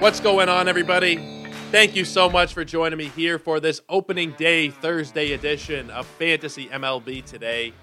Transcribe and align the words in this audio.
What's 0.00 0.18
going 0.18 0.48
on, 0.48 0.66
everybody? 0.66 1.16
Thank 1.70 1.94
you 1.94 2.06
so 2.06 2.30
much 2.30 2.54
for 2.54 2.64
joining 2.64 2.96
me 2.96 3.08
here 3.08 3.38
for 3.38 3.60
this 3.60 3.82
opening 3.86 4.30
day 4.30 4.70
Thursday 4.70 5.32
edition 5.32 5.90
of 5.90 6.06
Fantasy 6.06 6.68
MLB 6.68 7.22
Today. 7.22 7.74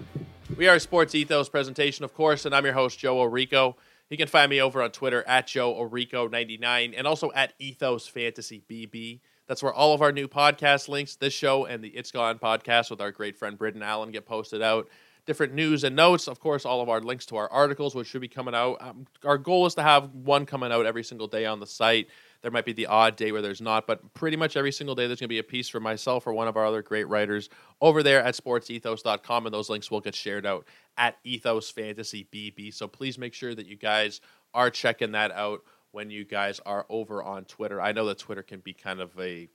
We 0.56 0.66
are 0.66 0.80
Sports 0.80 1.14
Ethos 1.14 1.48
presentation, 1.48 2.04
of 2.04 2.12
course, 2.14 2.44
and 2.44 2.56
I'm 2.56 2.64
your 2.64 2.74
host, 2.74 2.98
Joe 2.98 3.18
Orico. 3.18 3.76
You 4.10 4.16
can 4.16 4.26
find 4.26 4.50
me 4.50 4.60
over 4.60 4.82
on 4.82 4.90
Twitter 4.90 5.22
at 5.28 5.46
Joe 5.46 5.72
Orico99 5.74 6.94
and 6.98 7.06
also 7.06 7.30
at 7.36 7.52
Ethos 7.60 8.08
Fantasy 8.08 8.64
BB. 8.68 9.20
That's 9.46 9.62
where 9.62 9.72
all 9.72 9.94
of 9.94 10.02
our 10.02 10.10
new 10.10 10.26
podcast 10.26 10.88
links, 10.88 11.14
this 11.14 11.32
show, 11.32 11.66
and 11.66 11.84
the 11.84 11.90
It's 11.90 12.10
Gone 12.10 12.40
podcast 12.40 12.90
with 12.90 13.00
our 13.00 13.12
great 13.12 13.36
friend 13.36 13.56
Britton 13.56 13.84
Allen 13.84 14.10
get 14.10 14.26
posted 14.26 14.60
out 14.60 14.88
different 15.28 15.52
news 15.52 15.84
and 15.84 15.94
notes. 15.94 16.26
Of 16.26 16.40
course, 16.40 16.64
all 16.64 16.80
of 16.80 16.88
our 16.88 17.02
links 17.02 17.26
to 17.26 17.36
our 17.36 17.52
articles, 17.52 17.94
which 17.94 18.08
should 18.08 18.22
be 18.22 18.28
coming 18.28 18.54
out. 18.54 18.78
Um, 18.80 19.06
our 19.24 19.36
goal 19.36 19.66
is 19.66 19.74
to 19.74 19.82
have 19.82 20.14
one 20.14 20.46
coming 20.46 20.72
out 20.72 20.86
every 20.86 21.04
single 21.04 21.26
day 21.28 21.44
on 21.44 21.60
the 21.60 21.66
site. 21.66 22.08
There 22.40 22.50
might 22.50 22.64
be 22.64 22.72
the 22.72 22.86
odd 22.86 23.14
day 23.14 23.30
where 23.30 23.42
there's 23.42 23.60
not, 23.60 23.86
but 23.86 24.14
pretty 24.14 24.38
much 24.38 24.56
every 24.56 24.72
single 24.72 24.94
day 24.94 25.06
there's 25.06 25.20
going 25.20 25.28
to 25.28 25.34
be 25.34 25.38
a 25.38 25.44
piece 25.44 25.68
for 25.68 25.80
myself 25.80 26.26
or 26.26 26.32
one 26.32 26.48
of 26.48 26.56
our 26.56 26.64
other 26.64 26.80
great 26.80 27.06
writers 27.08 27.50
over 27.82 28.02
there 28.02 28.22
at 28.22 28.36
sportsethos.com, 28.36 29.44
and 29.46 29.52
those 29.52 29.68
links 29.68 29.90
will 29.90 30.00
get 30.00 30.14
shared 30.14 30.46
out 30.46 30.66
at 30.96 31.18
Ethos 31.24 31.70
Fantasy 31.70 32.26
BB. 32.32 32.72
So 32.72 32.88
please 32.88 33.18
make 33.18 33.34
sure 33.34 33.54
that 33.54 33.66
you 33.66 33.76
guys 33.76 34.22
are 34.54 34.70
checking 34.70 35.12
that 35.12 35.30
out 35.32 35.60
when 35.92 36.10
you 36.10 36.24
guys 36.24 36.58
are 36.64 36.86
over 36.88 37.22
on 37.22 37.44
Twitter. 37.44 37.82
I 37.82 37.92
know 37.92 38.06
that 38.06 38.18
Twitter 38.18 38.42
can 38.42 38.60
be 38.60 38.72
kind 38.72 39.00
of 39.00 39.10
a 39.20 39.50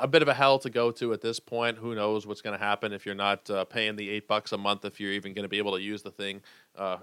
a 0.00 0.08
bit 0.08 0.22
of 0.22 0.28
a 0.28 0.34
hell 0.34 0.58
to 0.58 0.70
go 0.70 0.90
to 0.92 1.12
at 1.12 1.20
this 1.20 1.40
point. 1.40 1.78
Who 1.78 1.94
knows 1.94 2.26
what's 2.26 2.40
going 2.40 2.58
to 2.58 2.64
happen 2.64 2.92
if 2.92 3.06
you're 3.06 3.14
not 3.14 3.48
uh, 3.50 3.64
paying 3.64 3.96
the 3.96 4.08
eight 4.10 4.26
bucks 4.26 4.52
a 4.52 4.58
month? 4.58 4.84
If 4.84 5.00
you're 5.00 5.12
even 5.12 5.32
going 5.32 5.44
to 5.44 5.48
be 5.48 5.58
able 5.58 5.72
to 5.72 5.80
use 5.80 6.02
the 6.02 6.10
thing, 6.10 6.42
uh, 6.76 6.98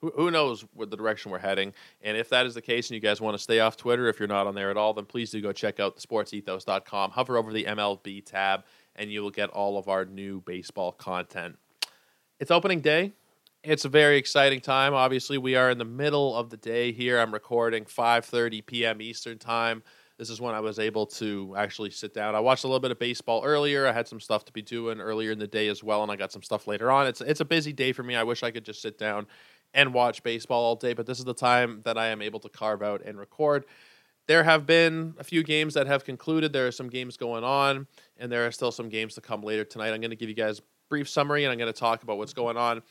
who, 0.00 0.12
who 0.14 0.30
knows 0.30 0.64
what 0.74 0.90
the 0.90 0.96
direction 0.96 1.30
we're 1.30 1.38
heading? 1.38 1.72
And 2.02 2.16
if 2.16 2.28
that 2.30 2.46
is 2.46 2.54
the 2.54 2.62
case, 2.62 2.88
and 2.90 2.94
you 2.94 3.00
guys 3.00 3.20
want 3.20 3.36
to 3.36 3.42
stay 3.42 3.60
off 3.60 3.76
Twitter, 3.76 4.08
if 4.08 4.18
you're 4.18 4.28
not 4.28 4.46
on 4.46 4.54
there 4.54 4.70
at 4.70 4.76
all, 4.76 4.94
then 4.94 5.06
please 5.06 5.30
do 5.30 5.40
go 5.40 5.52
check 5.52 5.80
out 5.80 5.98
sportsethos.com. 5.98 7.12
Hover 7.12 7.36
over 7.36 7.52
the 7.52 7.64
MLB 7.64 8.24
tab, 8.24 8.64
and 8.94 9.10
you 9.10 9.22
will 9.22 9.30
get 9.30 9.50
all 9.50 9.78
of 9.78 9.88
our 9.88 10.04
new 10.04 10.40
baseball 10.42 10.92
content. 10.92 11.56
It's 12.40 12.50
opening 12.50 12.80
day. 12.80 13.12
It's 13.64 13.84
a 13.84 13.88
very 13.88 14.18
exciting 14.18 14.60
time. 14.60 14.94
Obviously, 14.94 15.36
we 15.36 15.56
are 15.56 15.70
in 15.70 15.78
the 15.78 15.84
middle 15.84 16.36
of 16.36 16.50
the 16.50 16.56
day 16.56 16.92
here. 16.92 17.18
I'm 17.18 17.32
recording 17.32 17.84
5:30 17.84 18.64
p.m. 18.64 19.02
Eastern 19.02 19.38
time 19.38 19.82
this 20.18 20.30
is 20.30 20.40
when 20.40 20.54
I 20.54 20.60
was 20.60 20.80
able 20.80 21.06
to 21.06 21.54
actually 21.56 21.90
sit 21.90 22.12
down. 22.12 22.34
I 22.34 22.40
watched 22.40 22.64
a 22.64 22.66
little 22.66 22.80
bit 22.80 22.90
of 22.90 22.98
baseball 22.98 23.42
earlier. 23.44 23.86
I 23.86 23.92
had 23.92 24.08
some 24.08 24.20
stuff 24.20 24.44
to 24.46 24.52
be 24.52 24.62
doing 24.62 25.00
earlier 25.00 25.30
in 25.30 25.38
the 25.38 25.46
day 25.46 25.68
as 25.68 25.82
well, 25.82 26.02
and 26.02 26.10
I 26.10 26.16
got 26.16 26.32
some 26.32 26.42
stuff 26.42 26.66
later 26.66 26.90
on. 26.90 27.06
It's 27.06 27.20
it's 27.20 27.40
a 27.40 27.44
busy 27.44 27.72
day 27.72 27.92
for 27.92 28.02
me. 28.02 28.16
I 28.16 28.24
wish 28.24 28.42
I 28.42 28.50
could 28.50 28.64
just 28.64 28.82
sit 28.82 28.98
down 28.98 29.28
and 29.74 29.94
watch 29.94 30.22
baseball 30.22 30.64
all 30.64 30.76
day, 30.76 30.92
but 30.92 31.06
this 31.06 31.18
is 31.18 31.24
the 31.24 31.34
time 31.34 31.82
that 31.84 31.96
I 31.96 32.08
am 32.08 32.20
able 32.20 32.40
to 32.40 32.48
carve 32.48 32.82
out 32.82 33.02
and 33.04 33.18
record. 33.18 33.64
There 34.26 34.42
have 34.42 34.66
been 34.66 35.14
a 35.18 35.24
few 35.24 35.42
games 35.42 35.74
that 35.74 35.86
have 35.86 36.04
concluded. 36.04 36.52
There 36.52 36.66
are 36.66 36.72
some 36.72 36.90
games 36.90 37.16
going 37.16 37.44
on, 37.44 37.86
and 38.18 38.30
there 38.30 38.46
are 38.46 38.50
still 38.50 38.72
some 38.72 38.88
games 38.88 39.14
to 39.14 39.20
come 39.20 39.42
later 39.42 39.64
tonight. 39.64 39.92
I'm 39.92 40.00
going 40.00 40.10
to 40.10 40.16
give 40.16 40.28
you 40.28 40.34
guys 40.34 40.58
a 40.58 40.62
brief 40.88 41.08
summary, 41.08 41.44
and 41.44 41.52
I'm 41.52 41.58
going 41.58 41.72
to 41.72 41.78
talk 41.78 42.02
about 42.02 42.18
what's 42.18 42.34
going 42.34 42.56
on. 42.56 42.82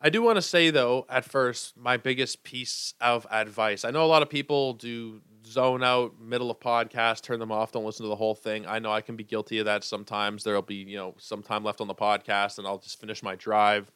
I 0.00 0.10
do 0.10 0.22
want 0.22 0.36
to 0.36 0.42
say 0.42 0.70
though, 0.70 1.06
at 1.08 1.24
first, 1.24 1.76
my 1.76 1.96
biggest 1.96 2.44
piece 2.44 2.94
of 3.00 3.26
advice. 3.30 3.84
I 3.84 3.90
know 3.90 4.04
a 4.04 4.06
lot 4.06 4.22
of 4.22 4.28
people 4.28 4.74
do 4.74 5.20
zone 5.48 5.82
out 5.82 6.20
middle 6.20 6.50
of 6.50 6.60
podcast, 6.60 7.22
turn 7.22 7.38
them 7.38 7.52
off, 7.52 7.72
don't 7.72 7.84
listen 7.84 8.04
to 8.04 8.08
the 8.08 8.16
whole 8.16 8.34
thing. 8.34 8.66
I 8.66 8.78
know 8.78 8.92
I 8.92 9.00
can 9.00 9.16
be 9.16 9.24
guilty 9.24 9.58
of 9.58 9.64
that 9.64 9.84
sometimes. 9.84 10.44
There'll 10.44 10.62
be, 10.62 10.76
you 10.76 10.96
know, 10.96 11.14
some 11.18 11.42
time 11.42 11.64
left 11.64 11.80
on 11.80 11.88
the 11.88 11.94
podcast 11.94 12.58
and 12.58 12.66
I'll 12.66 12.78
just 12.78 13.00
finish 13.00 13.22
my 13.22 13.34
drive. 13.34 13.90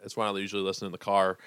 That's 0.00 0.16
when 0.16 0.26
I 0.26 0.38
usually 0.38 0.62
listen 0.62 0.86
in 0.86 0.92
the 0.92 0.98
car. 0.98 1.38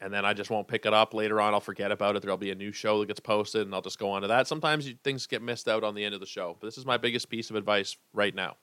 And 0.00 0.12
then 0.12 0.24
I 0.24 0.32
just 0.32 0.48
won't 0.48 0.66
pick 0.66 0.86
it 0.86 0.94
up 0.94 1.12
later 1.12 1.40
on. 1.40 1.52
I'll 1.52 1.60
forget 1.60 1.92
about 1.92 2.16
it. 2.16 2.22
There'll 2.22 2.38
be 2.38 2.50
a 2.50 2.54
new 2.54 2.72
show 2.72 3.00
that 3.00 3.06
gets 3.06 3.20
posted 3.20 3.62
and 3.62 3.74
I'll 3.74 3.82
just 3.82 3.98
go 3.98 4.10
on 4.10 4.22
to 4.22 4.28
that. 4.28 4.46
Sometimes 4.46 4.88
you, 4.88 4.94
things 5.04 5.26
get 5.26 5.42
missed 5.42 5.68
out 5.68 5.84
on 5.84 5.94
the 5.94 6.04
end 6.04 6.14
of 6.14 6.20
the 6.20 6.26
show. 6.26 6.56
But 6.58 6.68
this 6.68 6.78
is 6.78 6.86
my 6.86 6.96
biggest 6.96 7.28
piece 7.28 7.50
of 7.50 7.56
advice 7.56 7.96
right 8.14 8.34
now. 8.34 8.56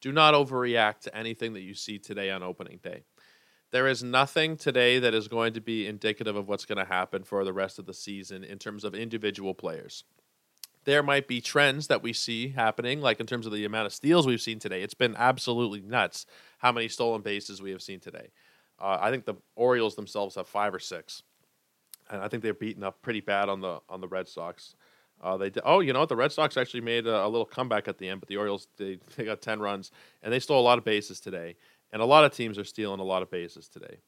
Do 0.00 0.12
not 0.12 0.34
overreact 0.34 1.00
to 1.00 1.16
anything 1.16 1.54
that 1.54 1.60
you 1.60 1.74
see 1.74 1.98
today 1.98 2.30
on 2.30 2.42
opening 2.42 2.80
day. 2.82 3.04
There 3.72 3.86
is 3.86 4.02
nothing 4.02 4.56
today 4.56 4.98
that 4.98 5.14
is 5.14 5.28
going 5.28 5.52
to 5.52 5.60
be 5.60 5.86
indicative 5.86 6.34
of 6.34 6.48
what's 6.48 6.64
going 6.64 6.78
to 6.78 6.84
happen 6.84 7.22
for 7.22 7.44
the 7.44 7.52
rest 7.52 7.78
of 7.78 7.86
the 7.86 7.94
season 7.94 8.42
in 8.42 8.58
terms 8.58 8.82
of 8.82 8.96
individual 8.96 9.54
players. 9.54 10.02
There 10.84 11.04
might 11.04 11.28
be 11.28 11.40
trends 11.40 11.86
that 11.86 12.02
we 12.02 12.12
see 12.12 12.48
happening, 12.48 13.00
like 13.00 13.20
in 13.20 13.26
terms 13.26 13.46
of 13.46 13.52
the 13.52 13.64
amount 13.64 13.86
of 13.86 13.92
steals 13.92 14.26
we've 14.26 14.40
seen 14.40 14.58
today. 14.58 14.82
It's 14.82 14.94
been 14.94 15.14
absolutely 15.16 15.82
nuts 15.82 16.26
how 16.58 16.72
many 16.72 16.88
stolen 16.88 17.22
bases 17.22 17.62
we 17.62 17.70
have 17.70 17.82
seen 17.82 18.00
today. 18.00 18.30
Uh, 18.80 18.98
I 19.00 19.10
think 19.10 19.24
the 19.24 19.34
Orioles 19.54 19.94
themselves 19.94 20.34
have 20.34 20.48
five 20.48 20.74
or 20.74 20.78
six, 20.80 21.22
and 22.10 22.22
I 22.22 22.28
think 22.28 22.42
they're 22.42 22.54
beaten 22.54 22.82
up 22.82 23.02
pretty 23.02 23.20
bad 23.20 23.48
on 23.48 23.60
the 23.60 23.80
on 23.88 24.00
the 24.00 24.08
Red 24.08 24.26
Sox. 24.26 24.74
Uh, 25.22 25.36
they 25.36 25.50
did, 25.50 25.62
oh, 25.66 25.80
you 25.80 25.92
know 25.92 26.00
what? 26.00 26.08
The 26.08 26.16
Red 26.16 26.32
Sox 26.32 26.56
actually 26.56 26.80
made 26.80 27.06
a, 27.06 27.26
a, 27.26 27.28
little 27.28 27.44
comeback 27.44 27.88
at 27.88 27.98
the 27.98 28.08
end, 28.08 28.20
but 28.20 28.28
the 28.30 28.38
Orioles 28.38 28.68
they, 28.78 28.98
they 29.16 29.26
got 29.26 29.42
ten 29.42 29.60
runs 29.60 29.90
and 30.22 30.32
they 30.32 30.40
stole 30.40 30.60
a 30.60 30.64
lot 30.64 30.78
of 30.78 30.84
bases 30.84 31.20
today. 31.20 31.56
And 31.92 32.00
a 32.00 32.04
lot 32.04 32.24
of 32.24 32.32
teams 32.32 32.58
are 32.58 32.64
stealing 32.64 33.00
a 33.00 33.04
lot 33.04 33.22
of 33.22 33.30
bases 33.30 33.68
today. 33.68 33.98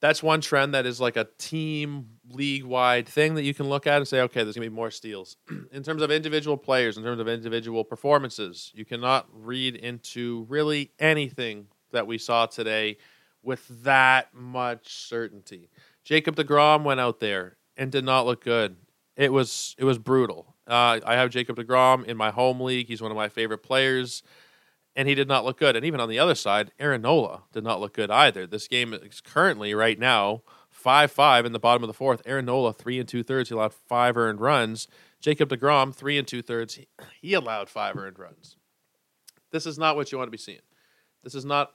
That's 0.00 0.20
one 0.20 0.40
trend 0.40 0.74
that 0.74 0.84
is 0.84 1.00
like 1.00 1.16
a 1.16 1.28
team 1.38 2.08
league 2.28 2.64
wide 2.64 3.06
thing 3.06 3.36
that 3.36 3.44
you 3.44 3.54
can 3.54 3.68
look 3.68 3.86
at 3.86 3.98
and 3.98 4.08
say, 4.08 4.20
okay, 4.22 4.42
there's 4.42 4.56
going 4.56 4.66
to 4.66 4.70
be 4.70 4.74
more 4.74 4.90
steals. 4.90 5.36
in 5.72 5.84
terms 5.84 6.02
of 6.02 6.10
individual 6.10 6.56
players, 6.56 6.96
in 6.96 7.04
terms 7.04 7.20
of 7.20 7.28
individual 7.28 7.84
performances, 7.84 8.72
you 8.74 8.84
cannot 8.84 9.28
read 9.32 9.76
into 9.76 10.44
really 10.48 10.90
anything 10.98 11.66
that 11.92 12.08
we 12.08 12.18
saw 12.18 12.46
today 12.46 12.96
with 13.44 13.66
that 13.84 14.34
much 14.34 14.92
certainty. 14.92 15.70
Jacob 16.04 16.34
DeGrom 16.34 16.82
went 16.82 16.98
out 16.98 17.20
there 17.20 17.56
and 17.76 17.92
did 17.92 18.04
not 18.04 18.26
look 18.26 18.42
good. 18.42 18.76
It 19.16 19.32
was 19.32 19.76
it 19.78 19.84
was 19.84 19.98
brutal. 19.98 20.56
Uh, 20.66 21.00
I 21.04 21.14
have 21.14 21.30
Jacob 21.30 21.56
DeGrom 21.56 22.06
in 22.06 22.16
my 22.16 22.30
home 22.30 22.60
league. 22.60 22.88
He's 22.88 23.02
one 23.02 23.10
of 23.10 23.16
my 23.16 23.28
favorite 23.28 23.62
players 23.62 24.22
and 24.94 25.08
he 25.08 25.14
did 25.14 25.28
not 25.28 25.44
look 25.44 25.58
good. 25.58 25.76
And 25.76 25.84
even 25.84 26.00
on 26.00 26.08
the 26.08 26.18
other 26.18 26.34
side, 26.34 26.72
Aaron 26.78 27.02
Nola 27.02 27.42
did 27.52 27.64
not 27.64 27.80
look 27.80 27.94
good 27.94 28.10
either. 28.10 28.46
This 28.46 28.68
game 28.68 28.92
is 28.92 29.20
currently 29.20 29.74
right 29.74 29.98
now 29.98 30.42
five 30.68 31.10
five 31.10 31.44
in 31.46 31.52
the 31.52 31.58
bottom 31.58 31.82
of 31.82 31.88
the 31.88 31.94
fourth. 31.94 32.22
Aaron 32.26 32.46
Nola 32.46 32.72
three 32.72 32.98
and 32.98 33.08
two 33.08 33.22
thirds. 33.22 33.48
He 33.48 33.54
allowed 33.54 33.74
five 33.74 34.16
earned 34.16 34.40
runs. 34.40 34.88
Jacob 35.20 35.48
Degrom 35.48 35.94
three 35.94 36.18
and 36.18 36.26
two 36.26 36.42
thirds. 36.42 36.74
He, 36.74 36.88
he 37.20 37.34
allowed 37.34 37.68
five 37.68 37.96
earned 37.96 38.18
runs. 38.18 38.56
This 39.50 39.66
is 39.66 39.78
not 39.78 39.96
what 39.96 40.10
you 40.10 40.18
want 40.18 40.28
to 40.28 40.32
be 40.32 40.38
seeing. 40.38 40.60
This 41.22 41.34
is 41.34 41.44
not 41.44 41.70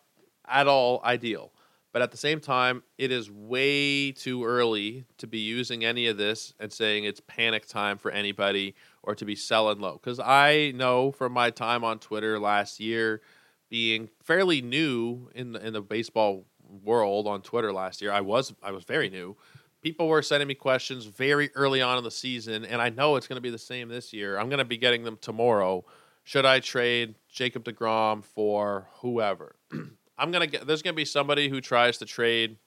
at 0.48 0.68
all 0.68 1.02
ideal. 1.04 1.54
But 1.98 2.04
at 2.04 2.12
the 2.12 2.18
same 2.18 2.40
time, 2.40 2.84
it 3.00 3.12
is 3.12 3.32
way 3.32 4.12
too 4.12 4.46
early 4.46 5.06
to 5.18 5.26
be 5.26 5.40
using 5.40 5.84
any 5.84 6.06
of 6.06 6.16
this 6.16 6.54
and 6.60 6.72
saying 6.72 7.06
it's 7.06 7.24
panic 7.26 7.66
time 7.66 7.98
for 7.98 8.12
anybody 8.12 8.76
or 9.02 9.16
to 9.16 9.26
be 9.26 9.36
selling 9.36 9.80
low. 9.80 9.94
Because 9.94 10.20
I 10.20 10.74
know 10.76 11.12
from 11.12 11.32
my 11.32 11.50
time 11.50 11.84
on 11.84 11.98
Twitter 11.98 12.38
last 12.38 12.80
year, 12.80 13.24
being 13.72 14.10
fairly 14.22 14.62
new 14.62 15.32
in 15.34 15.54
the, 15.54 15.66
in 15.66 15.74
the 15.74 15.82
baseball 15.82 16.46
world 16.84 17.26
on 17.26 17.42
Twitter 17.42 17.74
last 17.74 18.00
year, 18.00 18.12
I 18.12 18.22
was 18.22 18.54
I 18.62 18.72
was 18.74 18.84
very 18.84 19.10
new. 19.10 19.36
People 19.82 20.08
were 20.08 20.22
sending 20.22 20.48
me 20.48 20.54
questions 20.54 21.06
very 21.06 21.50
early 21.56 21.82
on 21.82 21.98
in 21.98 22.04
the 22.04 22.12
season, 22.12 22.64
and 22.64 22.80
I 22.80 22.90
know 22.90 23.16
it's 23.16 23.26
going 23.26 23.38
to 23.38 23.42
be 23.42 23.50
the 23.50 23.58
same 23.58 23.90
this 23.90 24.14
year. 24.14 24.38
I'm 24.38 24.50
going 24.50 24.60
to 24.60 24.66
be 24.66 24.78
getting 24.78 25.02
them 25.02 25.18
tomorrow. 25.20 25.84
Should 26.24 26.46
I 26.46 26.60
trade 26.60 27.16
Jacob 27.28 27.64
Degrom 27.64 28.24
for 28.24 28.88
whoever? 29.02 29.56
I'm 30.18 30.32
gonna 30.32 30.48
get. 30.48 30.68
There's 30.68 30.82
gonna 30.82 30.94
be 30.94 31.06
somebody 31.06 31.50
who 31.50 31.62
tries 31.62 31.98
to 32.00 32.06
trade 32.06 32.58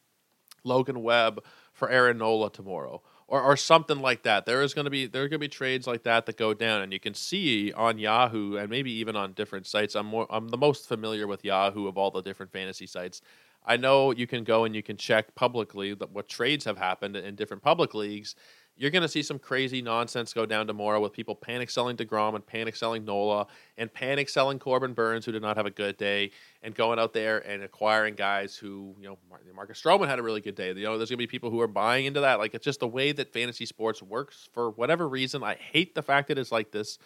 Logan 0.65 1.03
Webb 1.03 1.45
for 1.73 1.89
Aaron 1.89 2.19
Nola 2.19 2.51
tomorrow 2.51 3.03
or, 3.31 3.41
or 3.41 3.57
something 3.57 4.01
like 4.01 4.25
that. 4.25 4.45
There 4.45 4.61
is 4.61 4.75
to 4.75 4.91
be 4.91 5.07
there 5.07 5.23
are 5.23 5.29
to 5.29 5.39
be 5.39 5.49
trades 5.49 5.87
like 5.87 6.03
that 6.03 6.27
that 6.27 6.37
go 6.37 6.53
down, 6.53 6.83
and 6.83 6.93
you 6.93 7.01
can 7.01 7.15
see 7.15 7.73
on 7.73 7.99
Yahoo 7.99 8.57
and 8.57 8.69
maybe 8.69 8.91
even 8.93 9.17
on 9.17 9.33
different 9.33 9.67
sites. 9.67 9.95
I'm 9.95 10.07
more 10.07 10.27
I'm 10.31 10.49
the 10.49 10.59
most 10.59 10.89
familiar 10.89 11.27
with 11.27 11.45
Yahoo 11.45 11.87
of 11.87 11.97
all 11.97 12.11
the 12.11 12.23
different 12.23 12.53
fantasy 12.53 12.87
sites. 12.87 13.23
I 13.65 13.77
know 13.77 14.11
you 14.11 14.27
can 14.27 14.43
go 14.43 14.65
and 14.65 14.75
you 14.75 14.83
can 14.83 14.97
check 14.97 15.35
publicly 15.35 15.93
what 15.93 16.29
trades 16.29 16.65
have 16.65 16.79
happened 16.79 17.15
in 17.17 17.37
different 17.37 17.63
public 17.63 17.95
leagues, 17.95 18.35
you're 18.81 18.91
going 18.91 19.03
to 19.03 19.09
see 19.09 19.23
some 19.23 19.39
crazy 19.39 19.83
nonsense 19.83 20.33
go 20.33 20.47
down 20.47 20.67
tomorrow 20.67 21.01
with 21.01 21.13
people 21.13 21.35
panic 21.35 21.69
selling 21.69 21.99
DeGrom 21.99 22.35
and 22.35 22.47
panic 22.47 22.75
selling 22.75 23.05
Nola 23.05 23.47
and 23.77 23.93
panic 23.93 24.31
selling 24.31 24.59
Corbin 24.59 24.95
Burnes, 24.95 25.27
who 25.27 25.33
did 25.33 25.43
not 25.43 25.59
have 25.59 25.67
a 25.67 25.71
good 25.71 25.99
day, 25.99 26.31
and 26.63 26.75
going 26.75 26.99
out 26.99 27.13
there 27.13 27.47
and 27.47 27.63
acquiring 27.63 28.15
guys 28.15 28.57
who, 28.57 28.95
you 28.99 29.07
know, 29.07 29.19
Marcus 29.55 29.83
Stroman 29.83 30.09
had 30.09 30.19
a 30.19 30.23
really 30.23 30.41
good 30.41 30.55
day. 30.55 30.69
You 30.69 30.85
know, 30.85 30.97
there's 30.97 31.11
going 31.11 31.19
to 31.19 31.23
be 31.23 31.27
people 31.27 31.51
who 31.51 31.61
are 31.61 31.69
buying 31.69 32.07
into 32.07 32.21
that. 32.21 32.39
Like, 32.39 32.55
it's 32.55 32.65
just 32.65 32.81
the 32.81 32.89
way 32.89 33.13
that 33.13 33.35
fantasy 33.35 33.67
sports 33.67 34.03
works 34.03 34.49
for 34.55 34.71
whatever 34.71 35.07
reason. 35.07 35.45
I 35.45 35.57
hate 35.57 35.95
the 35.95 36.03
fact 36.03 36.29
that 36.29 36.39
it's 36.39 36.51
like 36.51 36.71
this 36.71 36.97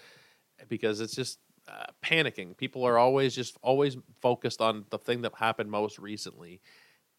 because 0.69 1.01
it's 1.01 1.17
just 1.17 1.41
uh, 1.67 1.87
panicking. 2.05 2.57
People 2.57 2.85
are 2.85 2.99
always 2.99 3.35
just 3.35 3.59
always 3.63 3.97
focused 4.23 4.61
on 4.61 4.85
the 4.91 4.99
thing 4.99 5.23
that 5.23 5.33
happened 5.35 5.73
most 5.73 5.99
recently. 5.99 6.61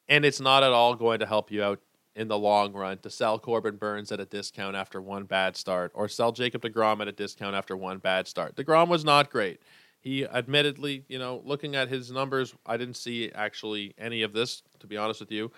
And 0.07 0.23
it's 0.23 0.39
not 0.39 0.63
at 0.63 0.71
all 0.71 0.95
going 0.95 1.19
to 1.19 1.25
help 1.25 1.51
you 1.51 1.61
out 1.61 1.81
in 2.15 2.27
the 2.27 2.37
long 2.37 2.73
run 2.73 2.97
to 2.99 3.09
sell 3.09 3.37
Corbin 3.37 3.75
Burnes 3.75 4.11
at 4.11 4.19
a 4.19 4.25
discount 4.25 4.75
after 4.75 5.01
one 5.01 5.25
bad 5.25 5.55
start 5.55 5.91
or 5.93 6.07
sell 6.07 6.31
Jacob 6.31 6.61
DeGrom 6.61 7.01
at 7.01 7.07
a 7.07 7.11
discount 7.11 7.55
after 7.55 7.75
one 7.75 7.97
bad 7.97 8.27
start. 8.27 8.55
DeGrom 8.55 8.87
was 8.87 9.03
not 9.03 9.29
great. 9.29 9.61
He 9.99 10.25
admittedly, 10.25 11.03
you 11.07 11.19
know, 11.19 11.41
looking 11.43 11.75
at 11.75 11.89
his 11.89 12.11
numbers, 12.11 12.53
I 12.65 12.77
didn't 12.77 12.95
see 12.95 13.31
actually 13.33 13.93
any 13.97 14.21
of 14.21 14.33
this, 14.33 14.61
to 14.79 14.87
be 14.87 14.97
honest 14.97 15.19
with 15.19 15.31
you. 15.31 15.51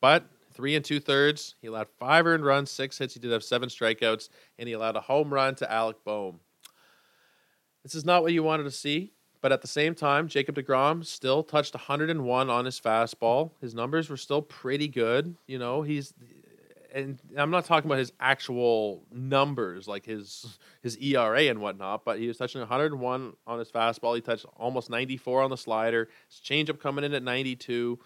But 0.00 0.26
three 0.56 0.74
and 0.74 0.84
two 0.84 0.98
thirds. 1.00 1.54
He 1.60 1.68
allowed 1.68 1.88
five 1.98 2.26
earned 2.26 2.44
runs, 2.44 2.70
six 2.70 2.98
hits. 2.98 3.14
He 3.14 3.20
did 3.20 3.30
have 3.30 3.44
seven 3.44 3.68
strikeouts, 3.68 4.30
and 4.58 4.66
he 4.66 4.72
allowed 4.72 4.96
a 4.96 5.00
home 5.00 5.32
run 5.32 5.54
to 5.56 5.70
Alec 5.70 5.98
Bohm. 6.04 6.40
This 7.82 7.94
is 7.94 8.04
not 8.04 8.22
what 8.22 8.32
you 8.32 8.42
wanted 8.42 8.64
to 8.64 8.70
see, 8.70 9.12
but 9.40 9.52
at 9.52 9.62
the 9.62 9.68
same 9.68 9.94
time, 9.94 10.28
Jacob 10.28 10.56
DeGrom 10.56 11.04
still 11.04 11.42
touched 11.42 11.74
101 11.74 12.50
on 12.50 12.64
his 12.64 12.80
fastball. 12.80 13.50
His 13.60 13.74
numbers 13.74 14.08
were 14.08 14.16
still 14.16 14.42
pretty 14.42 14.88
good. 14.88 15.36
You 15.46 15.58
know, 15.58 15.82
he's 15.82 16.14
and 16.96 17.18
I'm 17.36 17.50
not 17.50 17.66
talking 17.66 17.88
about 17.88 17.98
his 17.98 18.12
actual 18.20 19.02
numbers, 19.12 19.86
like 19.86 20.06
his 20.06 20.58
his 20.82 20.96
ERA 20.96 21.42
and 21.42 21.60
whatnot, 21.60 22.06
but 22.06 22.18
he 22.18 22.26
was 22.26 22.38
touching 22.38 22.60
101 22.60 23.34
on 23.46 23.58
his 23.58 23.70
fastball. 23.70 24.14
He 24.14 24.22
touched 24.22 24.46
almost 24.56 24.88
94 24.88 25.42
on 25.42 25.50
the 25.50 25.58
slider. 25.58 26.08
His 26.28 26.40
changeup 26.40 26.80
coming 26.80 27.04
in 27.04 27.12
at 27.12 27.22
92. 27.22 27.98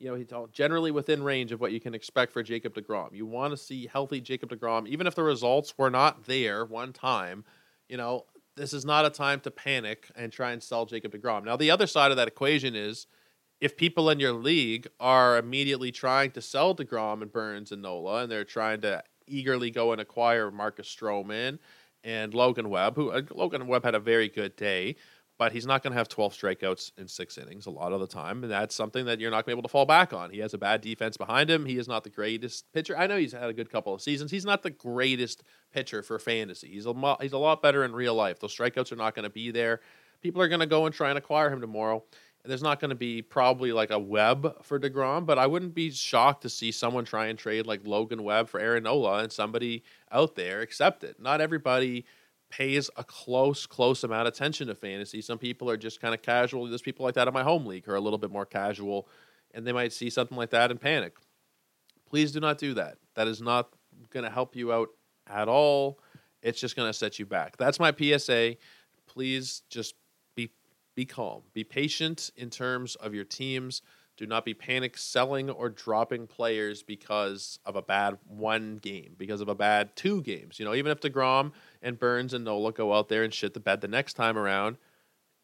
You 0.00 0.08
know, 0.08 0.16
he's 0.16 0.26
generally 0.52 0.90
within 0.90 1.22
range 1.22 1.52
of 1.52 1.60
what 1.60 1.70
you 1.70 1.78
can 1.78 1.94
expect 1.94 2.32
for 2.32 2.42
Jacob 2.42 2.74
DeGrom. 2.74 3.14
You 3.14 3.24
want 3.24 3.52
to 3.52 3.56
see 3.56 3.86
healthy 3.86 4.20
Jacob 4.20 4.50
DeGrom, 4.50 4.88
even 4.88 5.06
if 5.06 5.14
the 5.14 5.22
results 5.22 5.78
were 5.78 5.90
not 5.90 6.24
there 6.24 6.64
one 6.64 6.92
time. 6.92 7.44
You 7.88 7.98
know, 7.98 8.24
this 8.56 8.72
is 8.72 8.84
not 8.84 9.06
a 9.06 9.10
time 9.10 9.40
to 9.40 9.50
panic 9.50 10.10
and 10.14 10.32
try 10.32 10.52
and 10.52 10.62
sell 10.62 10.86
Jacob 10.86 11.12
DeGrom. 11.12 11.44
Now, 11.44 11.56
the 11.56 11.70
other 11.70 11.86
side 11.86 12.10
of 12.10 12.16
that 12.16 12.28
equation 12.28 12.74
is 12.74 13.06
if 13.60 13.76
people 13.76 14.10
in 14.10 14.18
your 14.18 14.32
league 14.32 14.88
are 14.98 15.38
immediately 15.38 15.92
trying 15.92 16.32
to 16.32 16.42
sell 16.42 16.74
DeGrom 16.74 17.22
and 17.22 17.32
Burnes 17.32 17.72
and 17.72 17.82
Nola, 17.82 18.22
and 18.22 18.32
they're 18.32 18.44
trying 18.44 18.80
to 18.82 19.02
eagerly 19.26 19.70
go 19.70 19.92
and 19.92 20.00
acquire 20.00 20.50
Marcus 20.50 20.94
Stroman 20.94 21.58
and 22.04 22.34
Logan 22.34 22.68
Webb, 22.68 22.96
who 22.96 23.10
uh, 23.10 23.22
Logan 23.30 23.66
Webb 23.68 23.84
had 23.84 23.94
a 23.94 24.00
very 24.00 24.28
good 24.28 24.56
day, 24.56 24.96
but 25.42 25.50
he's 25.50 25.66
not 25.66 25.82
going 25.82 25.90
to 25.90 25.98
have 25.98 26.08
12 26.08 26.34
strikeouts 26.34 26.92
in 26.98 27.08
six 27.08 27.36
innings 27.36 27.66
a 27.66 27.70
lot 27.70 27.92
of 27.92 27.98
the 27.98 28.06
time. 28.06 28.44
And 28.44 28.52
that's 28.52 28.76
something 28.76 29.06
that 29.06 29.18
you're 29.18 29.32
not 29.32 29.44
going 29.44 29.50
to 29.50 29.56
be 29.56 29.58
able 29.58 29.68
to 29.68 29.72
fall 29.72 29.86
back 29.86 30.12
on. 30.12 30.30
He 30.30 30.38
has 30.38 30.54
a 30.54 30.58
bad 30.58 30.82
defense 30.82 31.16
behind 31.16 31.50
him. 31.50 31.66
He 31.66 31.78
is 31.78 31.88
not 31.88 32.04
the 32.04 32.10
greatest 32.10 32.72
pitcher. 32.72 32.96
I 32.96 33.08
know 33.08 33.16
he's 33.16 33.32
had 33.32 33.50
a 33.50 33.52
good 33.52 33.68
couple 33.68 33.92
of 33.92 34.00
seasons. 34.00 34.30
He's 34.30 34.44
not 34.44 34.62
the 34.62 34.70
greatest 34.70 35.42
pitcher 35.72 36.00
for 36.04 36.20
fantasy. 36.20 36.68
He's 36.68 36.86
a, 36.86 37.16
he's 37.20 37.32
a 37.32 37.38
lot 37.38 37.60
better 37.60 37.84
in 37.84 37.92
real 37.92 38.14
life. 38.14 38.38
Those 38.38 38.54
strikeouts 38.54 38.92
are 38.92 38.96
not 38.96 39.16
going 39.16 39.24
to 39.24 39.30
be 39.30 39.50
there. 39.50 39.80
People 40.20 40.40
are 40.40 40.46
going 40.48 40.60
to 40.60 40.66
go 40.66 40.86
and 40.86 40.94
try 40.94 41.08
and 41.08 41.18
acquire 41.18 41.50
him 41.50 41.60
tomorrow 41.60 42.04
And 42.44 42.48
there's 42.52 42.62
not 42.62 42.78
going 42.78 42.90
to 42.90 42.94
be 42.94 43.20
probably 43.20 43.72
like 43.72 43.90
a 43.90 43.98
Webb 43.98 44.62
for 44.62 44.78
Degrom, 44.78 45.26
but 45.26 45.40
I 45.40 45.48
wouldn't 45.48 45.74
be 45.74 45.90
shocked 45.90 46.42
to 46.42 46.50
see 46.50 46.70
someone 46.70 47.04
try 47.04 47.26
and 47.26 47.36
trade 47.36 47.66
like 47.66 47.80
Logan 47.84 48.22
Webb 48.22 48.48
for 48.48 48.60
Aaron 48.60 48.84
Nola 48.84 49.24
and 49.24 49.32
somebody 49.32 49.82
out 50.12 50.36
there 50.36 50.60
accept 50.60 51.02
it. 51.02 51.18
Not 51.18 51.40
everybody 51.40 52.04
pays 52.52 52.90
a 52.96 53.02
close, 53.02 53.64
close 53.64 54.04
amount 54.04 54.28
of 54.28 54.34
attention 54.34 54.68
to 54.68 54.74
fantasy. 54.74 55.22
Some 55.22 55.38
people 55.38 55.70
are 55.70 55.76
just 55.78 56.02
kind 56.02 56.12
of 56.12 56.20
casual. 56.20 56.66
There's 56.66 56.82
people 56.82 57.02
like 57.02 57.14
that 57.14 57.26
in 57.26 57.32
my 57.32 57.42
home 57.42 57.64
league 57.64 57.86
who 57.86 57.92
are 57.92 57.96
a 57.96 58.00
little 58.00 58.18
bit 58.18 58.30
more 58.30 58.44
casual, 58.44 59.08
and 59.54 59.66
they 59.66 59.72
might 59.72 59.90
see 59.90 60.10
something 60.10 60.36
like 60.36 60.50
that 60.50 60.70
and 60.70 60.78
panic. 60.78 61.16
Please 62.08 62.30
do 62.30 62.40
not 62.40 62.58
do 62.58 62.74
that. 62.74 62.98
That 63.14 63.26
is 63.26 63.40
not 63.40 63.70
going 64.10 64.24
to 64.24 64.30
help 64.30 64.54
you 64.54 64.70
out 64.70 64.90
at 65.26 65.48
all. 65.48 65.98
It's 66.42 66.60
just 66.60 66.76
going 66.76 66.90
to 66.90 66.92
set 66.92 67.18
you 67.18 67.24
back. 67.24 67.56
That's 67.56 67.80
my 67.80 67.90
PSA. 67.90 68.56
Please 69.06 69.62
just 69.70 69.94
be 70.36 70.50
be 70.94 71.06
calm. 71.06 71.40
Be 71.54 71.64
patient 71.64 72.30
in 72.36 72.50
terms 72.50 72.96
of 72.96 73.14
your 73.14 73.24
teams. 73.24 73.80
Do 74.22 74.28
not 74.28 74.44
be 74.44 74.54
panic 74.54 74.96
selling 74.96 75.50
or 75.50 75.68
dropping 75.68 76.28
players 76.28 76.84
because 76.84 77.58
of 77.66 77.74
a 77.74 77.82
bad 77.82 78.18
one 78.24 78.76
game, 78.76 79.16
because 79.18 79.40
of 79.40 79.48
a 79.48 79.54
bad 79.56 79.96
two 79.96 80.22
games. 80.22 80.60
You 80.60 80.64
know, 80.64 80.76
even 80.76 80.92
if 80.92 81.00
DeGrom 81.00 81.50
and 81.82 81.98
Burnes 81.98 82.32
and 82.32 82.44
Nola 82.44 82.70
go 82.70 82.94
out 82.94 83.08
there 83.08 83.24
and 83.24 83.34
shit 83.34 83.52
the 83.52 83.58
bed 83.58 83.80
the 83.80 83.88
next 83.88 84.12
time 84.12 84.38
around, 84.38 84.76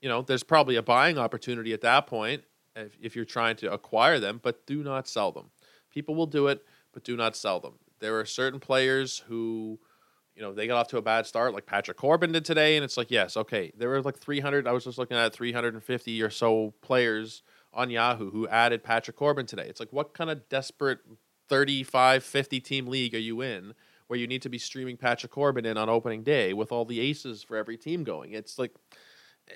you 0.00 0.08
know, 0.08 0.22
there's 0.22 0.44
probably 0.44 0.76
a 0.76 0.82
buying 0.82 1.18
opportunity 1.18 1.72
at 1.72 1.80
that 1.80 2.06
point 2.06 2.44
if, 2.76 2.96
if 3.02 3.16
you're 3.16 3.24
trying 3.24 3.56
to 3.56 3.72
acquire 3.72 4.20
them, 4.20 4.38
but 4.40 4.64
do 4.64 4.84
not 4.84 5.08
sell 5.08 5.32
them. 5.32 5.50
People 5.90 6.14
will 6.14 6.26
do 6.26 6.46
it, 6.46 6.64
but 6.92 7.02
do 7.02 7.16
not 7.16 7.34
sell 7.34 7.58
them. 7.58 7.80
There 7.98 8.16
are 8.20 8.24
certain 8.24 8.60
players 8.60 9.24
who 9.26 9.80
you 10.36 10.42
know, 10.42 10.52
they 10.52 10.68
got 10.68 10.78
off 10.78 10.86
to 10.86 10.98
a 10.98 11.02
bad 11.02 11.26
start 11.26 11.52
like 11.52 11.66
Patrick 11.66 11.96
Corbin 11.96 12.30
did 12.30 12.44
today. 12.44 12.76
And 12.76 12.84
it's 12.84 12.96
like, 12.96 13.10
yes, 13.10 13.36
okay. 13.36 13.72
There 13.76 13.88
were 13.88 14.02
like 14.02 14.18
300, 14.18 14.68
I 14.68 14.72
was 14.72 14.84
just 14.84 14.98
looking 14.98 15.16
at 15.16 15.32
350 15.32 16.22
or 16.22 16.30
so 16.30 16.74
players 16.80 17.42
on 17.72 17.90
Yahoo 17.90 18.30
who 18.30 18.48
added 18.48 18.82
Patrick 18.82 19.16
Corbin 19.16 19.46
today. 19.46 19.66
It's 19.68 19.80
like, 19.80 19.92
what 19.92 20.14
kind 20.14 20.30
of 20.30 20.48
desperate 20.48 21.00
35, 21.48 22.22
50 22.22 22.60
team 22.60 22.86
league 22.86 23.14
are 23.14 23.18
you 23.18 23.40
in 23.40 23.74
where 24.06 24.18
you 24.18 24.26
need 24.26 24.42
to 24.42 24.48
be 24.48 24.58
streaming 24.58 24.96
Patrick 24.96 25.32
Corbin 25.32 25.66
in 25.66 25.76
on 25.76 25.88
opening 25.88 26.22
day 26.22 26.52
with 26.52 26.72
all 26.72 26.84
the 26.84 27.00
aces 27.00 27.42
for 27.42 27.56
every 27.56 27.76
team 27.76 28.04
going? 28.04 28.32
It's 28.32 28.58
like, 28.58 28.74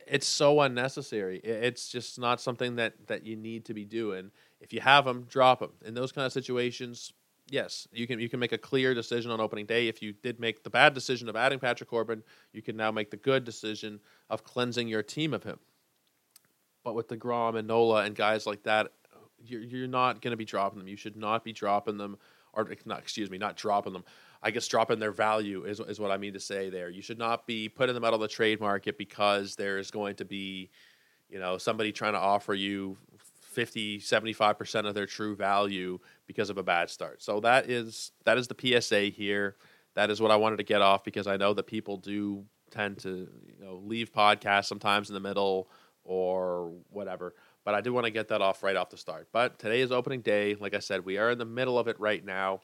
it's 0.06 0.26
so 0.26 0.60
unnecessary. 0.60 1.38
It's 1.38 1.88
just 1.88 2.18
not 2.18 2.40
something 2.40 2.76
that, 2.76 3.08
that 3.08 3.26
you 3.26 3.36
need 3.36 3.66
to 3.66 3.74
be 3.74 3.84
doing. 3.84 4.30
If 4.60 4.72
you 4.72 4.80
have 4.80 5.04
them, 5.04 5.26
drop 5.28 5.60
them. 5.60 5.72
In 5.84 5.94
those 5.94 6.12
kind 6.12 6.26
of 6.26 6.32
situations, 6.32 7.12
yes, 7.50 7.86
you 7.92 8.06
can 8.06 8.18
you 8.18 8.28
can 8.28 8.40
make 8.40 8.52
a 8.52 8.58
clear 8.58 8.94
decision 8.94 9.30
on 9.30 9.40
opening 9.40 9.66
day. 9.66 9.88
If 9.88 10.02
you 10.02 10.12
did 10.12 10.40
make 10.40 10.64
the 10.64 10.70
bad 10.70 10.94
decision 10.94 11.28
of 11.28 11.36
adding 11.36 11.58
Patrick 11.58 11.90
Corbin, 11.90 12.22
you 12.52 12.62
can 12.62 12.76
now 12.76 12.90
make 12.90 13.10
the 13.10 13.16
good 13.16 13.44
decision 13.44 14.00
of 14.30 14.44
cleansing 14.44 14.88
your 14.88 15.02
team 15.02 15.34
of 15.34 15.44
him. 15.44 15.58
But 16.84 16.94
with 16.94 17.08
Degrom 17.08 17.56
and 17.56 17.68
Nola 17.68 18.04
and 18.04 18.14
guys 18.14 18.46
like 18.46 18.62
that, 18.64 18.92
you're 19.44 19.62
you're 19.62 19.88
not 19.88 20.20
going 20.20 20.32
to 20.32 20.36
be 20.36 20.44
dropping 20.44 20.78
them. 20.78 20.88
You 20.88 20.96
should 20.96 21.16
not 21.16 21.44
be 21.44 21.52
dropping 21.52 21.96
them, 21.96 22.18
or 22.52 22.68
not 22.84 22.98
excuse 22.98 23.30
me, 23.30 23.38
not 23.38 23.56
dropping 23.56 23.92
them. 23.92 24.04
I 24.42 24.50
guess 24.50 24.66
dropping 24.66 24.98
their 24.98 25.12
value 25.12 25.64
is 25.64 25.80
is 25.80 26.00
what 26.00 26.10
I 26.10 26.16
mean 26.16 26.32
to 26.32 26.40
say 26.40 26.70
there. 26.70 26.90
You 26.90 27.02
should 27.02 27.18
not 27.18 27.46
be 27.46 27.68
putting 27.68 27.94
them 27.94 28.04
out 28.04 28.14
on 28.14 28.20
the 28.20 28.28
trade 28.28 28.60
market 28.60 28.98
because 28.98 29.54
there's 29.54 29.90
going 29.90 30.16
to 30.16 30.24
be, 30.24 30.70
you 31.28 31.38
know, 31.38 31.58
somebody 31.58 31.92
trying 31.92 32.14
to 32.14 32.18
offer 32.18 32.54
you 32.54 32.96
50 33.52 34.00
75% 34.00 34.86
of 34.86 34.94
their 34.94 35.06
true 35.06 35.36
value 35.36 35.98
because 36.26 36.48
of 36.48 36.56
a 36.56 36.62
bad 36.62 36.88
start 36.88 37.22
so 37.22 37.38
that 37.40 37.68
is 37.68 38.12
that 38.24 38.38
is 38.38 38.48
the 38.48 38.80
psa 38.80 39.10
here 39.10 39.56
that 39.94 40.10
is 40.10 40.20
what 40.20 40.30
i 40.30 40.36
wanted 40.36 40.56
to 40.56 40.62
get 40.62 40.80
off 40.80 41.04
because 41.04 41.26
i 41.26 41.36
know 41.36 41.52
that 41.52 41.66
people 41.66 41.98
do 41.98 42.44
tend 42.70 42.98
to 42.98 43.28
you 43.46 43.64
know 43.64 43.80
leave 43.84 44.10
podcasts 44.10 44.64
sometimes 44.64 45.10
in 45.10 45.14
the 45.14 45.20
middle 45.20 45.68
or 46.04 46.72
whatever 46.90 47.34
but 47.64 47.74
i 47.74 47.80
do 47.80 47.92
want 47.92 48.04
to 48.04 48.10
get 48.10 48.28
that 48.28 48.42
off 48.42 48.62
right 48.62 48.76
off 48.76 48.90
the 48.90 48.96
start 48.96 49.28
but 49.32 49.58
today 49.58 49.80
is 49.80 49.92
opening 49.92 50.20
day 50.20 50.54
like 50.56 50.74
i 50.74 50.78
said 50.78 51.04
we 51.04 51.18
are 51.18 51.30
in 51.30 51.38
the 51.38 51.44
middle 51.44 51.78
of 51.78 51.88
it 51.88 51.98
right 52.00 52.24
now 52.24 52.60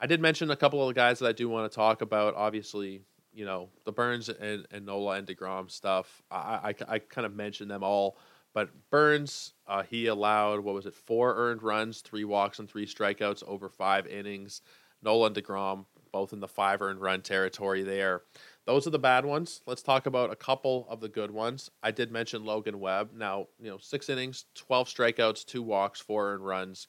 i 0.00 0.06
did 0.06 0.20
mention 0.20 0.50
a 0.50 0.56
couple 0.56 0.80
of 0.82 0.88
the 0.88 0.98
guys 0.98 1.18
that 1.18 1.28
i 1.28 1.32
do 1.32 1.48
want 1.48 1.70
to 1.70 1.74
talk 1.74 2.02
about 2.02 2.34
obviously 2.34 3.00
you 3.32 3.44
know 3.44 3.68
the 3.84 3.92
Burnes 3.92 4.28
and, 4.28 4.66
and 4.70 4.86
nola 4.86 5.16
and 5.16 5.26
degrom 5.26 5.70
stuff 5.70 6.22
I, 6.30 6.74
I, 6.80 6.94
I 6.94 6.98
kind 6.98 7.26
of 7.26 7.34
mentioned 7.34 7.70
them 7.70 7.82
all 7.82 8.16
but 8.56 8.70
Burnes, 8.88 9.52
uh, 9.66 9.82
he 9.82 10.06
allowed 10.06 10.60
what 10.60 10.74
was 10.74 10.86
it, 10.86 10.94
four 10.94 11.34
earned 11.36 11.62
runs, 11.62 12.00
three 12.00 12.24
walks, 12.24 12.58
and 12.58 12.66
three 12.66 12.86
strikeouts 12.86 13.46
over 13.46 13.68
five 13.68 14.06
innings. 14.06 14.62
Nolan 15.02 15.34
Degrom, 15.34 15.84
both 16.10 16.32
in 16.32 16.40
the 16.40 16.48
five 16.48 16.80
earned 16.80 17.02
run 17.02 17.20
territory 17.20 17.82
there. 17.82 18.22
Those 18.66 18.86
are 18.86 18.90
the 18.90 18.98
bad 18.98 19.24
ones. 19.24 19.62
Let's 19.64 19.82
talk 19.82 20.06
about 20.06 20.32
a 20.32 20.36
couple 20.36 20.86
of 20.90 21.00
the 21.00 21.08
good 21.08 21.30
ones. 21.30 21.70
I 21.82 21.92
did 21.92 22.10
mention 22.10 22.44
Logan 22.44 22.80
Webb. 22.80 23.10
Now, 23.14 23.46
you 23.60 23.70
know, 23.70 23.78
six 23.78 24.08
innings, 24.08 24.44
twelve 24.54 24.88
strikeouts, 24.88 25.44
two 25.44 25.62
walks, 25.62 26.00
four 26.00 26.32
earned 26.32 26.44
runs. 26.44 26.88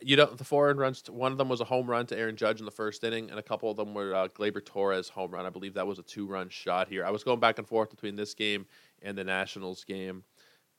You 0.00 0.16
know, 0.16 0.26
the 0.26 0.44
four 0.44 0.70
earned 0.70 0.80
runs. 0.80 1.04
One 1.08 1.30
of 1.30 1.38
them 1.38 1.50
was 1.50 1.60
a 1.60 1.64
home 1.64 1.88
run 1.88 2.06
to 2.06 2.18
Aaron 2.18 2.36
Judge 2.36 2.58
in 2.58 2.64
the 2.64 2.72
first 2.72 3.04
inning, 3.04 3.30
and 3.30 3.38
a 3.38 3.42
couple 3.42 3.70
of 3.70 3.76
them 3.76 3.92
were 3.92 4.14
uh, 4.14 4.28
Gleyber 4.28 4.64
Torres 4.64 5.10
home 5.10 5.30
run. 5.30 5.46
I 5.46 5.50
believe 5.50 5.74
that 5.74 5.86
was 5.86 5.98
a 5.98 6.02
two 6.02 6.26
run 6.26 6.48
shot 6.48 6.88
here. 6.88 7.04
I 7.04 7.10
was 7.10 7.22
going 7.22 7.38
back 7.38 7.58
and 7.58 7.68
forth 7.68 7.90
between 7.90 8.16
this 8.16 8.34
game 8.34 8.66
and 9.02 9.16
the 9.16 9.24
Nationals 9.24 9.84
game. 9.84 10.24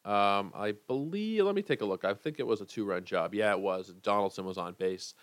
Um, 0.05 0.51
I 0.53 0.73
believe. 0.88 1.45
Let 1.45 1.55
me 1.55 1.62
take 1.62 1.81
a 1.81 1.85
look. 1.85 2.03
I 2.03 2.13
think 2.13 2.39
it 2.39 2.47
was 2.47 2.59
a 2.59 2.65
two-run 2.65 3.05
job. 3.05 3.33
Yeah, 3.33 3.53
it 3.53 3.59
was. 3.59 3.93
Donaldson 4.01 4.43
was 4.43 4.57
on 4.57 4.73
base. 4.73 5.13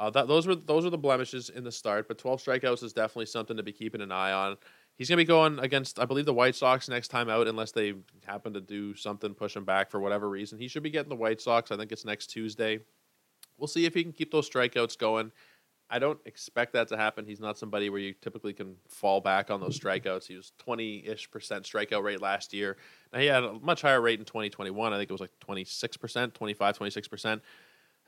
Uh, 0.00 0.08
that, 0.08 0.26
those 0.26 0.46
were 0.46 0.54
those 0.54 0.82
were 0.82 0.90
the 0.90 0.96
blemishes 0.96 1.50
in 1.50 1.62
the 1.62 1.70
start, 1.70 2.08
but 2.08 2.16
12 2.16 2.42
strikeouts 2.42 2.82
is 2.82 2.94
definitely 2.94 3.26
something 3.26 3.58
to 3.58 3.62
be 3.62 3.70
keeping 3.70 4.00
an 4.00 4.10
eye 4.10 4.32
on. 4.32 4.56
He's 4.96 5.10
going 5.10 5.18
to 5.18 5.24
be 5.24 5.28
going 5.28 5.58
against, 5.58 6.00
I 6.00 6.06
believe, 6.06 6.24
the 6.24 6.32
White 6.32 6.56
Sox 6.56 6.88
next 6.88 7.08
time 7.08 7.28
out, 7.28 7.46
unless 7.46 7.72
they 7.72 7.92
happen 8.24 8.54
to 8.54 8.62
do 8.62 8.94
something, 8.94 9.34
push 9.34 9.54
him 9.54 9.66
back 9.66 9.90
for 9.90 10.00
whatever 10.00 10.30
reason. 10.30 10.58
He 10.58 10.68
should 10.68 10.82
be 10.82 10.88
getting 10.88 11.10
the 11.10 11.16
White 11.16 11.42
Sox. 11.42 11.70
I 11.70 11.76
think 11.76 11.92
it's 11.92 12.06
next 12.06 12.28
Tuesday. 12.28 12.80
We'll 13.58 13.68
see 13.68 13.84
if 13.84 13.92
he 13.92 14.02
can 14.02 14.12
keep 14.12 14.32
those 14.32 14.48
strikeouts 14.48 14.96
going. 14.96 15.32
I 15.90 15.98
don't 15.98 16.18
expect 16.24 16.72
that 16.72 16.88
to 16.88 16.96
happen. 16.96 17.26
He's 17.26 17.40
not 17.40 17.58
somebody 17.58 17.90
where 17.90 18.00
you 18.00 18.14
typically 18.22 18.54
can 18.54 18.76
fall 18.88 19.20
back 19.20 19.50
on 19.50 19.60
those 19.60 19.78
strikeouts. 19.78 20.26
He 20.26 20.36
was 20.36 20.52
20 20.58 21.06
ish 21.06 21.30
percent 21.30 21.64
strikeout 21.64 22.02
rate 22.02 22.22
last 22.22 22.54
year. 22.54 22.78
Now, 23.12 23.18
he 23.18 23.26
had 23.26 23.44
a 23.44 23.52
much 23.52 23.82
higher 23.82 24.00
rate 24.00 24.18
in 24.18 24.24
2021. 24.24 24.92
I 24.92 24.96
think 24.96 25.10
it 25.10 25.12
was 25.12 25.20
like 25.20 25.32
26%, 25.46 26.32
25, 26.32 26.78
26%. 26.78 27.40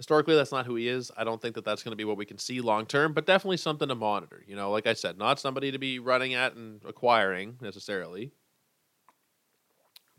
Historically, 0.03 0.35
that's 0.35 0.53
not 0.53 0.67
who 0.67 0.75
he 0.75 0.89
is. 0.89 1.13
I 1.17 1.25
don't 1.25 1.41
think 1.41 1.55
that 1.55 1.65
that's 1.65 1.83
going 1.83 1.93
to 1.93 1.97
be 1.97 2.05
what 2.05 2.17
we 2.17 2.27
can 2.27 2.39
see 2.39 2.61
long 2.61 2.87
term, 2.87 3.13
but 3.13 3.25
definitely 3.25 3.57
something 3.57 3.89
to 3.89 3.95
monitor. 3.95 4.43
You 4.47 4.57
know, 4.57 4.71
like 4.71 4.87
I 4.87 4.95
said, 4.95 5.17
not 5.17 5.39
somebody 5.39 5.71
to 5.71 5.79
be 5.79 5.99
running 5.99 6.35
at 6.35 6.55
and 6.55 6.83
acquiring 6.85 7.57
necessarily, 7.61 8.33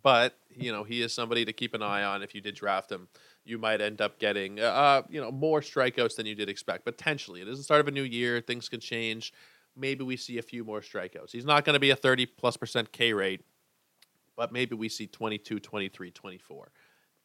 but 0.02 0.38
you 0.56 0.72
know, 0.72 0.84
he 0.84 1.02
is 1.02 1.14
somebody 1.14 1.44
to 1.46 1.54
keep 1.54 1.74
an 1.74 1.84
eye 1.84 2.04
on 2.04 2.24
if 2.24 2.34
you 2.34 2.42
did 2.42 2.56
draft 2.56 2.92
him 2.92 3.10
you 3.46 3.58
might 3.58 3.82
end 3.82 4.02
up 4.02 4.20
getting 4.20 4.60
uh, 4.60 4.64
uh, 4.64 5.02
you 5.10 5.20
know 5.20 5.32
more 5.32 5.62
strikeouts 5.62 6.16
than 6.16 6.26
you 6.26 6.36
did 6.36 6.50
expect. 6.50 6.86
Potentially, 6.86 7.42
it 7.42 7.48
is 7.48 7.58
the 7.58 7.64
start 7.64 7.82
of 7.82 7.88
a 7.88 7.92
new 7.92 8.04
year; 8.04 8.42
things 8.42 8.70
can 8.70 8.80
change. 8.80 9.34
Maybe 9.76 10.04
we 10.04 10.18
see 10.18 10.38
a 10.38 10.42
few 10.42 10.64
more 10.64 10.82
strikeouts. 10.82 11.32
He's 11.32 11.46
not 11.46 11.66
going 11.66 11.74
to 11.74 11.80
be 11.80 11.90
a 11.90 11.96
30 11.96 12.28
plus 12.28 12.58
percent 12.58 12.92
K 12.92 13.14
rate, 13.14 13.42
but 14.36 14.52
maybe 14.52 14.76
we 14.76 14.88
see 14.88 15.08
22, 15.08 15.60
23, 15.60 16.12
24. 16.12 16.72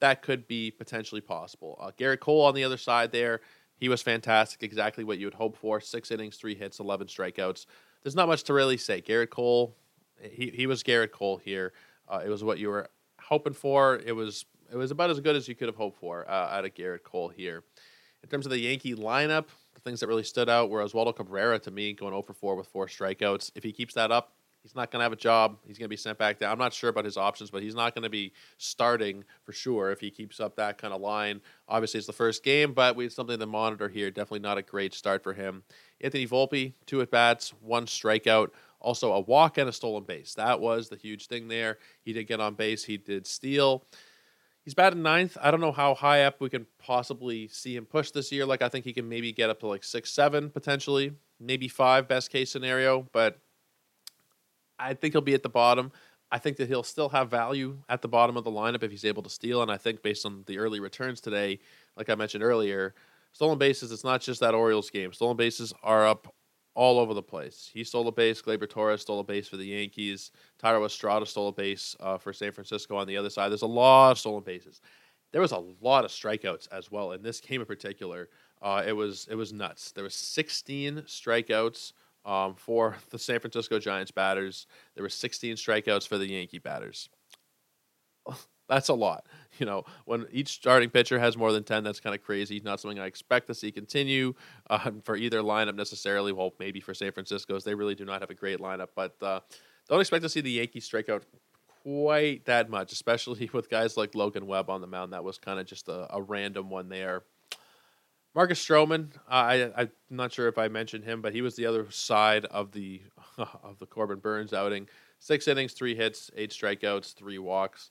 That 0.00 0.22
could 0.22 0.46
be 0.46 0.70
potentially 0.70 1.20
possible. 1.20 1.76
Uh, 1.80 1.90
Gerrit 1.98 2.20
Cole 2.20 2.44
on 2.44 2.54
the 2.54 2.64
other 2.64 2.76
side 2.76 3.12
there, 3.12 3.40
He 3.76 3.88
was 3.88 4.02
fantastic, 4.02 4.62
exactly 4.62 5.04
what 5.04 5.18
you 5.18 5.26
would 5.26 5.34
hope 5.34 5.56
for. 5.56 5.80
Six 5.80 6.10
innings, 6.10 6.36
three 6.36 6.54
hits, 6.54 6.80
11 6.80 7.06
strikeouts. 7.06 7.66
There's 8.02 8.16
not 8.16 8.28
much 8.28 8.44
to 8.44 8.52
really 8.52 8.76
say. 8.76 9.00
Gerrit 9.00 9.30
Cole, 9.30 9.76
he, 10.20 10.50
he 10.50 10.66
was 10.66 10.82
Gerrit 10.82 11.10
Cole 11.12 11.36
here. 11.36 11.72
Uh, 12.08 12.20
it 12.24 12.28
was 12.28 12.42
what 12.42 12.58
you 12.58 12.68
were 12.68 12.88
hoping 13.20 13.52
for. 13.52 14.00
It 14.04 14.12
was 14.12 14.44
it 14.70 14.76
was 14.76 14.90
about 14.90 15.10
as 15.10 15.20
good 15.20 15.34
as 15.34 15.48
you 15.48 15.54
could 15.54 15.68
have 15.68 15.76
hoped 15.76 15.98
for 15.98 16.28
uh, 16.28 16.56
out 16.56 16.64
of 16.64 16.74
Gerrit 16.74 17.02
Cole 17.02 17.28
here. 17.28 17.64
In 18.22 18.28
terms 18.28 18.46
of 18.46 18.52
the 18.52 18.58
Yankee 18.58 18.94
lineup, 18.94 19.46
the 19.74 19.80
things 19.80 20.00
that 20.00 20.08
really 20.08 20.24
stood 20.24 20.48
out 20.48 20.70
were 20.70 20.84
Oswaldo 20.84 21.14
Cabrera 21.14 21.58
to 21.60 21.70
me 21.70 21.92
going 21.92 22.12
0 22.12 22.22
for 22.22 22.34
4 22.34 22.56
with 22.56 22.66
four 22.66 22.86
strikeouts. 22.86 23.52
If 23.54 23.62
he 23.62 23.72
keeps 23.72 23.94
that 23.94 24.10
up, 24.10 24.32
he's 24.62 24.74
not 24.74 24.90
going 24.90 25.00
to 25.00 25.04
have 25.04 25.12
a 25.12 25.16
job. 25.16 25.58
He's 25.66 25.78
going 25.78 25.86
to 25.86 25.90
be 25.90 25.96
sent 25.96 26.18
back 26.18 26.38
down. 26.38 26.52
I'm 26.52 26.58
not 26.58 26.72
sure 26.72 26.90
about 26.90 27.04
his 27.04 27.16
options, 27.16 27.50
but 27.50 27.62
he's 27.62 27.74
not 27.74 27.94
going 27.94 28.02
to 28.02 28.10
be 28.10 28.32
starting 28.56 29.24
for 29.44 29.52
sure 29.52 29.90
if 29.90 30.00
he 30.00 30.10
keeps 30.10 30.40
up 30.40 30.56
that 30.56 30.78
kind 30.78 30.92
of 30.92 31.00
line. 31.00 31.40
Obviously, 31.68 31.98
it's 31.98 32.06
the 32.06 32.12
first 32.12 32.42
game, 32.42 32.72
but 32.72 32.96
we 32.96 33.04
have 33.04 33.12
something 33.12 33.38
to 33.38 33.46
monitor 33.46 33.88
here. 33.88 34.10
Definitely 34.10 34.40
not 34.40 34.58
a 34.58 34.62
great 34.62 34.94
start 34.94 35.22
for 35.22 35.32
him. 35.32 35.62
Anthony 36.00 36.26
Volpe, 36.26 36.74
two 36.86 37.00
at 37.00 37.10
bats, 37.10 37.52
one 37.60 37.86
strikeout. 37.86 38.50
Also, 38.80 39.12
a 39.12 39.20
walk 39.20 39.58
and 39.58 39.68
a 39.68 39.72
stolen 39.72 40.04
base. 40.04 40.34
That 40.34 40.60
was 40.60 40.88
the 40.88 40.96
huge 40.96 41.26
thing 41.26 41.48
there. 41.48 41.78
He 42.02 42.12
did 42.12 42.28
get 42.28 42.40
on 42.40 42.54
base. 42.54 42.84
He 42.84 42.96
did 42.96 43.26
steal. 43.26 43.84
He's 44.64 44.74
batting 44.74 45.02
ninth. 45.02 45.36
I 45.40 45.50
don't 45.50 45.60
know 45.60 45.72
how 45.72 45.94
high 45.94 46.24
up 46.24 46.40
we 46.40 46.50
can 46.50 46.66
possibly 46.78 47.48
see 47.48 47.74
him 47.74 47.86
push 47.86 48.10
this 48.10 48.30
year. 48.30 48.44
Like, 48.44 48.62
I 48.62 48.68
think 48.68 48.84
he 48.84 48.92
can 48.92 49.08
maybe 49.08 49.32
get 49.32 49.50
up 49.50 49.60
to 49.60 49.66
like 49.66 49.82
six, 49.82 50.10
seven 50.10 50.50
potentially, 50.50 51.12
maybe 51.40 51.68
five, 51.68 52.06
best 52.06 52.30
case 52.30 52.50
scenario. 52.50 53.08
But 53.12 53.38
I 54.78 54.94
think 54.94 55.14
he'll 55.14 55.20
be 55.20 55.34
at 55.34 55.42
the 55.42 55.48
bottom. 55.48 55.92
I 56.30 56.38
think 56.38 56.58
that 56.58 56.68
he'll 56.68 56.82
still 56.82 57.08
have 57.08 57.30
value 57.30 57.78
at 57.88 58.02
the 58.02 58.08
bottom 58.08 58.36
of 58.36 58.44
the 58.44 58.50
lineup 58.50 58.82
if 58.82 58.90
he's 58.90 59.04
able 59.04 59.22
to 59.22 59.30
steal. 59.30 59.62
And 59.62 59.70
I 59.70 59.78
think 59.78 60.02
based 60.02 60.26
on 60.26 60.44
the 60.46 60.58
early 60.58 60.78
returns 60.78 61.20
today, 61.20 61.58
like 61.96 62.10
I 62.10 62.14
mentioned 62.14 62.44
earlier, 62.44 62.94
stolen 63.32 63.58
bases, 63.58 63.92
it's 63.92 64.04
not 64.04 64.20
just 64.20 64.40
that 64.40 64.54
Orioles 64.54 64.90
game. 64.90 65.12
Stolen 65.12 65.36
bases 65.36 65.72
are 65.82 66.06
up 66.06 66.34
all 66.74 67.00
over 67.00 67.14
the 67.14 67.22
place. 67.22 67.70
He 67.72 67.82
stole 67.82 68.06
a 68.06 68.12
base. 68.12 68.40
Gleyber 68.40 68.68
Torres 68.68 69.00
stole 69.00 69.20
a 69.20 69.24
base 69.24 69.48
for 69.48 69.56
the 69.56 69.66
Yankees. 69.66 70.30
Thairo 70.62 70.84
Estrada 70.86 71.26
stole 71.26 71.48
a 71.48 71.52
base 71.52 71.96
uh, 71.98 72.18
for 72.18 72.32
San 72.32 72.52
Francisco 72.52 72.96
on 72.96 73.06
the 73.06 73.16
other 73.16 73.30
side. 73.30 73.48
There's 73.48 73.62
a 73.62 73.66
lot 73.66 74.12
of 74.12 74.18
stolen 74.18 74.44
bases. 74.44 74.80
There 75.32 75.40
was 75.40 75.52
a 75.52 75.64
lot 75.80 76.04
of 76.04 76.10
strikeouts 76.10 76.68
as 76.70 76.90
well 76.90 77.12
in 77.12 77.22
this 77.22 77.40
game 77.40 77.60
in 77.60 77.66
particular. 77.66 78.28
Uh, 78.62 78.82
it 78.86 78.92
was 78.92 79.26
it 79.30 79.34
was 79.34 79.52
nuts. 79.52 79.92
There 79.92 80.04
was 80.04 80.14
16 80.14 81.02
strikeouts 81.06 81.92
um, 82.28 82.54
for 82.54 82.96
the 83.08 83.18
San 83.18 83.40
Francisco 83.40 83.78
Giants 83.78 84.10
batters. 84.10 84.66
There 84.94 85.02
were 85.02 85.08
16 85.08 85.56
strikeouts 85.56 86.06
for 86.06 86.18
the 86.18 86.26
Yankee 86.26 86.58
batters. 86.58 87.08
That's 88.68 88.88
a 88.90 88.94
lot. 88.94 89.24
You 89.58 89.64
know, 89.64 89.84
when 90.04 90.26
each 90.30 90.48
starting 90.48 90.90
pitcher 90.90 91.18
has 91.18 91.38
more 91.38 91.52
than 91.52 91.64
10, 91.64 91.84
that's 91.84 92.00
kind 92.00 92.14
of 92.14 92.22
crazy. 92.22 92.60
Not 92.62 92.80
something 92.80 92.98
I 92.98 93.06
expect 93.06 93.46
to 93.46 93.54
see 93.54 93.72
continue 93.72 94.34
uh, 94.68 94.90
for 95.04 95.16
either 95.16 95.40
lineup 95.40 95.74
necessarily. 95.74 96.32
Well, 96.32 96.52
maybe 96.60 96.78
for 96.78 96.92
San 96.92 97.12
Francisco's. 97.12 97.64
They 97.64 97.74
really 97.74 97.94
do 97.94 98.04
not 98.04 98.20
have 98.20 98.28
a 98.28 98.34
great 98.34 98.58
lineup, 98.58 98.88
but 98.94 99.16
uh, 99.22 99.40
don't 99.88 100.00
expect 100.00 100.22
to 100.24 100.28
see 100.28 100.42
the 100.42 100.50
Yankees 100.50 100.84
strike 100.84 101.08
out 101.08 101.24
quite 101.82 102.44
that 102.44 102.68
much, 102.68 102.92
especially 102.92 103.48
with 103.54 103.70
guys 103.70 103.96
like 103.96 104.14
Logan 104.14 104.46
Webb 104.46 104.68
on 104.68 104.82
the 104.82 104.86
mound. 104.86 105.14
That 105.14 105.24
was 105.24 105.38
kind 105.38 105.58
of 105.58 105.64
just 105.64 105.88
a, 105.88 106.14
a 106.14 106.20
random 106.20 106.68
one 106.68 106.90
there. 106.90 107.22
Marcus 108.38 108.64
Stroman, 108.64 109.08
uh, 109.28 109.32
I, 109.32 109.72
I'm 109.76 109.90
not 110.10 110.32
sure 110.32 110.46
if 110.46 110.58
I 110.58 110.68
mentioned 110.68 111.02
him, 111.02 111.20
but 111.20 111.32
he 111.32 111.42
was 111.42 111.56
the 111.56 111.66
other 111.66 111.90
side 111.90 112.44
of 112.44 112.70
the 112.70 113.02
of 113.36 113.80
the 113.80 113.86
Corbin 113.86 114.20
Burnes 114.20 114.52
outing. 114.52 114.88
Six 115.18 115.48
innings, 115.48 115.72
three 115.72 115.96
hits, 115.96 116.30
eight 116.36 116.50
strikeouts, 116.50 117.14
three 117.14 117.38
walks. 117.38 117.90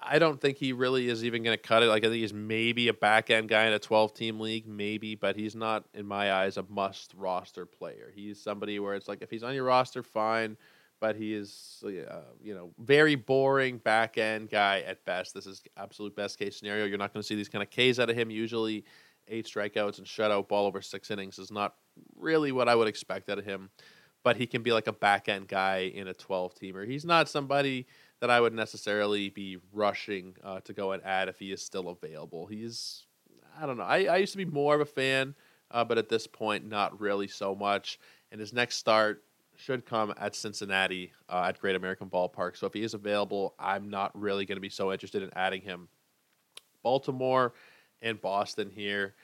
I 0.00 0.20
don't 0.20 0.40
think 0.40 0.58
he 0.58 0.72
really 0.72 1.08
is 1.08 1.24
even 1.24 1.42
going 1.42 1.56
to 1.56 1.60
cut 1.60 1.82
it. 1.82 1.86
Like 1.86 2.04
I 2.04 2.10
think 2.10 2.20
he's 2.20 2.32
maybe 2.32 2.86
a 2.86 2.94
back 2.94 3.28
end 3.28 3.48
guy 3.48 3.64
in 3.64 3.72
a 3.72 3.80
12 3.80 4.14
team 4.14 4.38
league, 4.38 4.68
maybe, 4.68 5.16
but 5.16 5.34
he's 5.34 5.56
not, 5.56 5.84
in 5.94 6.06
my 6.06 6.32
eyes, 6.32 6.58
a 6.58 6.64
must 6.68 7.12
roster 7.16 7.66
player. 7.66 8.12
He's 8.14 8.40
somebody 8.40 8.78
where 8.78 8.94
it's 8.94 9.08
like 9.08 9.20
if 9.20 9.30
he's 9.30 9.42
on 9.42 9.52
your 9.52 9.64
roster, 9.64 10.04
fine, 10.04 10.56
but 11.00 11.16
he 11.16 11.34
is, 11.34 11.82
uh, 11.84 12.20
you 12.40 12.54
know, 12.54 12.70
very 12.78 13.16
boring 13.16 13.78
back 13.78 14.16
end 14.16 14.48
guy 14.48 14.82
at 14.82 15.04
best. 15.04 15.34
This 15.34 15.46
is 15.46 15.60
absolute 15.76 16.14
best 16.14 16.38
case 16.38 16.56
scenario. 16.56 16.84
You're 16.84 16.98
not 16.98 17.12
going 17.12 17.22
to 17.22 17.26
see 17.26 17.34
these 17.34 17.48
kind 17.48 17.64
of 17.64 17.70
Ks 17.70 17.98
out 17.98 18.10
of 18.10 18.16
him 18.16 18.30
usually 18.30 18.84
eight 19.28 19.46
strikeouts 19.46 19.98
and 19.98 20.06
shutout 20.06 20.48
ball 20.48 20.66
over 20.66 20.82
six 20.82 21.10
innings 21.10 21.38
is 21.38 21.50
not 21.50 21.74
really 22.16 22.52
what 22.52 22.68
I 22.68 22.74
would 22.74 22.88
expect 22.88 23.28
out 23.28 23.38
of 23.38 23.44
him. 23.44 23.70
But 24.24 24.36
he 24.36 24.46
can 24.46 24.62
be 24.62 24.72
like 24.72 24.86
a 24.86 24.92
back 24.92 25.28
end 25.28 25.48
guy 25.48 25.90
in 25.92 26.06
a 26.06 26.14
12 26.14 26.54
teamer. 26.54 26.86
He's 26.86 27.04
not 27.04 27.28
somebody 27.28 27.86
that 28.20 28.30
I 28.30 28.40
would 28.40 28.54
necessarily 28.54 29.30
be 29.30 29.58
rushing 29.72 30.36
uh, 30.44 30.60
to 30.60 30.72
go 30.72 30.92
and 30.92 31.02
add 31.02 31.28
if 31.28 31.40
he 31.40 31.50
is 31.50 31.60
still 31.60 31.88
available. 31.88 32.46
He's, 32.46 33.04
I 33.60 33.66
don't 33.66 33.76
know. 33.76 33.82
I, 33.82 34.04
I 34.04 34.16
used 34.18 34.30
to 34.32 34.38
be 34.38 34.44
more 34.44 34.76
of 34.76 34.80
a 34.80 34.84
fan, 34.84 35.34
uh, 35.72 35.84
but 35.84 35.98
at 35.98 36.08
this 36.08 36.28
point, 36.28 36.68
not 36.68 37.00
really 37.00 37.26
so 37.26 37.56
much. 37.56 37.98
And 38.30 38.40
his 38.40 38.52
next 38.52 38.76
start 38.76 39.24
should 39.56 39.84
come 39.84 40.14
at 40.16 40.36
Cincinnati 40.36 41.12
uh, 41.28 41.46
at 41.48 41.60
Great 41.60 41.74
American 41.74 42.08
Ballpark. 42.08 42.56
So 42.56 42.66
if 42.66 42.74
he 42.74 42.82
is 42.82 42.94
available, 42.94 43.54
I'm 43.58 43.90
not 43.90 44.18
really 44.18 44.46
going 44.46 44.56
to 44.56 44.62
be 44.62 44.68
so 44.68 44.92
interested 44.92 45.24
in 45.24 45.30
adding 45.34 45.62
him. 45.62 45.88
Baltimore 46.82 47.54
and 48.02 48.20
Boston 48.20 48.70
here. 48.74 49.14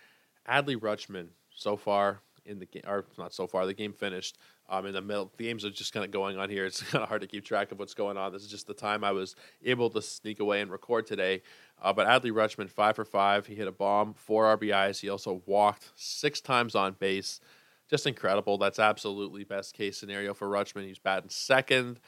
Adley 0.48 0.76
Rutschman 0.76 1.26
so 1.54 1.76
far 1.76 2.20
in 2.46 2.58
the 2.58 2.66
game, 2.66 2.82
or 2.86 3.04
not 3.18 3.34
so 3.34 3.46
far, 3.46 3.66
the 3.66 3.74
game 3.74 3.92
finished. 3.92 4.38
Um, 4.70 4.84
in 4.84 4.92
the 4.92 5.00
middle, 5.00 5.30
the 5.36 5.44
games 5.44 5.64
are 5.64 5.70
just 5.70 5.94
kind 5.94 6.04
of 6.04 6.10
going 6.10 6.38
on 6.38 6.50
here. 6.50 6.66
It's 6.66 6.82
kind 6.90 7.02
of 7.02 7.08
hard 7.08 7.22
to 7.22 7.26
keep 7.26 7.44
track 7.44 7.72
of 7.72 7.78
what's 7.78 7.94
going 7.94 8.16
on. 8.16 8.32
This 8.32 8.42
is 8.42 8.50
just 8.50 8.66
the 8.66 8.74
time 8.74 9.02
I 9.02 9.12
was 9.12 9.34
able 9.64 9.90
to 9.90 10.02
sneak 10.02 10.40
away 10.40 10.60
and 10.60 10.70
record 10.70 11.06
today. 11.06 11.42
Uh, 11.80 11.92
but 11.92 12.06
Adley 12.06 12.32
Rutschman, 12.32 12.70
five 12.70 12.96
for 12.96 13.04
five. 13.04 13.46
He 13.46 13.54
hit 13.54 13.68
a 13.68 13.72
bomb, 13.72 14.14
four 14.14 14.56
RBIs. 14.56 15.00
He 15.00 15.08
also 15.08 15.42
walked 15.46 15.90
six 15.94 16.40
times 16.40 16.74
on 16.74 16.96
base. 16.98 17.40
Just 17.88 18.06
incredible. 18.06 18.58
That's 18.58 18.78
absolutely 18.78 19.44
best 19.44 19.74
case 19.74 19.96
scenario 19.96 20.34
for 20.34 20.48
Rutschman. 20.48 20.86
He's 20.86 20.98
batting 20.98 21.30
second 21.30 22.00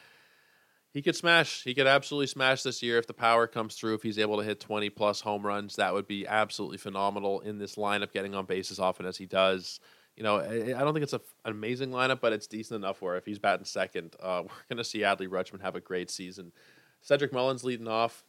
he 0.93 1.01
could 1.01 1.15
smash. 1.15 1.63
He 1.63 1.73
could 1.73 1.87
absolutely 1.87 2.27
smash 2.27 2.63
this 2.63 2.83
year 2.83 2.97
if 2.97 3.07
the 3.07 3.13
power 3.13 3.47
comes 3.47 3.75
through. 3.75 3.95
If 3.95 4.03
he's 4.03 4.19
able 4.19 4.37
to 4.37 4.43
hit 4.43 4.59
20 4.59 4.89
plus 4.89 5.21
home 5.21 5.45
runs, 5.45 5.77
that 5.77 5.93
would 5.93 6.05
be 6.05 6.27
absolutely 6.27 6.77
phenomenal 6.77 7.39
in 7.39 7.57
this 7.57 7.75
lineup, 7.75 8.11
getting 8.11 8.35
on 8.35 8.45
base 8.45 8.71
as 8.71 8.79
often 8.79 9.05
as 9.05 9.17
he 9.17 9.25
does. 9.25 9.79
You 10.17 10.23
know, 10.23 10.39
I 10.39 10.83
don't 10.83 10.93
think 10.93 11.03
it's 11.03 11.13
a, 11.13 11.21
an 11.45 11.51
amazing 11.51 11.91
lineup, 11.91 12.19
but 12.19 12.33
it's 12.33 12.45
decent 12.45 12.83
enough 12.83 13.01
where 13.01 13.15
if 13.15 13.25
he's 13.25 13.39
batting 13.39 13.65
second, 13.65 14.15
uh, 14.21 14.43
we're 14.45 14.49
going 14.69 14.77
to 14.77 14.83
see 14.83 14.99
Adley 14.99 15.27
Rutschman 15.27 15.61
have 15.61 15.75
a 15.75 15.81
great 15.81 16.11
season. 16.11 16.51
Cedric 16.99 17.31
Mullins 17.31 17.63
leading 17.63 17.87
off. 17.87 18.25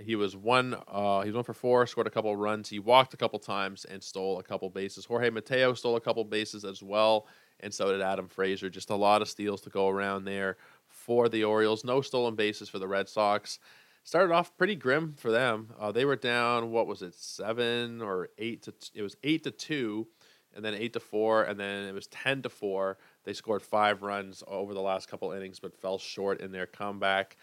He 0.00 0.16
was 0.16 0.36
one. 0.36 0.76
Uh, 0.88 1.20
he 1.22 1.28
was 1.28 1.34
one 1.34 1.44
for 1.44 1.52
four, 1.52 1.86
scored 1.86 2.06
a 2.06 2.10
couple 2.10 2.34
runs. 2.36 2.68
He 2.68 2.78
walked 2.78 3.14
a 3.14 3.16
couple 3.16 3.38
times 3.38 3.84
and 3.84 4.02
stole 4.02 4.38
a 4.38 4.42
couple 4.42 4.70
bases. 4.70 5.04
Jorge 5.04 5.30
Mateo 5.30 5.74
stole 5.74 5.96
a 5.96 6.00
couple 6.00 6.24
bases 6.24 6.64
as 6.64 6.82
well, 6.82 7.26
and 7.60 7.72
so 7.72 7.92
did 7.92 8.00
Adam 8.00 8.26
Frazier. 8.26 8.70
Just 8.70 8.90
a 8.90 8.96
lot 8.96 9.22
of 9.22 9.28
steals 9.28 9.60
to 9.62 9.70
go 9.70 9.88
around 9.88 10.24
there 10.24 10.56
for 11.04 11.28
the 11.28 11.44
Orioles. 11.44 11.84
No 11.84 12.00
stolen 12.00 12.34
bases 12.34 12.68
for 12.68 12.78
the 12.78 12.88
Red 12.88 13.08
Sox. 13.08 13.58
Started 14.04 14.34
off 14.34 14.56
pretty 14.56 14.74
grim 14.74 15.14
for 15.16 15.30
them. 15.30 15.72
Uh, 15.78 15.92
they 15.92 16.04
were 16.04 16.16
down. 16.16 16.70
What 16.70 16.86
was 16.86 17.02
it? 17.02 17.14
Seven 17.14 18.02
or 18.02 18.28
eight 18.38 18.62
to? 18.62 18.72
T- 18.72 18.90
it 18.94 19.02
was 19.02 19.16
eight 19.22 19.44
to 19.44 19.50
two, 19.50 20.06
and 20.54 20.64
then 20.64 20.74
eight 20.74 20.92
to 20.94 21.00
four, 21.00 21.44
and 21.44 21.58
then 21.58 21.84
it 21.84 21.94
was 21.94 22.06
ten 22.08 22.42
to 22.42 22.48
four. 22.48 22.98
They 23.24 23.32
scored 23.32 23.62
five 23.62 24.02
runs 24.02 24.42
over 24.46 24.74
the 24.74 24.82
last 24.82 25.08
couple 25.08 25.32
innings, 25.32 25.58
but 25.58 25.74
fell 25.80 25.98
short 25.98 26.40
in 26.40 26.52
their 26.52 26.66
comeback. 26.66 27.36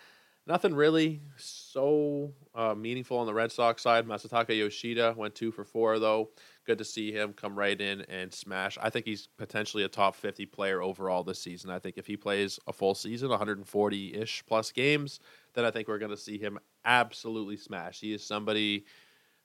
Nothing 0.48 0.74
really 0.74 1.22
so 1.38 2.32
uh, 2.56 2.74
meaningful 2.74 3.18
on 3.18 3.28
the 3.28 3.34
Red 3.34 3.52
Sox 3.52 3.82
side. 3.82 4.08
Masataka 4.08 4.58
Yoshida 4.58 5.14
went 5.16 5.36
two 5.36 5.52
for 5.52 5.64
four, 5.64 6.00
though. 6.00 6.30
Good 6.66 6.78
to 6.78 6.86
see 6.86 7.12
him 7.12 7.34
come 7.34 7.58
right 7.58 7.80
in 7.80 8.02
and 8.02 8.32
smash. 8.32 8.78
I 8.80 8.90
think 8.92 9.06
he's 9.06 9.28
potentially 9.38 9.84
a 9.84 9.88
top 9.88 10.16
50 10.16 10.46
player 10.46 10.82
overall 10.82 11.24
this 11.24 11.40
season. 11.40 11.72
I 11.72 11.80
think 11.80 11.98
if 11.98 12.06
he 12.06 12.16
plays 12.16 12.60
a 12.68 12.74
full 12.74 12.94
season, 12.94 13.30
140 13.30 14.16
ish 14.16 14.44
plus 14.46 14.72
games, 14.72 15.20
then 15.54 15.66
I 15.66 15.72
think 15.72 15.88
we're 15.88 15.98
going 15.98 16.12
to 16.12 16.18
see 16.18 16.38
him 16.38 16.60
absolutely 16.86 17.58
smash. 17.58 18.00
He 18.00 18.14
is 18.14 18.24
somebody 18.24 18.86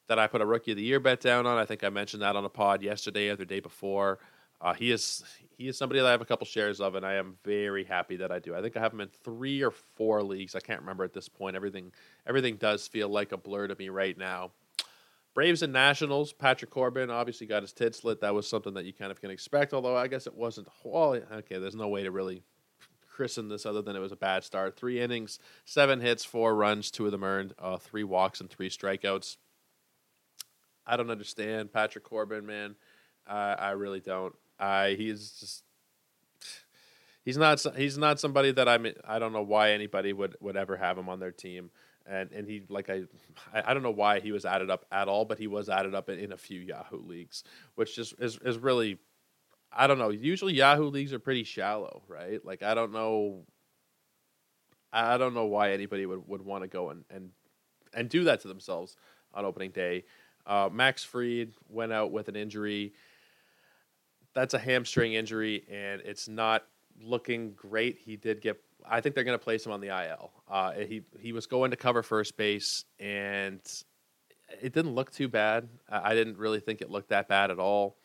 that 0.08 0.18
I 0.18 0.26
put 0.26 0.40
a 0.40 0.46
rookie 0.46 0.73
of 0.73 0.76
the 0.76 0.82
year 0.82 1.00
bet 1.00 1.20
down 1.20 1.46
on. 1.46 1.58
I 1.58 1.64
think 1.64 1.85
I 1.85 1.88
mentioned 1.88 2.23
that 2.23 2.37
on 2.37 2.44
a 2.44 2.50
pod 2.50 2.82
yesterday 2.82 3.28
or 3.28 3.37
the 3.37 3.46
day 3.46 3.61
before. 3.61 4.18
Uh, 4.61 4.73
he 4.73 4.90
is 4.90 5.23
he 5.58 5.68
is 5.68 5.76
somebody 5.76 6.00
that 6.00 6.06
I 6.06 6.11
have 6.11 6.23
a 6.23 6.26
couple 6.26 6.46
shares 6.46 6.80
of, 6.80 6.94
and 6.94 7.04
I 7.04 7.14
am 7.14 7.37
very 7.44 7.85
happy 7.85 8.16
that 8.16 8.32
I 8.32 8.38
do. 8.38 8.54
I 8.54 8.62
think 8.62 8.76
I 8.76 8.80
have 8.80 8.92
him 8.92 9.00
in 9.00 9.08
three 9.08 9.62
or 9.62 9.70
four 9.70 10.23
leagues. 10.23 10.54
I 10.54 10.61
can't 10.61 10.80
remember 10.80 11.04
at 11.04 11.12
this 11.12 11.28
point. 11.28 11.56
Everything 11.56 11.92
everything 12.26 12.56
does 12.56 12.87
feel 12.87 13.08
like 13.08 13.32
a 13.32 13.37
blur 13.37 13.68
to 13.68 13.75
me 13.75 13.90
right 13.90 14.16
now. 14.16 14.52
Braves 15.37 15.61
and 15.61 15.71
Nationals. 15.71 16.33
Patrick 16.33 16.71
Corbin 16.71 17.11
obviously 17.11 17.47
got 17.47 17.62
his 17.62 17.75
tit 17.75 17.95
slit. 17.95 18.23
That 18.23 18.35
was 18.35 18.49
something 18.49 18.73
that 18.73 18.87
you 18.87 18.95
kind 18.95 19.11
of 19.12 19.21
can 19.21 19.31
expect. 19.31 19.75
Although 19.75 19.95
I 19.95 20.09
guess 20.09 20.26
it 20.26 20.35
wasn't. 20.35 20.66
Well, 20.83 21.21
okay. 21.31 21.59
There's 21.59 21.76
no 21.76 21.88
way 21.88 22.05
to 22.05 22.11
really 22.11 22.43
christen 23.07 23.50
this 23.50 23.66
other 23.66 23.83
than 23.83 23.95
it 23.95 23.99
was 23.99 24.12
a 24.12 24.16
bad 24.16 24.45
start. 24.45 24.76
Three 24.78 24.99
innings, 24.99 25.38
seven 25.66 26.00
hits, 26.00 26.25
four 26.25 26.55
runs, 26.55 26.90
two 26.90 27.05
of 27.05 27.12
them 27.12 27.23
earned, 27.23 27.55
uh, 27.59 27.76
three 27.76 28.02
walks 28.02 28.40
and 28.40 28.49
three 28.49 28.71
strikeouts. 28.71 29.37
I 30.87 30.97
don't 30.97 31.11
understand 31.11 31.71
Patrick 31.71 32.05
Corbin, 32.05 32.47
man. 32.47 32.75
Uh, 33.28 33.57
I 33.59 33.73
really 33.73 34.00
don't. 34.00 34.35
Uh, 34.59 34.87
he's 34.88 35.33
just 35.33 35.64
he's 37.26 37.37
not 37.37 37.62
he's 37.76 37.99
not 37.99 38.19
somebody 38.19 38.52
that 38.52 38.71
I'm 38.71 38.87
I 39.05 39.19
don't 39.19 39.35
know 39.35 39.43
why 39.43 39.73
anybody 39.73 40.14
would 40.14 40.37
would 40.40 40.57
ever 40.57 40.78
have 40.78 40.97
him 40.97 41.11
on 41.11 41.21
their 41.21 41.33
team. 41.33 41.71
And 42.09 42.31
and 42.33 42.49
he 42.49 42.63
like 42.69 42.91
I 42.91 43.03
I 43.53 43.75
don't 43.75 43.83
know 43.83 43.91
why 43.91 44.21
he 44.21 44.33
was 44.33 44.45
added 44.45 44.71
up 44.71 44.85
at 44.91 45.09
all, 45.09 45.25
but 45.25 45.39
he 45.39 45.47
was 45.47 45.69
added 45.69 45.95
up 45.95 46.09
in, 46.09 46.19
in 46.19 46.33
a 46.33 46.37
few 46.37 46.61
Yahoo 46.61 47.01
leagues, 47.03 47.45
which 47.75 47.97
just 47.97 48.15
is 48.19 48.39
is 48.45 48.59
really 48.59 48.99
I 49.73 49.87
don't 49.87 49.99
know. 49.99 50.11
Usually 50.11 50.55
Yahoo 50.55 50.89
leagues 50.89 51.13
are 51.13 51.19
pretty 51.19 51.45
shallow, 51.45 52.03
right? 52.09 52.45
Like 52.45 52.63
I 52.63 52.75
don't 52.75 52.93
know 52.93 53.45
I 54.93 55.19
don't 55.19 55.35
know 55.35 55.47
why 55.47 55.73
anybody 55.73 56.07
would, 56.07 56.27
would 56.27 56.43
want 56.43 56.63
to 56.63 56.69
go 56.69 56.91
and, 56.91 57.05
and 57.11 57.31
and 57.95 58.09
do 58.09 58.25
that 58.25 58.41
to 58.41 58.49
themselves 58.49 58.97
on 59.35 59.45
opening 59.45 59.71
day. 59.71 60.05
Uh, 60.47 60.69
Max 60.73 61.03
Fried 61.03 61.53
went 61.69 61.93
out 61.93 62.13
with 62.13 62.29
an 62.29 62.37
injury. 62.37 62.95
That's 64.35 64.55
a 64.55 64.59
hamstring 64.59 65.15
injury, 65.15 65.65
and 65.71 66.01
it's 66.03 66.29
not 66.29 66.65
looking 67.01 67.53
great. 67.53 67.99
He 67.99 68.17
did 68.17 68.41
get. 68.41 68.61
I 68.88 69.00
think 69.00 69.14
they're 69.14 69.25
going 69.25 69.38
to 69.38 69.43
place 69.43 69.64
him 69.66 69.73
on 69.73 69.81
the 69.81 69.88
IL. 69.88 70.31
Uh, 70.49 70.73
he 70.73 71.02
he 71.21 71.33
was 71.33 71.47
going 71.47 71.71
to 71.71 71.76
cover 71.76 72.02
first 72.02 72.37
base, 72.37 72.85
and 72.99 73.61
it 74.62 74.73
didn't 74.73 74.95
look 74.95 75.12
too 75.12 75.28
bad. 75.28 75.69
I 75.90 76.14
didn't 76.14 76.38
really 76.38 76.61
think 76.61 76.81
it 76.81 76.90
looked 76.90 77.11
that 77.11 77.28
bad 77.28 77.50
at 77.50 77.59
all, 77.59 77.97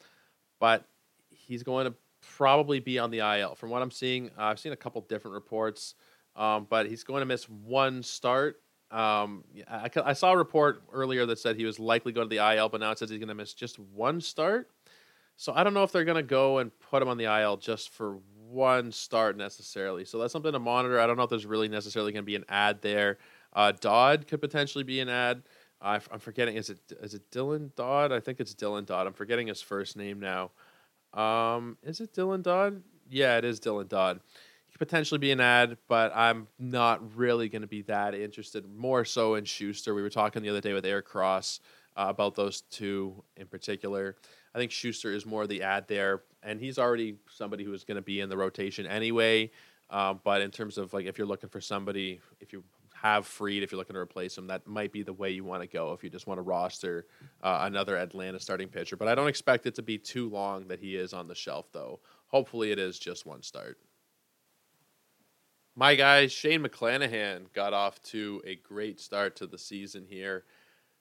but 0.59 0.85
he's 1.29 1.63
going 1.63 1.85
to 1.85 1.93
probably 2.21 2.79
be 2.79 2.99
on 2.99 3.11
the 3.11 3.19
IL. 3.19 3.55
From 3.55 3.69
what 3.69 3.81
I'm 3.81 3.91
seeing, 3.91 4.29
uh, 4.37 4.43
I've 4.43 4.59
seen 4.59 4.73
a 4.73 4.77
couple 4.77 5.01
different 5.01 5.35
reports, 5.35 5.95
um, 6.35 6.67
but 6.69 6.87
he's 6.87 7.03
going 7.03 7.21
to 7.21 7.25
miss 7.25 7.47
one 7.49 8.03
start. 8.03 8.61
Um, 8.89 9.43
I, 9.69 9.89
I, 10.03 10.13
saw 10.13 10.33
a 10.33 10.37
report 10.37 10.83
earlier 10.91 11.25
that 11.25 11.39
said 11.39 11.55
he 11.55 11.63
was 11.63 11.79
likely 11.79 12.11
going 12.11 12.29
to 12.29 12.35
the 12.35 12.55
IL, 12.55 12.67
but 12.67 12.81
now 12.81 12.91
it 12.91 12.99
says 12.99 13.09
he's 13.09 13.19
going 13.19 13.29
to 13.29 13.35
miss 13.35 13.53
just 13.53 13.79
one 13.79 14.19
start. 14.19 14.69
So 15.37 15.53
I 15.55 15.63
don't 15.63 15.73
know 15.73 15.83
if 15.83 15.93
they're 15.93 16.03
going 16.03 16.17
to 16.17 16.23
go 16.23 16.57
and 16.57 16.77
put 16.77 17.01
him 17.01 17.07
on 17.07 17.17
the 17.17 17.23
IL 17.23 17.55
just 17.55 17.91
for 17.91 18.17
one 18.51 18.91
start 18.91 19.37
necessarily. 19.37 20.05
So 20.05 20.19
that's 20.19 20.33
something 20.33 20.51
to 20.51 20.59
monitor. 20.59 20.99
I 20.99 21.07
don't 21.07 21.17
know 21.17 21.23
if 21.23 21.29
there's 21.29 21.45
really 21.45 21.67
necessarily 21.67 22.11
going 22.11 22.23
to 22.23 22.25
be 22.25 22.35
an 22.35 22.45
ad 22.49 22.81
there. 22.81 23.17
Uh, 23.53 23.71
Dodd 23.71 24.27
could 24.27 24.41
potentially 24.41 24.83
be 24.83 24.99
an 24.99 25.09
ad. 25.09 25.43
I'm 25.81 26.19
forgetting. 26.19 26.57
Is 26.57 26.69
it 26.69 26.79
is 27.01 27.15
it 27.15 27.29
Dylan 27.31 27.73
Dodd? 27.75 28.11
I 28.11 28.19
think 28.19 28.39
it's 28.39 28.53
Dylan 28.53 28.85
Dodd. 28.85 29.07
I'm 29.07 29.13
forgetting 29.13 29.47
his 29.47 29.63
first 29.63 29.97
name 29.97 30.19
now. 30.19 30.51
Um, 31.13 31.77
is 31.81 31.99
it 31.99 32.13
Dylan 32.13 32.43
Dodd? 32.43 32.83
Yeah, 33.09 33.37
it 33.37 33.45
is 33.45 33.59
Dylan 33.59 33.89
Dodd. 33.89 34.19
He 34.67 34.77
could 34.77 34.87
potentially 34.87 35.17
be 35.17 35.31
an 35.31 35.39
ad, 35.39 35.77
but 35.87 36.15
I'm 36.15 36.47
not 36.59 37.15
really 37.17 37.49
going 37.49 37.63
to 37.63 37.67
be 37.67 37.81
that 37.83 38.13
interested. 38.13 38.65
More 38.73 39.03
so 39.05 39.35
in 39.35 39.43
Shuster. 39.43 39.95
We 39.95 40.03
were 40.03 40.11
talking 40.11 40.43
the 40.43 40.49
other 40.49 40.61
day 40.61 40.73
with 40.73 40.85
Air 40.85 41.01
Cross 41.01 41.61
uh, 41.97 42.05
about 42.09 42.35
those 42.35 42.61
two 42.61 43.23
in 43.35 43.47
particular. 43.47 44.15
I 44.53 44.59
think 44.59 44.71
Shuster 44.71 45.13
is 45.13 45.25
more 45.25 45.47
the 45.47 45.63
ad 45.63 45.87
there, 45.87 46.23
and 46.43 46.59
he's 46.59 46.77
already 46.77 47.15
somebody 47.29 47.63
who 47.63 47.73
is 47.73 47.83
going 47.83 47.95
to 47.95 48.01
be 48.01 48.19
in 48.19 48.29
the 48.29 48.37
rotation 48.37 48.85
anyway. 48.85 49.51
Um, 49.89 50.21
but 50.23 50.41
in 50.41 50.51
terms 50.51 50.77
of 50.77 50.93
like 50.93 51.05
if 51.05 51.17
you're 51.17 51.27
looking 51.27 51.49
for 51.49 51.61
somebody, 51.61 52.19
if 52.39 52.53
you 52.53 52.63
have 52.93 53.25
Fried, 53.25 53.63
if 53.63 53.71
you're 53.71 53.79
looking 53.79 53.95
to 53.95 53.99
replace 53.99 54.37
him, 54.37 54.47
that 54.47 54.67
might 54.67 54.91
be 54.91 55.03
the 55.03 55.13
way 55.13 55.31
you 55.31 55.43
want 55.43 55.63
to 55.63 55.67
go 55.67 55.91
if 55.93 56.03
you 56.03 56.09
just 56.09 56.27
want 56.27 56.37
to 56.37 56.43
roster 56.43 57.07
uh, 57.41 57.59
another 57.63 57.97
Atlanta 57.97 58.39
starting 58.39 58.67
pitcher. 58.67 58.95
But 58.95 59.07
I 59.07 59.15
don't 59.15 59.27
expect 59.27 59.65
it 59.65 59.75
to 59.75 59.81
be 59.81 59.97
too 59.97 60.29
long 60.29 60.67
that 60.67 60.79
he 60.79 60.95
is 60.95 61.11
on 61.11 61.27
the 61.27 61.35
shelf, 61.35 61.71
though. 61.71 61.99
Hopefully, 62.27 62.71
it 62.71 62.79
is 62.79 62.99
just 62.99 63.25
one 63.25 63.41
start. 63.41 63.79
My 65.75 65.95
guy, 65.95 66.27
Shane 66.27 66.63
McClanahan, 66.63 67.51
got 67.53 67.73
off 67.73 68.01
to 68.03 68.41
a 68.45 68.55
great 68.55 68.99
start 68.99 69.37
to 69.37 69.47
the 69.47 69.57
season 69.57 70.05
here. 70.07 70.43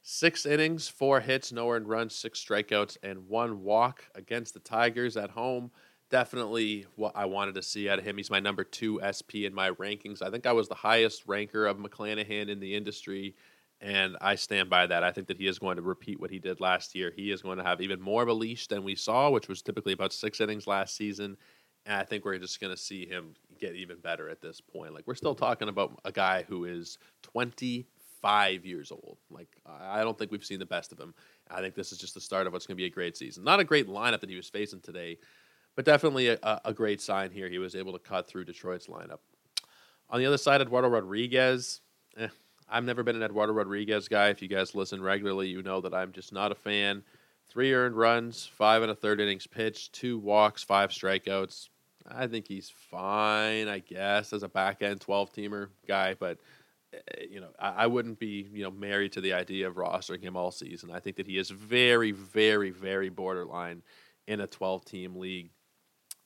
Six 0.02 0.46
innings, 0.46 0.88
four 0.88 1.20
hits, 1.20 1.52
no 1.52 1.70
earned 1.70 1.88
runs, 1.88 2.14
six 2.14 2.42
strikeouts, 2.42 2.96
and 3.02 3.28
one 3.28 3.62
walk 3.62 4.06
against 4.14 4.54
the 4.54 4.60
Tigers 4.60 5.16
at 5.16 5.30
home. 5.30 5.70
Definitely 6.10 6.86
what 6.96 7.12
I 7.14 7.26
wanted 7.26 7.54
to 7.56 7.62
see 7.62 7.88
out 7.88 7.98
of 7.98 8.04
him. 8.04 8.16
He's 8.16 8.30
my 8.30 8.40
number 8.40 8.64
two 8.64 8.98
SP 9.04 9.44
in 9.44 9.54
my 9.54 9.70
rankings. 9.72 10.22
I 10.22 10.30
think 10.30 10.46
I 10.46 10.52
was 10.52 10.68
the 10.68 10.74
highest 10.74 11.24
ranker 11.26 11.66
of 11.66 11.76
McClanahan 11.76 12.48
in 12.48 12.60
the 12.60 12.74
industry, 12.74 13.36
and 13.80 14.16
I 14.22 14.36
stand 14.36 14.70
by 14.70 14.86
that. 14.86 15.04
I 15.04 15.12
think 15.12 15.28
that 15.28 15.36
he 15.36 15.46
is 15.46 15.58
going 15.58 15.76
to 15.76 15.82
repeat 15.82 16.18
what 16.18 16.30
he 16.30 16.38
did 16.38 16.60
last 16.60 16.94
year. 16.94 17.12
He 17.14 17.30
is 17.30 17.42
going 17.42 17.58
to 17.58 17.64
have 17.64 17.82
even 17.82 18.00
more 18.00 18.22
of 18.22 18.28
a 18.28 18.32
leash 18.32 18.68
than 18.68 18.82
we 18.82 18.94
saw, 18.94 19.30
which 19.30 19.48
was 19.48 19.60
typically 19.60 19.92
about 19.92 20.14
six 20.14 20.40
innings 20.40 20.66
last 20.66 20.96
season. 20.96 21.36
And 21.84 21.96
I 21.96 22.04
think 22.04 22.24
we're 22.24 22.38
just 22.38 22.60
going 22.60 22.74
to 22.74 22.80
see 22.80 23.06
him 23.06 23.34
get 23.58 23.74
even 23.74 23.98
better 23.98 24.30
at 24.30 24.40
this 24.40 24.60
point. 24.60 24.94
Like, 24.94 25.06
we're 25.06 25.14
still 25.14 25.34
talking 25.34 25.68
about 25.68 26.00
a 26.04 26.12
guy 26.12 26.44
who 26.48 26.64
is 26.64 26.98
20 27.22 27.86
five 28.20 28.64
years 28.64 28.90
old. 28.90 29.18
Like 29.30 29.48
I 29.66 30.02
don't 30.02 30.18
think 30.18 30.30
we've 30.30 30.44
seen 30.44 30.58
the 30.58 30.66
best 30.66 30.92
of 30.92 30.98
him. 30.98 31.14
I 31.50 31.60
think 31.60 31.74
this 31.74 31.92
is 31.92 31.98
just 31.98 32.14
the 32.14 32.20
start 32.20 32.46
of 32.46 32.52
what's 32.52 32.66
going 32.66 32.76
to 32.76 32.80
be 32.80 32.86
a 32.86 32.90
great 32.90 33.16
season. 33.16 33.44
Not 33.44 33.60
a 33.60 33.64
great 33.64 33.88
lineup 33.88 34.20
that 34.20 34.30
he 34.30 34.36
was 34.36 34.48
facing 34.48 34.80
today, 34.80 35.18
but 35.76 35.84
definitely 35.84 36.28
a, 36.28 36.60
a 36.64 36.72
great 36.72 37.00
sign 37.00 37.30
here. 37.30 37.48
He 37.48 37.58
was 37.58 37.74
able 37.74 37.92
to 37.92 37.98
cut 37.98 38.28
through 38.28 38.44
Detroit's 38.44 38.86
lineup. 38.86 39.18
On 40.10 40.18
the 40.18 40.26
other 40.26 40.38
side, 40.38 40.60
Eduardo 40.60 40.88
Rodriguez. 40.88 41.80
Eh, 42.16 42.28
I've 42.68 42.84
never 42.84 43.02
been 43.02 43.16
an 43.16 43.22
Eduardo 43.22 43.52
Rodriguez 43.52 44.08
guy. 44.08 44.28
If 44.28 44.42
you 44.42 44.48
guys 44.48 44.74
listen 44.74 45.02
regularly, 45.02 45.48
you 45.48 45.62
know 45.62 45.80
that 45.80 45.94
I'm 45.94 46.12
just 46.12 46.32
not 46.32 46.52
a 46.52 46.54
fan. 46.54 47.02
Three 47.48 47.74
earned 47.74 47.96
runs, 47.96 48.46
five 48.46 48.82
and 48.82 48.92
a 48.92 48.94
third 48.94 49.20
innings 49.20 49.46
pitched, 49.46 49.92
two 49.92 50.18
walks, 50.18 50.62
five 50.62 50.90
strikeouts. 50.90 51.68
I 52.08 52.28
think 52.28 52.46
he's 52.46 52.70
fine, 52.70 53.68
I 53.68 53.80
guess, 53.80 54.32
as 54.32 54.42
a 54.42 54.48
back 54.48 54.82
end 54.82 55.00
12 55.00 55.32
teamer 55.32 55.68
guy, 55.86 56.14
but 56.14 56.38
you 57.30 57.40
know, 57.40 57.50
I, 57.58 57.84
I, 57.84 57.86
wouldn't 57.86 58.18
be, 58.18 58.48
you 58.52 58.62
know, 58.62 58.70
married 58.70 59.12
to 59.12 59.20
the 59.20 59.32
idea 59.32 59.68
of 59.68 59.76
rostering 59.76 60.22
him 60.22 60.36
all 60.36 60.50
season. 60.50 60.90
I 60.90 61.00
think 61.00 61.16
that 61.16 61.26
he 61.26 61.38
is 61.38 61.50
very, 61.50 62.10
very, 62.12 62.70
very 62.70 63.08
borderline 63.08 63.82
in 64.26 64.40
a 64.40 64.46
12 64.46 64.84
team 64.84 65.16
league. 65.16 65.50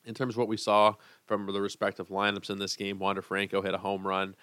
In 0.04 0.14
terms 0.14 0.34
of 0.34 0.38
what 0.38 0.48
we 0.48 0.56
saw 0.56 0.94
from 1.26 1.46
the 1.46 1.60
respective 1.60 2.08
lineups 2.08 2.50
in 2.50 2.58
this 2.58 2.76
game, 2.76 2.98
Wander 2.98 3.22
Franco 3.22 3.62
hit 3.62 3.74
a 3.74 3.78
home 3.78 4.06
run. 4.06 4.34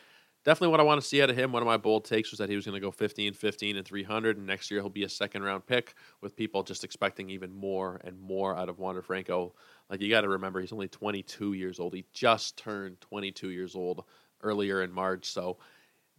Definitely 0.43 0.69
what 0.69 0.79
I 0.79 0.83
want 0.83 0.99
to 0.99 1.07
see 1.07 1.21
out 1.21 1.29
of 1.29 1.37
him. 1.37 1.51
One 1.51 1.61
of 1.61 1.67
my 1.67 1.77
bold 1.77 2.03
takes 2.03 2.31
was 2.31 2.39
that 2.39 2.49
he 2.49 2.55
was 2.55 2.65
going 2.65 2.73
to 2.73 2.81
go 2.81 2.89
15, 2.89 3.33
15, 3.33 3.77
and 3.77 3.85
300, 3.85 4.37
and 4.37 4.47
next 4.47 4.71
year 4.71 4.79
he'll 4.79 4.89
be 4.89 5.03
a 5.03 5.09
second 5.09 5.43
round 5.43 5.67
pick 5.67 5.93
with 6.19 6.35
people 6.35 6.63
just 6.63 6.83
expecting 6.83 7.29
even 7.29 7.53
more 7.53 8.01
and 8.03 8.19
more 8.19 8.57
out 8.57 8.67
of 8.67 8.79
Wander 8.79 9.03
Franco. 9.03 9.53
Like, 9.87 10.01
you 10.01 10.09
got 10.09 10.21
to 10.21 10.29
remember, 10.29 10.59
he's 10.59 10.73
only 10.73 10.87
22 10.87 11.53
years 11.53 11.79
old. 11.79 11.93
He 11.93 12.05
just 12.11 12.57
turned 12.57 12.99
22 13.01 13.51
years 13.51 13.75
old 13.75 14.03
earlier 14.41 14.81
in 14.81 14.91
March. 14.91 15.25
So, 15.25 15.57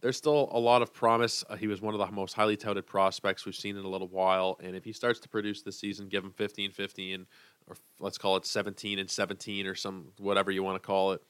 there's 0.03 0.17
still 0.17 0.49
a 0.51 0.59
lot 0.59 0.81
of 0.81 0.93
promise. 0.93 1.45
Uh, 1.49 1.55
he 1.55 1.67
was 1.67 1.81
one 1.81 1.93
of 1.93 1.99
the 1.99 2.13
most 2.13 2.33
highly 2.33 2.57
touted 2.57 2.85
prospects 2.85 3.45
we've 3.45 3.55
seen 3.55 3.77
in 3.77 3.85
a 3.85 3.87
little 3.87 4.09
while. 4.09 4.59
And 4.61 4.75
if 4.75 4.83
he 4.83 4.91
starts 4.91 5.17
to 5.21 5.29
produce 5.29 5.61
this 5.61 5.79
season, 5.79 6.09
give 6.09 6.25
him 6.25 6.31
15 6.31 6.71
15, 6.71 7.25
or 7.67 7.77
let's 7.99 8.17
call 8.17 8.35
it 8.35 8.45
17 8.45 8.99
and 8.99 9.09
17 9.09 9.65
or 9.65 9.75
some 9.75 10.09
whatever 10.19 10.51
you 10.51 10.61
want 10.61 10.75
to 10.75 10.85
call 10.85 11.13
it. 11.13 11.21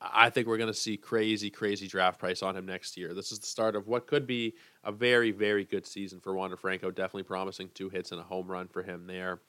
I 0.00 0.30
think 0.30 0.46
we're 0.46 0.56
going 0.56 0.72
to 0.72 0.78
see 0.78 0.96
crazy, 0.96 1.50
crazy 1.50 1.88
draft 1.88 2.20
price 2.20 2.42
on 2.42 2.56
him 2.56 2.64
next 2.64 2.96
year. 2.96 3.12
This 3.12 3.32
is 3.32 3.40
the 3.40 3.46
start 3.46 3.74
of 3.74 3.88
what 3.88 4.06
could 4.06 4.24
be 4.24 4.54
a 4.84 4.92
very, 4.92 5.32
very 5.32 5.64
good 5.64 5.84
season 5.84 6.20
for 6.20 6.32
Wander 6.32 6.56
Franco. 6.56 6.92
Definitely 6.92 7.24
promising 7.24 7.70
two 7.74 7.88
hits 7.88 8.12
and 8.12 8.20
a 8.20 8.24
home 8.24 8.46
run 8.46 8.68
for 8.68 8.84
him 8.84 9.08
there. 9.08 9.40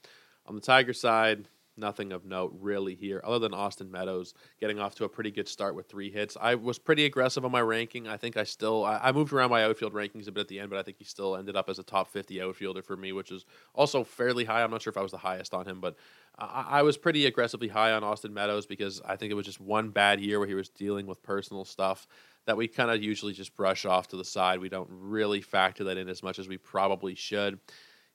On 0.48 0.56
the 0.56 0.62
Tiger 0.62 0.94
side, 0.94 1.48
nothing 1.78 2.12
of 2.12 2.26
note 2.26 2.56
really 2.60 2.96
here, 2.96 3.22
other 3.24 3.40
than 3.40 3.54
Austin 3.54 3.92
Meadows 3.92 4.34
getting 4.60 4.80
off 4.80 4.96
to 4.96 5.06
a 5.06 5.10
pretty 5.10 5.32
good 5.32 5.48
start 5.48 5.76
with 5.76 5.88
three 5.88 6.12
hits. 6.12 6.38
I 6.40 6.56
was 6.56 6.80
pretty 6.80 7.06
aggressive 7.06 7.46
on 7.46 7.52
my 7.52 7.62
ranking. 7.62 8.08
I 8.08 8.18
think 8.18 8.38
I 8.38 8.44
still 8.44 8.84
I, 8.84 9.00
I, 9.04 9.12
moved 9.12 9.34
around 9.34 9.50
my 9.50 9.64
outfield 9.64 9.94
rankings 9.94 10.28
a 10.28 10.32
bit 10.32 10.42
at 10.42 10.48
the 10.48 10.60
end, 10.60 10.70
but 10.70 10.80
I 10.80 10.84
think 10.84 10.98
he 10.98 11.04
still 11.04 11.36
ended 11.36 11.56
up 11.56 11.70
as 11.70 11.80
a 11.80 11.84
top 11.84 12.08
50 12.10 12.42
outfielder 12.42 12.82
for 12.82 12.96
me, 12.96 13.12
which 13.12 13.32
is 13.32 13.46
also 13.74 14.04
fairly 14.04 14.46
high. 14.46 14.64
I'm 14.64 14.72
not 14.72 14.82
sure 14.82 14.92
if 14.92 14.98
I 14.98 15.02
was 15.02 15.12
the 15.12 15.18
highest 15.18 15.54
on 15.54 15.66
him, 15.66 15.80
but 15.80 15.98
I, 16.38 16.66
I 16.70 16.82
was 16.84 16.98
pretty 16.98 17.26
aggressively 17.26 17.68
high 17.68 17.92
on 17.92 18.04
Austin 18.04 18.34
Meadows 18.34 18.66
because 18.66 19.02
I 19.06 19.16
think 19.16 19.32
it 19.32 19.36
was 19.36 19.46
just 19.46 19.60
one 19.60 19.90
bad 19.90 20.20
year 20.20 20.40
where 20.40 20.48
he 20.48 20.56
was 20.56 20.70
dealing 20.70 21.08
with 21.08 21.22
personal 21.24 21.66
stuff 21.66 22.08
that 22.46 22.58
we 22.58 22.68
kind 22.68 22.92
of 22.92 23.02
usually 23.02 23.34
just 23.34 23.56
brush 23.56 23.86
off 23.86 24.10
to 24.10 24.18
the 24.18 24.26
side. 24.26 24.60
We 24.60 24.70
don't 24.70 24.90
really 24.92 25.42
factor 25.42 25.86
that 25.86 25.98
in 25.98 26.10
as 26.10 26.22
much 26.22 26.40
as 26.40 26.48
we 26.48 26.58
probably 26.58 27.16
should 27.16 27.60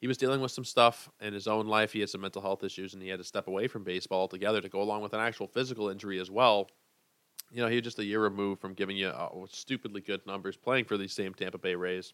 he 0.01 0.07
was 0.07 0.17
dealing 0.17 0.41
with 0.41 0.53
some 0.53 0.65
stuff 0.65 1.09
in 1.21 1.33
his 1.33 1.49
own 1.49 1.67
life. 1.67 1.93
He 1.93 2.01
had 2.01 2.09
some 2.09 2.21
mental 2.21 2.41
health 2.41 2.63
issues, 2.63 2.95
and 2.95 3.03
he 3.03 3.09
had 3.09 3.19
to 3.19 3.25
step 3.25 3.49
away 3.49 3.67
from 3.67 3.83
baseball 3.83 4.21
altogether 4.21 4.61
to 4.61 4.69
go 4.69 4.81
along 4.81 5.03
with 5.03 5.13
an 5.13 5.21
actual 5.21 5.49
physical 5.49 5.89
injury 5.89 6.21
as 6.21 6.31
well. 6.31 6.69
You 7.51 7.63
know, 7.63 7.69
he 7.69 7.77
was 7.77 7.83
just 7.83 7.99
a 7.99 8.05
year 8.05 8.23
removed 8.23 8.61
from 8.61 8.75
giving 8.75 8.97
you 8.97 9.09
uh, 9.09 9.31
stupidly 9.51 10.01
good 10.01 10.25
numbers 10.27 10.57
playing 10.57 10.85
for 10.85 10.97
these 10.97 11.13
same 11.13 11.35
Tampa 11.35 11.59
Bay 11.59 11.75
Rays. 11.75 12.13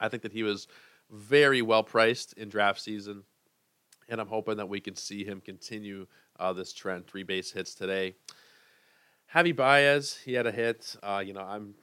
I 0.00 0.08
think 0.08 0.22
that 0.22 0.32
he 0.32 0.42
was 0.42 0.68
very 1.10 1.62
well 1.62 1.82
priced 1.82 2.32
in 2.34 2.48
draft 2.48 2.80
season, 2.80 3.24
and 4.08 4.20
I'm 4.20 4.28
hoping 4.28 4.56
that 4.56 4.68
we 4.68 4.80
can 4.80 4.94
see 4.96 5.24
him 5.24 5.40
continue 5.40 6.06
uh, 6.38 6.52
this 6.52 6.72
trend. 6.72 7.06
Three 7.06 7.24
base 7.24 7.50
hits 7.50 7.74
today. 7.74 8.14
Javi 9.34 9.54
Baez, 9.54 10.16
he 10.24 10.34
had 10.34 10.46
a 10.46 10.52
hit. 10.52 10.96
Uh, 11.02 11.22
you 11.24 11.32
know, 11.32 11.40
I'm 11.40 11.74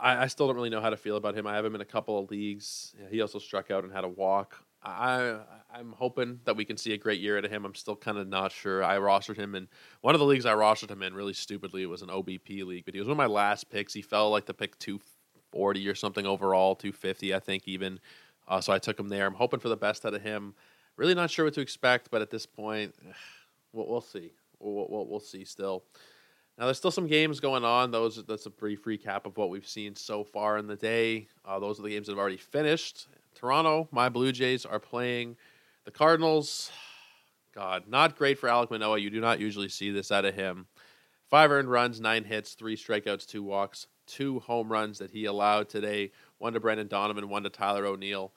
I, 0.00 0.24
I, 0.24 0.26
still 0.26 0.46
don't 0.46 0.56
really 0.56 0.70
know 0.70 0.80
how 0.80 0.90
to 0.90 0.96
feel 0.96 1.16
about 1.16 1.36
him. 1.36 1.46
I 1.46 1.54
have 1.54 1.64
him 1.64 1.74
in 1.74 1.80
a 1.80 1.86
couple 1.86 2.18
of 2.18 2.30
leagues. 2.30 2.94
He 3.10 3.20
also 3.20 3.38
struck 3.38 3.70
out 3.70 3.84
and 3.84 3.92
had 3.92 4.04
a 4.04 4.08
walk. 4.08 4.56
I 4.82 5.36
I'm 5.72 5.92
hoping 5.92 6.40
that 6.44 6.56
we 6.56 6.64
can 6.64 6.76
see 6.76 6.92
a 6.92 6.96
great 6.96 7.20
year 7.20 7.36
out 7.36 7.44
of 7.44 7.50
him. 7.50 7.64
I'm 7.64 7.74
still 7.74 7.96
kind 7.96 8.16
of 8.16 8.26
not 8.26 8.50
sure. 8.50 8.82
I 8.82 8.96
rostered 8.96 9.36
him 9.36 9.54
in 9.54 9.68
one 10.00 10.14
of 10.14 10.20
the 10.20 10.24
leagues 10.24 10.46
I 10.46 10.54
rostered 10.54 10.90
him 10.90 11.02
in 11.02 11.14
really 11.14 11.34
stupidly. 11.34 11.82
It 11.82 11.88
was 11.88 12.02
an 12.02 12.08
OBP 12.08 12.64
league, 12.64 12.84
but 12.86 12.94
he 12.94 13.00
was 13.00 13.06
one 13.06 13.12
of 13.12 13.18
my 13.18 13.26
last 13.26 13.70
picks. 13.70 13.92
He 13.92 14.02
fell 14.02 14.30
like 14.30 14.46
the 14.46 14.54
pick 14.54 14.78
240 14.78 15.86
or 15.86 15.94
something 15.94 16.26
overall, 16.26 16.74
250 16.74 17.34
I 17.34 17.38
think 17.40 17.68
even. 17.68 18.00
Uh, 18.48 18.60
so 18.60 18.72
I 18.72 18.78
took 18.78 18.98
him 18.98 19.08
there. 19.08 19.26
I'm 19.26 19.34
hoping 19.34 19.60
for 19.60 19.68
the 19.68 19.76
best 19.76 20.04
out 20.06 20.14
of 20.14 20.22
him. 20.22 20.54
Really 20.96 21.14
not 21.14 21.30
sure 21.30 21.44
what 21.44 21.54
to 21.54 21.60
expect, 21.60 22.10
but 22.10 22.22
at 22.22 22.30
this 22.30 22.46
point, 22.46 22.94
we'll, 23.72 23.86
we'll 23.86 24.00
see. 24.00 24.32
We'll, 24.58 24.86
we'll, 24.88 25.06
we'll 25.06 25.20
see 25.20 25.44
still. 25.44 25.84
Now, 26.60 26.66
there's 26.66 26.76
still 26.76 26.90
some 26.90 27.06
games 27.06 27.40
going 27.40 27.64
on. 27.64 27.90
Those 27.90 28.22
that's 28.28 28.44
a 28.44 28.50
brief 28.50 28.84
recap 28.84 29.24
of 29.24 29.38
what 29.38 29.48
we've 29.48 29.66
seen 29.66 29.96
so 29.96 30.22
far 30.22 30.58
in 30.58 30.66
the 30.66 30.76
day. 30.76 31.26
Uh, 31.42 31.58
those 31.58 31.80
are 31.80 31.82
the 31.82 31.88
games 31.88 32.06
that 32.06 32.12
have 32.12 32.18
already 32.18 32.36
finished. 32.36 33.08
Toronto, 33.34 33.88
my 33.90 34.10
Blue 34.10 34.30
Jays 34.30 34.66
are 34.66 34.78
playing 34.78 35.36
the 35.86 35.90
Cardinals. 35.90 36.70
God, 37.54 37.84
not 37.88 38.14
great 38.14 38.38
for 38.38 38.50
Alek 38.50 38.70
Manoah. 38.70 38.98
You 38.98 39.08
do 39.08 39.22
not 39.22 39.40
usually 39.40 39.70
see 39.70 39.90
this 39.90 40.12
out 40.12 40.26
of 40.26 40.34
him. 40.34 40.66
Five 41.30 41.50
earned 41.50 41.70
runs, 41.70 41.98
nine 41.98 42.24
hits, 42.24 42.52
three 42.52 42.76
strikeouts, 42.76 43.26
two 43.26 43.42
walks, 43.42 43.86
two 44.06 44.40
home 44.40 44.70
runs 44.70 44.98
that 44.98 45.12
he 45.12 45.24
allowed 45.24 45.70
today. 45.70 46.12
One 46.36 46.52
to 46.52 46.60
Brendan 46.60 46.88
Donovan, 46.88 47.30
one 47.30 47.44
to 47.44 47.48
Tyler 47.48 47.86
O'Neill. 47.86 48.34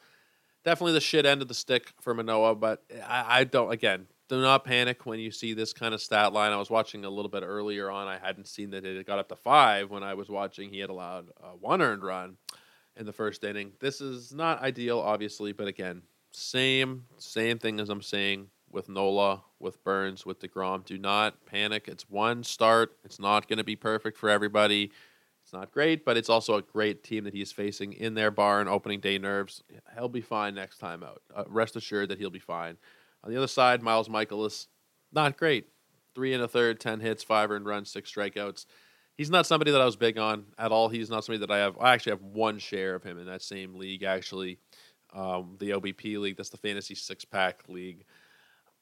Definitely 0.64 0.94
the 0.94 1.02
shit 1.02 1.26
end 1.26 1.42
of 1.42 1.50
the 1.50 1.54
stick 1.54 1.92
for 2.00 2.14
Manoah, 2.14 2.56
but 2.56 2.84
I, 3.06 3.40
I 3.40 3.44
don't. 3.44 3.70
Again, 3.70 4.08
do 4.38 4.42
not 4.42 4.64
panic 4.64 5.06
when 5.06 5.20
you 5.20 5.32
see 5.32 5.54
this 5.54 5.74
kind 5.74 5.94
of 5.94 6.02
stat 6.02 6.34
line. 6.34 6.52
I 6.52 6.58
was 6.58 6.70
watching 6.70 7.06
a 7.06 7.10
little 7.10 7.30
bit 7.30 7.44
earlier 7.44 7.90
on. 7.90 8.08
I 8.08 8.18
hadn't 8.18 8.48
seen 8.48 8.72
that 8.72 8.86
it 8.86 9.06
got 9.06 9.20
up 9.20 9.30
to 9.30 9.36
five 9.36 9.90
when 9.90 10.04
I 10.04 10.14
was 10.14 10.30
watching. 10.30 10.70
He 10.70 10.80
had 10.80 10.90
allowed 10.90 11.30
one 11.60 11.82
earned 11.82 12.04
run 12.04 12.38
in 12.96 13.06
the 13.06 13.14
first 13.14 13.44
inning. 13.44 13.72
This 13.80 14.02
is 14.02 14.34
not 14.34 14.62
ideal, 14.62 15.00
obviously, 15.00 15.52
but 15.52 15.68
again, 15.68 16.04
same 16.32 17.06
same 17.18 17.60
thing 17.60 17.80
as 17.80 17.90
I'm 17.90 18.02
saying 18.02 18.48
with 18.72 18.90
Nola, 18.90 19.44
with 19.60 19.84
Burnes, 19.84 20.26
with 20.26 20.40
Degrom. 20.40 20.84
Do 20.84 20.98
not 20.98 21.46
panic. 21.46 21.88
It's 21.88 22.10
one 22.10 22.44
start. 22.44 22.98
It's 23.04 23.20
not 23.20 23.48
going 23.48 23.58
to 23.58 23.64
be 23.64 23.76
perfect 23.76 24.18
for 24.18 24.30
everybody. 24.30 24.92
It's 25.44 25.54
not 25.54 25.72
great, 25.72 26.06
but 26.06 26.18
it's 26.18 26.30
also 26.30 26.56
a 26.56 26.62
great 26.62 27.04
team 27.04 27.26
that 27.26 27.34
he's 27.34 27.52
facing 27.52 27.94
in 27.94 28.14
their 28.14 28.32
barn. 28.32 28.68
Opening 28.68 29.00
day 29.00 29.18
nerves. 29.18 29.62
He'll 29.94 30.10
be 30.10 30.22
fine 30.22 30.56
next 30.56 30.78
time 30.78 31.04
out. 31.04 31.22
Uh, 31.36 31.44
rest 31.48 31.76
assured 31.76 32.10
that 32.10 32.18
he'll 32.18 32.30
be 32.30 32.40
fine. 32.40 32.78
On 33.24 33.32
the 33.32 33.38
other 33.38 33.48
side, 33.48 33.82
Miles 33.82 34.10
Mikolas, 34.10 34.68
not 35.12 35.38
great. 35.38 35.68
Three 36.16 36.34
and 36.34 36.44
a 36.44 36.48
third, 36.48 36.80
10 36.80 37.00
hits, 37.00 37.24
five 37.24 37.50
earned 37.50 37.66
runs, 37.66 37.90
six 37.90 38.12
strikeouts. 38.12 38.66
He's 39.16 39.30
not 39.30 39.46
somebody 39.46 39.72
that 39.72 39.82
I 39.82 39.86
was 39.86 39.96
big 39.96 40.18
on 40.18 40.46
at 40.58 40.72
all. 40.72 40.90
He's 40.90 41.10
not 41.10 41.24
somebody 41.24 41.46
that 41.46 41.54
I 41.54 41.60
have. 41.60 41.78
I 41.80 41.94
actually 41.94 42.14
have 42.14 42.22
one 42.22 42.60
share 42.60 42.96
of 42.96 43.04
him 43.04 43.20
in 43.20 43.28
that 43.28 43.42
same 43.42 43.76
league, 43.76 44.04
actually, 44.04 44.60
um, 45.14 45.56
the 45.60 45.72
OBP 45.72 46.18
league. 46.20 46.38
That's 46.38 46.50
the 46.50 46.58
fantasy 46.58 46.96
six 46.96 47.24
pack 47.24 47.62
league 47.68 48.06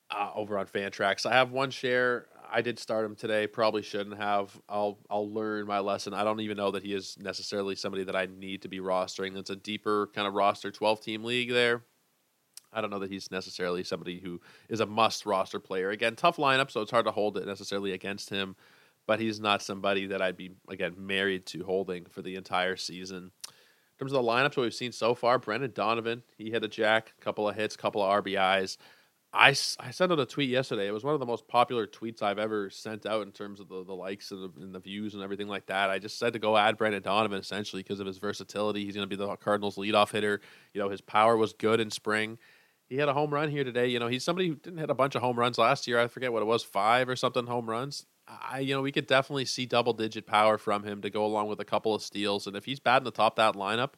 uh, 0.10 0.32
over 0.36 0.58
on 0.58 0.68
Fantrax. 0.68 1.26
I 1.26 1.34
have 1.34 1.52
one 1.52 1.70
share. 1.72 2.28
I 2.52 2.62
did 2.62 2.80
start 2.80 3.06
him 3.06 3.16
today. 3.16 3.48
Probably 3.48 3.82
shouldn't 3.82 4.18
have. 4.18 4.60
I'll 4.68 5.00
I'll 5.10 5.32
learn 5.32 5.68
my 5.68 5.80
lesson. 5.80 6.14
I 6.14 6.24
don't 6.24 6.42
even 6.42 6.58
know 6.58 6.72
that 6.72 6.84
he 6.84 6.94
is 6.94 7.18
necessarily 7.20 7.76
somebody 7.76 8.04
that 8.04 8.16
I 8.16 8.28
need 8.28 8.62
to 8.64 8.68
be 8.68 8.80
rostering. 8.80 9.38
It's 9.38 9.50
a 9.50 9.56
deeper 9.56 10.10
kind 10.14 10.28
of 10.28 10.34
roster, 10.34 10.72
twelve 10.72 11.02
team 11.02 11.24
league 11.24 11.52
there. 11.52 11.84
I 12.74 12.82
don't 12.82 12.90
know 12.90 13.00
that 13.00 13.12
he's 13.12 13.32
necessarily 13.32 13.84
somebody 13.84 14.20
who 14.20 14.40
is 14.70 14.80
a 14.80 14.86
must 14.86 15.26
roster 15.26 15.60
player. 15.60 15.90
Again, 15.90 16.16
tough 16.16 16.38
lineup, 16.38 16.72
so 16.72 16.82
it's 16.82 16.92
hard 16.92 17.06
to 17.06 17.12
hold 17.12 17.38
it 17.38 17.46
necessarily 17.46 17.92
against 17.92 18.30
him. 18.30 18.56
But 19.08 19.20
he's 19.20 19.40
not 19.40 19.62
somebody 19.62 20.06
that 20.08 20.22
I'd 20.22 20.38
be 20.38 20.52
again 20.70 20.94
married 20.98 21.46
to 21.48 21.64
holding 21.64 22.06
for 22.06 22.22
the 22.22 22.36
entire 22.36 22.78
season. 22.78 23.32
In 23.48 24.08
terms 24.08 24.14
of 24.14 24.24
the 24.24 24.30
lineups, 24.30 24.58
we've 24.58 24.74
seen 24.74 24.92
so 24.92 25.16
far, 25.16 25.38
Brendan 25.38 25.72
Donovan, 25.74 26.24
he 26.38 26.50
hit 26.50 26.64
a 26.64 26.68
jack, 26.68 27.14
a 27.20 27.24
couple 27.24 27.50
of 27.50 27.56
hits, 27.56 27.76
couple 27.76 28.02
of 28.02 28.24
RBIs. 28.24 28.78
I, 29.34 29.50
I 29.80 29.92
sent 29.92 30.12
out 30.12 30.20
a 30.20 30.26
tweet 30.26 30.50
yesterday. 30.50 30.88
It 30.88 30.92
was 30.92 31.06
one 31.06 31.14
of 31.14 31.20
the 31.20 31.26
most 31.26 31.48
popular 31.48 31.88
tweets 31.88 32.22
I've 32.22 32.38
ever 32.38 32.70
sent 32.70 33.06
out 33.06 33.22
in 33.22 33.32
terms 33.32 33.62
of 33.62 33.70
the, 33.70 33.84
the 33.86 33.94
likes 33.94 34.32
and 34.32 34.44
the, 34.44 34.62
and 34.62 34.76
the 34.76 34.80
views 34.80 35.14
and 35.14 35.24
everything 35.24 35.48
like 35.48 35.68
that. 35.68 35.90
I 35.90 36.00
just 36.00 36.20
said 36.20 36.34
to 36.34 36.40
go 36.40 36.58
add 36.58 36.78
Brendan 36.78 37.02
Donovan 37.02 37.40
essentially 37.40 37.82
because 37.82 38.02
of 38.02 38.08
his 38.08 38.18
versatility. 38.18 38.84
He's 38.84 38.96
going 38.96 39.10
to 39.10 39.16
be 39.16 39.16
the 39.16 39.36
Cardinals' 39.38 39.78
leadoff 39.78 40.12
hitter. 40.12 40.42
You 40.74 40.82
know, 40.82 40.90
his 40.90 41.00
power 41.00 41.38
was 41.38 41.54
good 41.54 41.80
in 41.80 41.90
spring 41.90 42.38
he 42.92 42.98
had 42.98 43.08
a 43.08 43.14
home 43.14 43.34
run 43.34 43.50
here 43.50 43.64
today. 43.64 43.88
You 43.88 44.00
know, 44.00 44.08
he's 44.08 44.22
somebody 44.22 44.50
who 44.50 44.56
didn't 44.56 44.80
hit 44.80 44.90
a 44.90 44.94
bunch 44.94 45.16
of 45.16 45.22
home 45.22 45.40
runs 45.40 45.58
last 45.58 45.88
year. 45.88 45.98
I 45.98 46.08
forget 46.08 46.34
what 46.34 46.42
it 46.42 46.46
was, 46.46 46.62
five 46.62 47.08
or 47.08 47.16
something 47.16 47.48
home 47.48 47.70
runs. 47.70 48.06
I, 48.28 48.60
you 48.60 48.76
know, 48.76 48.82
we 48.82 48.92
could 48.92 49.08
definitely 49.08 49.46
see 49.46 49.66
double 49.66 49.94
digit 49.94 50.28
power 50.28 50.58
from 50.58 50.84
him 50.84 51.02
to 51.04 51.10
go 51.10 51.26
along 51.26 51.48
with 51.48 51.62
a 51.62 51.66
couple 51.66 51.96
of 51.96 52.02
steals. 52.02 52.48
And 52.48 52.58
if 52.58 52.66
he's 52.66 52.82
batting 52.82 53.06
the 53.06 53.12
top 53.12 53.38
that 53.38 53.56
lineup, 53.56 53.92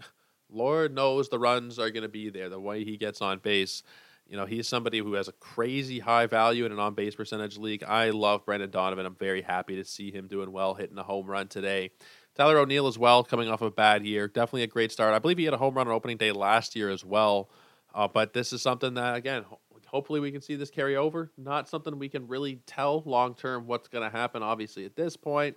Lord 0.50 0.94
knows 0.94 1.28
the 1.28 1.38
runs 1.38 1.78
are 1.78 1.90
going 1.90 2.02
to 2.02 2.08
be 2.08 2.30
there. 2.30 2.48
The 2.48 2.58
way 2.58 2.82
he 2.82 2.96
gets 2.96 3.20
on 3.20 3.40
base, 3.40 3.82
you 4.26 4.38
know, 4.38 4.46
he's 4.46 4.66
somebody 4.66 5.00
who 5.00 5.12
has 5.12 5.28
a 5.28 5.32
crazy 5.32 5.98
high 5.98 6.24
value 6.24 6.64
in 6.64 6.72
an 6.72 6.78
on 6.78 6.94
base 6.94 7.14
percentage 7.14 7.58
league. 7.58 7.84
I 7.86 8.08
love 8.08 8.46
Brendan 8.46 8.70
Donovan. 8.70 9.04
I'm 9.04 9.16
very 9.16 9.42
happy 9.42 9.76
to 9.76 9.84
see 9.84 10.10
him 10.10 10.28
doing 10.28 10.50
well, 10.50 10.72
hitting 10.72 10.96
a 10.96 11.02
home 11.02 11.26
run 11.26 11.48
today. 11.48 11.90
Tyler 12.36 12.56
O'Neill 12.56 12.86
as 12.86 12.96
well, 12.96 13.22
coming 13.22 13.50
off 13.50 13.60
a 13.60 13.70
bad 13.70 14.06
year. 14.06 14.28
Definitely 14.28 14.62
a 14.62 14.68
great 14.68 14.92
start. 14.92 15.12
I 15.12 15.18
believe 15.18 15.36
he 15.36 15.44
had 15.44 15.52
a 15.52 15.58
home 15.58 15.74
run 15.74 15.88
on 15.88 15.92
opening 15.92 16.16
day 16.16 16.32
last 16.32 16.74
year 16.74 16.88
as 16.88 17.04
well. 17.04 17.50
Uh, 17.94 18.08
but 18.08 18.32
this 18.32 18.52
is 18.52 18.62
something 18.62 18.94
that, 18.94 19.16
again, 19.16 19.42
ho- 19.42 19.60
hopefully 19.86 20.20
we 20.20 20.30
can 20.30 20.40
see 20.40 20.54
this 20.56 20.70
carry 20.70 20.96
over. 20.96 21.30
Not 21.36 21.68
something 21.68 21.98
we 21.98 22.08
can 22.08 22.28
really 22.28 22.60
tell 22.66 23.02
long 23.04 23.34
term 23.34 23.66
what's 23.66 23.88
going 23.88 24.08
to 24.08 24.16
happen, 24.16 24.42
obviously, 24.42 24.84
at 24.84 24.96
this 24.96 25.16
point, 25.16 25.56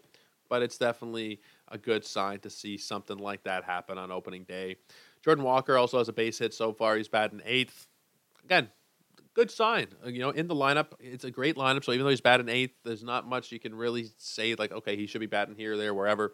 but 0.50 0.62
it's 0.62 0.78
definitely 0.78 1.40
a 1.70 1.78
good 1.78 2.06
sign 2.06 2.40
to 2.40 2.50
see 2.50 2.78
something 2.78 3.18
like 3.18 3.44
that 3.44 3.64
happen 3.64 3.98
on 3.98 4.12
opening 4.12 4.44
day. 4.44 4.78
Jordan 5.24 5.44
Walker 5.44 5.78
also 5.78 6.00
has 6.00 6.10
a 6.10 6.14
base 6.14 6.40
hit 6.40 6.54
so 6.54 6.74
far. 6.74 6.98
He's 6.98 7.08
batting 7.08 7.42
eighth. 7.46 7.88
Again, 8.44 8.70
good 9.34 9.50
sign. 9.50 9.88
Uh, 10.06 10.10
you 10.10 10.20
know, 10.20 10.32
in 10.32 10.48
the 10.48 10.56
lineup, 10.56 10.88
it's 11.00 11.24
a 11.24 11.32
great 11.32 11.56
lineup. 11.56 11.84
So 11.84 11.92
even 11.92 12.04
though 12.04 12.10
he's 12.10 12.22
batting 12.22 12.50
eighth, 12.50 12.74
there's 12.84 13.04
not 13.04 13.28
much 13.28 13.52
you 13.52 13.60
can 13.60 13.74
really 13.74 14.10
say, 14.18 14.56
like, 14.56 14.72
okay, 14.72 14.96
he 14.96 15.08
should 15.08 15.22
be 15.22 15.28
batting 15.28 15.56
here, 15.56 15.78
there, 15.78 15.94
wherever 15.94 16.34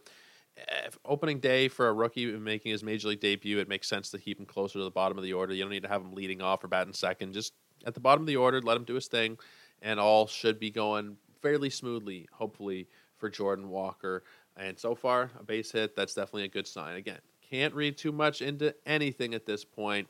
opening 1.06 1.40
day 1.40 1.68
for 1.68 1.88
a 1.88 1.94
rookie 1.94 2.26
making 2.26 2.72
his 2.72 2.84
major 2.84 3.08
league 3.08 3.20
debut, 3.20 3.60
it 3.60 3.68
makes 3.68 3.88
sense 3.88 4.10
to 4.12 4.18
keep 4.18 4.40
him 4.40 4.46
closer 4.46 4.80
to 4.80 4.84
the 4.84 4.92
bottom 4.92 5.18
of 5.18 5.24
the 5.24 5.34
order. 5.34 5.54
You 5.54 5.64
don't 5.64 5.72
need 5.72 5.84
to 5.84 5.90
have 5.90 6.02
him 6.02 6.14
leading 6.14 6.42
off 6.42 6.64
or 6.64 6.68
batting 6.68 6.94
second. 6.94 7.34
Just 7.34 7.54
at 7.86 7.94
the 7.94 8.00
bottom 8.00 8.24
of 8.24 8.28
the 8.28 8.36
order, 8.36 8.62
let 8.62 8.78
him 8.78 8.84
do 8.84 8.96
his 8.96 9.08
thing, 9.08 9.38
and 9.82 10.00
all 10.00 10.28
should 10.28 10.60
be 10.60 10.70
going 10.70 11.18
fairly 11.42 11.70
smoothly, 11.70 12.28
hopefully, 12.32 12.88
for 13.18 13.30
Jordan 13.30 13.70
Walker. 13.70 14.24
And 14.58 14.78
so 14.78 14.96
far, 14.96 15.32
a 15.40 15.44
base 15.44 15.72
hit, 15.72 15.96
that's 15.96 16.14
definitely 16.14 16.44
a 16.44 16.50
good 16.50 16.68
sign. 16.68 16.98
Again, 16.98 17.20
can't 17.50 17.74
read 17.74 17.98
too 17.98 18.12
much 18.12 18.42
into 18.42 18.76
anything 18.86 19.34
at 19.34 19.46
this 19.46 19.64
point, 19.64 20.08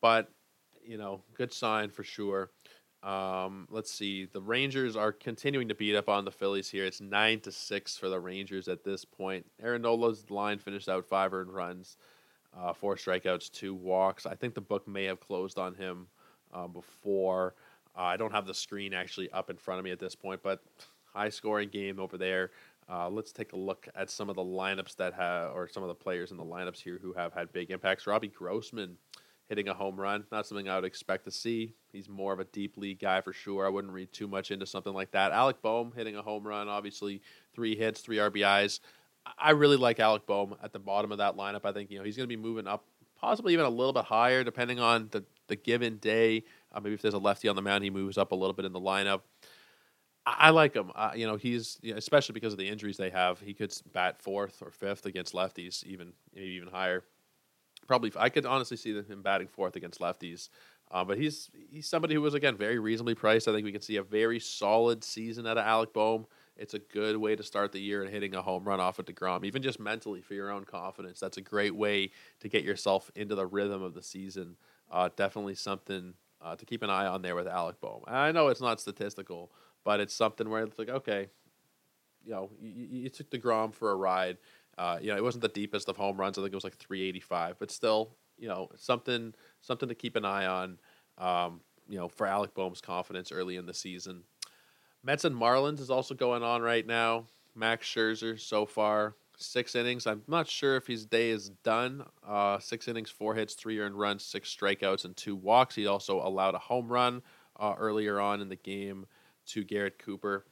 but, 0.00 0.30
you 0.84 0.98
know, 0.98 1.22
good 1.34 1.52
sign 1.52 1.90
for 1.90 2.04
sure. 2.04 2.50
Um, 3.02 3.66
let's 3.70 3.90
see. 3.90 4.26
The 4.26 4.40
Rangers 4.40 4.96
are 4.96 5.10
continuing 5.10 5.68
to 5.68 5.74
beat 5.74 5.96
up 5.96 6.08
on 6.08 6.24
the 6.24 6.30
Phillies 6.30 6.70
here. 6.70 6.84
It's 6.84 7.00
nine 7.00 7.40
to 7.40 7.50
six 7.50 7.96
for 7.96 8.08
the 8.08 8.20
Rangers 8.20 8.68
at 8.68 8.84
this 8.84 9.04
point. 9.04 9.44
Aaron 9.60 9.82
Nola's 9.82 10.30
line 10.30 10.58
finished 10.58 10.88
out 10.88 11.04
five 11.04 11.34
earned 11.34 11.52
runs, 11.52 11.96
uh, 12.56 12.72
four 12.72 12.94
strikeouts, 12.94 13.50
two 13.50 13.74
walks. 13.74 14.24
I 14.24 14.34
think 14.34 14.54
the 14.54 14.60
book 14.60 14.86
may 14.86 15.04
have 15.04 15.18
closed 15.18 15.58
on 15.58 15.74
him 15.74 16.06
uh, 16.54 16.68
before. 16.68 17.54
Uh, 17.96 18.02
I 18.02 18.16
don't 18.16 18.32
have 18.32 18.46
the 18.46 18.54
screen 18.54 18.94
actually 18.94 19.30
up 19.32 19.50
in 19.50 19.56
front 19.56 19.80
of 19.80 19.84
me 19.84 19.90
at 19.90 19.98
this 19.98 20.14
point, 20.14 20.40
but 20.42 20.62
high 21.12 21.28
scoring 21.28 21.70
game 21.70 21.98
over 21.98 22.16
there. 22.16 22.50
Uh, 22.88 23.08
let's 23.08 23.32
take 23.32 23.52
a 23.52 23.56
look 23.56 23.88
at 23.94 24.10
some 24.10 24.28
of 24.28 24.36
the 24.36 24.44
lineups 24.44 24.96
that 24.96 25.14
have, 25.14 25.52
or 25.52 25.68
some 25.68 25.82
of 25.82 25.88
the 25.88 25.94
players 25.94 26.30
in 26.30 26.36
the 26.36 26.44
lineups 26.44 26.80
here 26.80 26.98
who 27.02 27.12
have 27.12 27.32
had 27.32 27.52
big 27.52 27.70
impacts. 27.70 28.06
Robbie 28.06 28.28
Grossman 28.28 28.96
hitting 29.48 29.68
a 29.68 29.74
home 29.74 29.98
run. 29.98 30.24
Not 30.32 30.46
something 30.46 30.68
I 30.68 30.76
would 30.76 30.84
expect 30.84 31.24
to 31.24 31.30
see. 31.30 31.74
He's 31.92 32.08
more 32.08 32.32
of 32.32 32.40
a 32.40 32.44
deep 32.44 32.76
league 32.76 33.00
guy 33.00 33.20
for 33.20 33.32
sure. 33.32 33.66
I 33.66 33.68
wouldn't 33.68 33.92
read 33.92 34.12
too 34.12 34.26
much 34.26 34.50
into 34.50 34.66
something 34.66 34.92
like 34.92 35.12
that. 35.12 35.32
Alec 35.32 35.60
Bohm 35.62 35.92
hitting 35.94 36.16
a 36.16 36.22
home 36.22 36.46
run, 36.46 36.68
obviously 36.68 37.20
three 37.54 37.76
hits, 37.76 38.00
three 38.00 38.16
RBIs. 38.16 38.80
I 39.38 39.50
really 39.50 39.76
like 39.76 40.00
Alec 40.00 40.26
Bohm 40.26 40.56
at 40.62 40.72
the 40.72 40.78
bottom 40.78 41.12
of 41.12 41.18
that 41.18 41.36
lineup. 41.36 41.64
I 41.64 41.72
think 41.72 41.90
you 41.90 41.98
know 41.98 42.04
he's 42.04 42.16
going 42.16 42.28
to 42.28 42.34
be 42.34 42.40
moving 42.40 42.66
up, 42.66 42.84
possibly 43.20 43.52
even 43.52 43.66
a 43.66 43.70
little 43.70 43.92
bit 43.92 44.04
higher, 44.04 44.42
depending 44.42 44.80
on 44.80 45.08
the 45.10 45.24
the 45.48 45.56
given 45.56 45.98
day. 45.98 46.44
Uh, 46.72 46.80
maybe 46.80 46.94
if 46.94 47.02
there's 47.02 47.14
a 47.14 47.18
lefty 47.18 47.48
on 47.48 47.56
the 47.56 47.62
mound, 47.62 47.84
he 47.84 47.90
moves 47.90 48.18
up 48.18 48.32
a 48.32 48.34
little 48.34 48.54
bit 48.54 48.64
in 48.64 48.72
the 48.72 48.80
lineup. 48.80 49.20
I, 50.26 50.36
I 50.38 50.50
like 50.50 50.74
him. 50.74 50.90
Uh, 50.94 51.12
you 51.14 51.26
know, 51.26 51.36
he's 51.36 51.78
you 51.82 51.92
know, 51.92 51.98
especially 51.98 52.32
because 52.32 52.52
of 52.52 52.58
the 52.58 52.68
injuries 52.68 52.96
they 52.96 53.10
have. 53.10 53.38
He 53.40 53.54
could 53.54 53.72
bat 53.92 54.20
fourth 54.22 54.62
or 54.62 54.70
fifth 54.70 55.06
against 55.06 55.34
lefties, 55.34 55.84
even 55.84 56.12
maybe 56.34 56.48
even 56.52 56.68
higher 56.68 57.04
probably 57.86 58.12
I 58.16 58.28
could 58.28 58.46
honestly 58.46 58.76
see 58.76 58.94
him 58.94 59.22
batting 59.22 59.48
fourth 59.48 59.76
against 59.76 60.00
lefties. 60.00 60.48
Uh, 60.90 61.02
but 61.02 61.16
he's 61.16 61.50
he's 61.70 61.88
somebody 61.88 62.14
who 62.14 62.20
was 62.20 62.34
again 62.34 62.56
very 62.56 62.78
reasonably 62.78 63.14
priced. 63.14 63.48
I 63.48 63.52
think 63.52 63.64
we 63.64 63.72
can 63.72 63.80
see 63.80 63.96
a 63.96 64.02
very 64.02 64.38
solid 64.38 65.02
season 65.02 65.46
out 65.46 65.56
of 65.56 65.64
Alec 65.66 65.94
Bohm. 65.94 66.26
It's 66.54 66.74
a 66.74 66.78
good 66.78 67.16
way 67.16 67.34
to 67.34 67.42
start 67.42 67.72
the 67.72 67.80
year 67.80 68.02
and 68.02 68.12
hitting 68.12 68.34
a 68.34 68.42
home 68.42 68.64
run 68.64 68.78
off 68.78 68.98
of 68.98 69.06
Degrom, 69.06 69.44
even 69.44 69.62
just 69.62 69.80
mentally 69.80 70.20
for 70.20 70.34
your 70.34 70.50
own 70.50 70.64
confidence. 70.64 71.18
That's 71.18 71.38
a 71.38 71.40
great 71.40 71.74
way 71.74 72.10
to 72.40 72.48
get 72.48 72.62
yourself 72.62 73.10
into 73.14 73.34
the 73.34 73.46
rhythm 73.46 73.82
of 73.82 73.94
the 73.94 74.02
season. 74.02 74.56
Uh, 74.90 75.08
definitely 75.16 75.54
something 75.54 76.12
uh, 76.42 76.56
to 76.56 76.66
keep 76.66 76.82
an 76.82 76.90
eye 76.90 77.06
on 77.06 77.22
there 77.22 77.34
with 77.34 77.48
Alec 77.48 77.80
Bohm. 77.80 78.02
I 78.06 78.30
know 78.30 78.48
it's 78.48 78.60
not 78.60 78.78
statistical, 78.78 79.50
but 79.84 79.98
it's 79.98 80.12
something 80.12 80.50
where 80.50 80.62
it's 80.62 80.78
like 80.78 80.90
okay, 80.90 81.28
you 82.22 82.32
know, 82.32 82.50
you, 82.60 82.86
you 82.90 83.08
took 83.08 83.30
Degrom 83.30 83.72
for 83.72 83.90
a 83.90 83.96
ride 83.96 84.36
uh, 84.78 84.98
you 85.00 85.08
know, 85.08 85.16
it 85.16 85.22
wasn't 85.22 85.42
the 85.42 85.48
deepest 85.48 85.88
of 85.88 85.96
home 85.96 86.16
runs. 86.16 86.38
I 86.38 86.42
think 86.42 86.52
it 86.52 86.56
was 86.56 86.64
like 86.64 86.76
385, 86.76 87.56
but 87.58 87.70
still, 87.70 88.16
you 88.38 88.48
know, 88.48 88.70
something 88.76 89.34
something 89.60 89.88
to 89.88 89.94
keep 89.94 90.16
an 90.16 90.24
eye 90.24 90.46
on. 90.46 90.78
Um, 91.18 91.60
you 91.88 91.98
know, 91.98 92.08
for 92.08 92.26
Alec 92.26 92.54
Bohm's 92.54 92.80
confidence 92.80 93.32
early 93.32 93.56
in 93.56 93.66
the 93.66 93.74
season. 93.74 94.22
Mets 95.04 95.24
and 95.24 95.36
Marlins 95.36 95.80
is 95.80 95.90
also 95.90 96.14
going 96.14 96.42
on 96.42 96.62
right 96.62 96.86
now. 96.86 97.26
Max 97.54 97.86
Scherzer 97.86 98.38
so 98.40 98.64
far 98.64 99.14
six 99.36 99.74
innings. 99.74 100.06
I'm 100.06 100.22
not 100.28 100.48
sure 100.48 100.76
if 100.76 100.86
his 100.86 101.04
day 101.04 101.30
is 101.30 101.50
done. 101.64 102.04
Uh, 102.26 102.58
six 102.60 102.88
innings, 102.88 103.10
four 103.10 103.34
hits, 103.34 103.54
three 103.54 103.80
earned 103.80 103.98
runs, 103.98 104.24
six 104.24 104.54
strikeouts, 104.54 105.04
and 105.04 105.16
two 105.16 105.34
walks. 105.36 105.74
He 105.74 105.86
also 105.86 106.24
allowed 106.24 106.54
a 106.54 106.58
home 106.58 106.88
run 106.88 107.22
uh, 107.58 107.74
earlier 107.76 108.20
on 108.20 108.40
in 108.40 108.48
the 108.48 108.56
game 108.56 109.06
to 109.46 109.64
Garrett 109.64 109.98
Cooper 109.98 110.46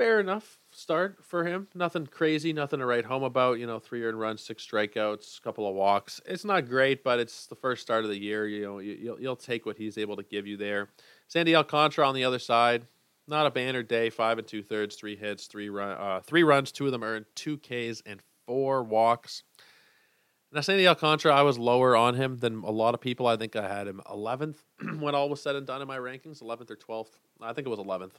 fair 0.00 0.18
enough 0.18 0.58
start 0.72 1.24
for 1.24 1.44
him. 1.44 1.68
Nothing 1.74 2.06
crazy, 2.06 2.52
nothing 2.52 2.80
to 2.80 2.86
write 2.86 3.04
home 3.04 3.22
about. 3.22 3.58
You 3.58 3.66
know, 3.66 3.78
three 3.78 4.04
earned 4.04 4.18
runs, 4.18 4.42
six 4.42 4.66
strikeouts, 4.66 5.40
couple 5.42 5.68
of 5.68 5.74
walks. 5.74 6.20
It's 6.26 6.44
not 6.44 6.68
great, 6.68 7.02
but 7.02 7.18
it's 7.18 7.46
the 7.46 7.54
first 7.54 7.82
start 7.82 8.04
of 8.04 8.10
the 8.10 8.18
year. 8.18 8.46
You 8.46 8.62
know, 8.62 8.78
you, 8.78 9.10
will 9.10 9.20
you'll 9.20 9.36
take 9.36 9.66
what 9.66 9.76
he's 9.76 9.98
able 9.98 10.16
to 10.16 10.22
give 10.22 10.46
you 10.46 10.56
there. 10.56 10.88
Sandy 11.28 11.54
Alcantara 11.54 12.06
on 12.06 12.14
the 12.14 12.24
other 12.24 12.38
side, 12.38 12.86
not 13.26 13.46
a 13.46 13.50
banner 13.50 13.82
day. 13.82 14.10
Five 14.10 14.38
and 14.38 14.46
two 14.46 14.62
thirds, 14.62 14.96
three 14.96 15.16
hits, 15.16 15.46
three 15.46 15.68
run, 15.68 15.90
uh, 15.98 16.20
three 16.24 16.42
runs, 16.42 16.72
two 16.72 16.86
of 16.86 16.92
them 16.92 17.02
earned, 17.02 17.26
two 17.34 17.58
Ks 17.58 18.02
and 18.06 18.20
four 18.46 18.82
walks. 18.82 19.42
Now, 20.52 20.62
Sandy 20.62 20.88
Alcantara, 20.88 21.32
I 21.32 21.42
was 21.42 21.60
lower 21.60 21.94
on 21.94 22.14
him 22.14 22.38
than 22.38 22.64
a 22.64 22.72
lot 22.72 22.94
of 22.94 23.00
people. 23.00 23.28
I 23.28 23.36
think 23.36 23.54
I 23.54 23.68
had 23.68 23.86
him 23.86 24.00
11th 24.06 24.56
when 24.98 25.14
all 25.14 25.28
was 25.28 25.40
said 25.40 25.54
and 25.54 25.64
done 25.64 25.80
in 25.80 25.86
my 25.86 25.98
rankings, 25.98 26.42
11th 26.42 26.72
or 26.72 26.76
12th. 26.76 27.10
I 27.40 27.52
think 27.52 27.68
it 27.68 27.70
was 27.70 27.78
11th 27.78 28.14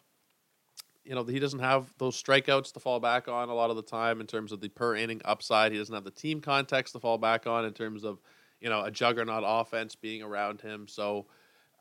you 1.04 1.16
know, 1.16 1.24
he 1.24 1.40
doesn't 1.40 1.60
have 1.60 1.94
those 1.98 2.22
strikeouts 2.22 2.74
to 2.74 2.80
fall 2.80 3.00
back 3.00 3.28
on 3.28 3.50
a 3.50 3.54
lot 3.54 3.70
of 3.70 3.76
the 3.76 3.82
time 3.82 4.22
in 4.22 4.28
terms 4.28 4.52
of 4.52 4.62
the 4.62 4.70
per 4.70 4.96
inning 4.96 5.22
upside. 5.26 5.72
He 5.72 5.78
doesn't 5.78 5.94
have 5.94 6.04
the 6.04 6.12
team 6.12 6.42
context 6.42 6.94
to 6.94 7.00
fall 7.00 7.18
back 7.18 7.48
on 7.48 7.66
in 7.66 7.74
terms 7.74 8.04
of, 8.04 8.20
you 8.60 8.70
know, 8.70 8.84
a 8.84 8.92
juggernaut 8.92 9.44
offense 9.46 9.96
being 9.96 10.22
around 10.22 10.62
him. 10.62 10.88
So 10.88 11.26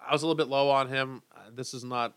I 0.05 0.13
was 0.13 0.23
a 0.23 0.27
little 0.27 0.37
bit 0.37 0.49
low 0.49 0.71
on 0.71 0.89
him. 0.89 1.23
This 1.53 1.75
is 1.75 1.85
not 1.85 2.15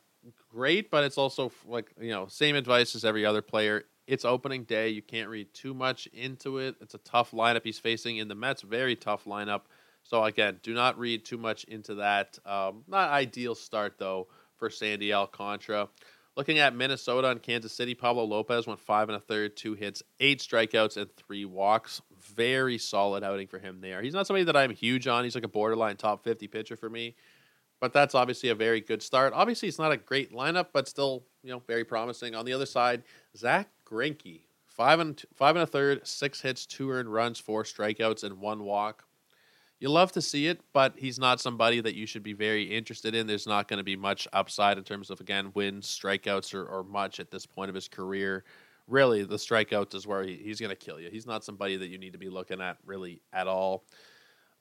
great, 0.49 0.89
but 0.89 1.03
it's 1.03 1.17
also 1.17 1.51
like, 1.67 1.91
you 1.99 2.11
know, 2.11 2.27
same 2.27 2.55
advice 2.55 2.95
as 2.95 3.03
every 3.03 3.25
other 3.25 3.41
player. 3.41 3.83
It's 4.07 4.25
opening 4.25 4.63
day. 4.63 4.89
You 4.89 5.01
can't 5.01 5.29
read 5.29 5.53
too 5.53 5.73
much 5.73 6.07
into 6.07 6.57
it. 6.57 6.75
It's 6.81 6.93
a 6.93 6.99
tough 6.99 7.31
lineup 7.31 7.61
he's 7.63 7.79
facing 7.79 8.17
in 8.17 8.27
the 8.27 8.35
Mets, 8.35 8.61
very 8.61 8.95
tough 8.95 9.25
lineup. 9.25 9.61
So 10.03 10.23
again, 10.23 10.59
do 10.63 10.73
not 10.73 10.97
read 10.97 11.25
too 11.25 11.37
much 11.37 11.63
into 11.65 11.95
that. 11.95 12.37
Um, 12.45 12.83
not 12.87 13.09
ideal 13.09 13.55
start 13.55 13.95
though 13.97 14.27
for 14.57 14.69
Sandy 14.69 15.13
Alcantara. 15.13 15.89
Looking 16.35 16.57
at 16.57 16.75
Minnesota 16.75 17.29
and 17.29 17.41
Kansas 17.43 17.73
City, 17.73 17.93
Pablo 17.93 18.23
Lopez 18.23 18.65
went 18.65 18.79
five 18.79 19.07
and 19.07 19.15
a 19.15 19.19
third, 19.19 19.55
two 19.55 19.75
hits, 19.75 20.01
eight 20.19 20.39
strikeouts, 20.39 20.97
and 20.97 21.15
three 21.15 21.45
walks. 21.45 22.01
Very 22.19 22.79
solid 22.79 23.23
outing 23.23 23.47
for 23.47 23.59
him 23.59 23.81
there. 23.81 24.01
He's 24.01 24.15
not 24.15 24.25
somebody 24.25 24.43
that 24.45 24.57
I'm 24.57 24.71
huge 24.71 25.07
on. 25.07 25.23
He's 25.23 25.35
like 25.35 25.43
a 25.43 25.49
borderline 25.49 25.95
top 25.95 26.23
50 26.23 26.47
pitcher 26.47 26.75
for 26.75 26.89
me, 26.89 27.15
but 27.79 27.93
that's 27.93 28.15
obviously 28.15 28.49
a 28.49 28.55
very 28.55 28.81
good 28.81 29.03
start. 29.03 29.33
Obviously, 29.35 29.67
it's 29.67 29.77
not 29.77 29.91
a 29.91 29.97
great 29.97 30.33
lineup, 30.33 30.67
but 30.73 30.87
still, 30.87 31.23
you 31.43 31.51
know, 31.51 31.61
very 31.67 31.83
promising. 31.83 32.33
On 32.33 32.45
the 32.45 32.53
other 32.53 32.65
side, 32.65 33.03
Zack 33.37 33.69
Greinke, 33.85 34.41
five 34.65 34.99
and 34.99 35.21
five 35.35 35.55
and 35.55 35.61
a 35.61 35.67
third, 35.67 36.07
six 36.07 36.41
hits, 36.41 36.65
two 36.65 36.89
earned 36.89 37.13
runs, 37.13 37.37
four 37.37 37.63
strikeouts, 37.63 38.23
and 38.23 38.39
one 38.39 38.63
walk 38.63 39.03
you 39.83 39.89
love 39.89 40.13
to 40.13 40.21
see 40.21 40.47
it, 40.47 40.61
but 40.71 40.93
he's 40.95 41.19
not 41.19 41.41
somebody 41.41 41.81
that 41.81 41.93
you 41.93 42.05
should 42.05 42.23
be 42.23 42.31
very 42.31 42.63
interested 42.63 43.13
in. 43.13 43.27
There's 43.27 43.45
not 43.45 43.67
going 43.67 43.79
to 43.79 43.83
be 43.83 43.97
much 43.97 44.29
upside 44.31 44.77
in 44.77 44.85
terms 44.85 45.09
of 45.09 45.19
again 45.19 45.51
wins, 45.55 45.87
strikeouts, 45.87 46.53
or, 46.53 46.65
or 46.65 46.85
much 46.85 47.19
at 47.19 47.29
this 47.29 47.45
point 47.45 47.67
of 47.67 47.75
his 47.75 47.89
career. 47.89 48.45
Really, 48.87 49.25
the 49.25 49.35
strikeouts 49.35 49.93
is 49.93 50.07
where 50.07 50.23
he, 50.23 50.37
he's 50.37 50.61
going 50.61 50.69
to 50.69 50.77
kill 50.77 51.01
you. 51.01 51.09
He's 51.09 51.27
not 51.27 51.43
somebody 51.43 51.75
that 51.75 51.89
you 51.89 51.97
need 51.97 52.13
to 52.13 52.17
be 52.17 52.29
looking 52.29 52.61
at 52.61 52.77
really 52.85 53.19
at 53.33 53.45
all. 53.45 53.83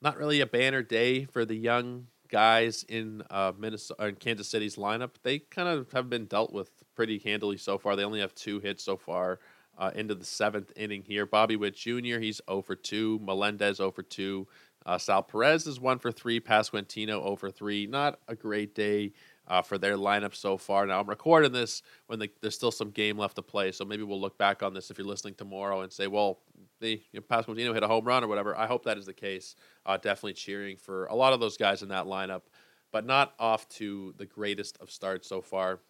Not 0.01 0.17
really 0.17 0.41
a 0.41 0.47
banner 0.47 0.83
day 0.83 1.27
for 1.27 1.45
the 1.45 1.55
young 1.55 2.09
guys 2.29 2.85
in 2.89 3.23
uh, 3.31 3.53
Minnesota 3.57 4.09
in 4.09 4.17
Kansas 4.17 4.49
City's 4.49 4.75
lineup. 4.75 5.11
They 5.23 5.39
kind 5.39 5.69
of 5.69 5.93
have 5.93 6.11
been 6.11 6.25
dealt 6.25 6.53
with 6.53 6.69
pretty 6.97 7.21
handily 7.21 7.59
so 7.59 7.79
far. 7.79 7.95
They 7.95 8.03
only 8.03 8.19
have 8.19 8.35
two 8.35 8.59
hits 8.59 8.83
so 8.83 8.97
far. 8.97 9.39
Uh, 9.79 9.91
into 9.95 10.15
the 10.15 10.25
seventh 10.25 10.71
inning 10.77 11.03
here. 11.03 11.25
Bobby 11.25 11.57
Witt 11.57 11.75
Jr., 11.75 12.19
he's 12.19 12.43
0 12.47 12.61
for 12.61 12.77
2. 12.77 13.21
Melendez 13.23 13.79
0 13.79 13.91
for 13.91 14.03
2. 14.03 14.47
Uh, 14.85 14.99
Sal 14.99 15.23
Perez 15.23 15.67
is 15.67 15.81
one 15.81 15.99
for 15.99 16.11
three. 16.11 16.41
Pasquantino 16.41 17.23
over 17.23 17.51
three. 17.51 17.87
Not 17.87 18.19
a 18.29 18.35
great 18.35 18.75
day 18.75 19.13
uh, 19.47 19.63
for 19.63 19.79
their 19.79 19.97
lineup 19.97 20.35
so 20.35 20.57
far. 20.57 20.87
Now 20.87 21.01
I'm 21.01 21.09
recording 21.09 21.53
this 21.53 21.83
when 22.07 22.19
the, 22.19 22.31
there's 22.41 22.55
still 22.55 22.71
some 22.71 22.91
game 22.91 23.19
left 23.19 23.37
to 23.37 23.43
play, 23.43 23.73
so 23.73 23.85
maybe 23.85 24.03
we'll 24.03 24.21
look 24.21 24.39
back 24.39 24.63
on 24.63 24.75
this 24.75 24.91
if 24.91 24.99
you're 24.99 25.07
listening 25.07 25.35
tomorrow 25.35 25.83
and 25.83 25.93
say, 25.93 26.07
well, 26.07 26.41
the 26.81 27.01
you 27.13 27.21
know, 27.21 27.23
Pasquantino 27.23 27.75
hit 27.75 27.83
a 27.83 27.89
home 27.89 28.05
run 28.05 28.25
or 28.25 28.29
whatever. 28.29 28.57
I 28.57 28.67
hope 28.67 28.85
that 28.85 28.99
is 28.99 29.07
the 29.07 29.13
case. 29.13 29.57
Uh, 29.85 29.97
definitely 29.97 30.35
cheering 30.35 30.77
for 30.77 31.07
a 31.07 31.15
lot 31.15 31.33
of 31.33 31.41
those 31.41 31.57
guys 31.57 31.83
in 31.83 31.89
that 31.89 32.07
lineup, 32.07 32.43
but 32.91 33.05
not 33.05 33.35
off 33.39 33.69
to 33.71 34.15
the 34.17 34.27
greatest 34.27 34.79
of 34.81 34.91
starts 34.91 35.29
so 35.29 35.41
far. 35.41 35.81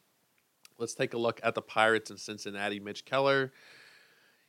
Let's 0.79 0.95
take 0.95 1.15
a 1.15 1.19
look 1.19 1.41
at 1.43 1.55
the 1.55 1.63
Pirates 1.63 2.11
in 2.11 2.17
Cincinnati. 2.17 2.81
Mitch 2.81 3.05
Keller 3.05 3.53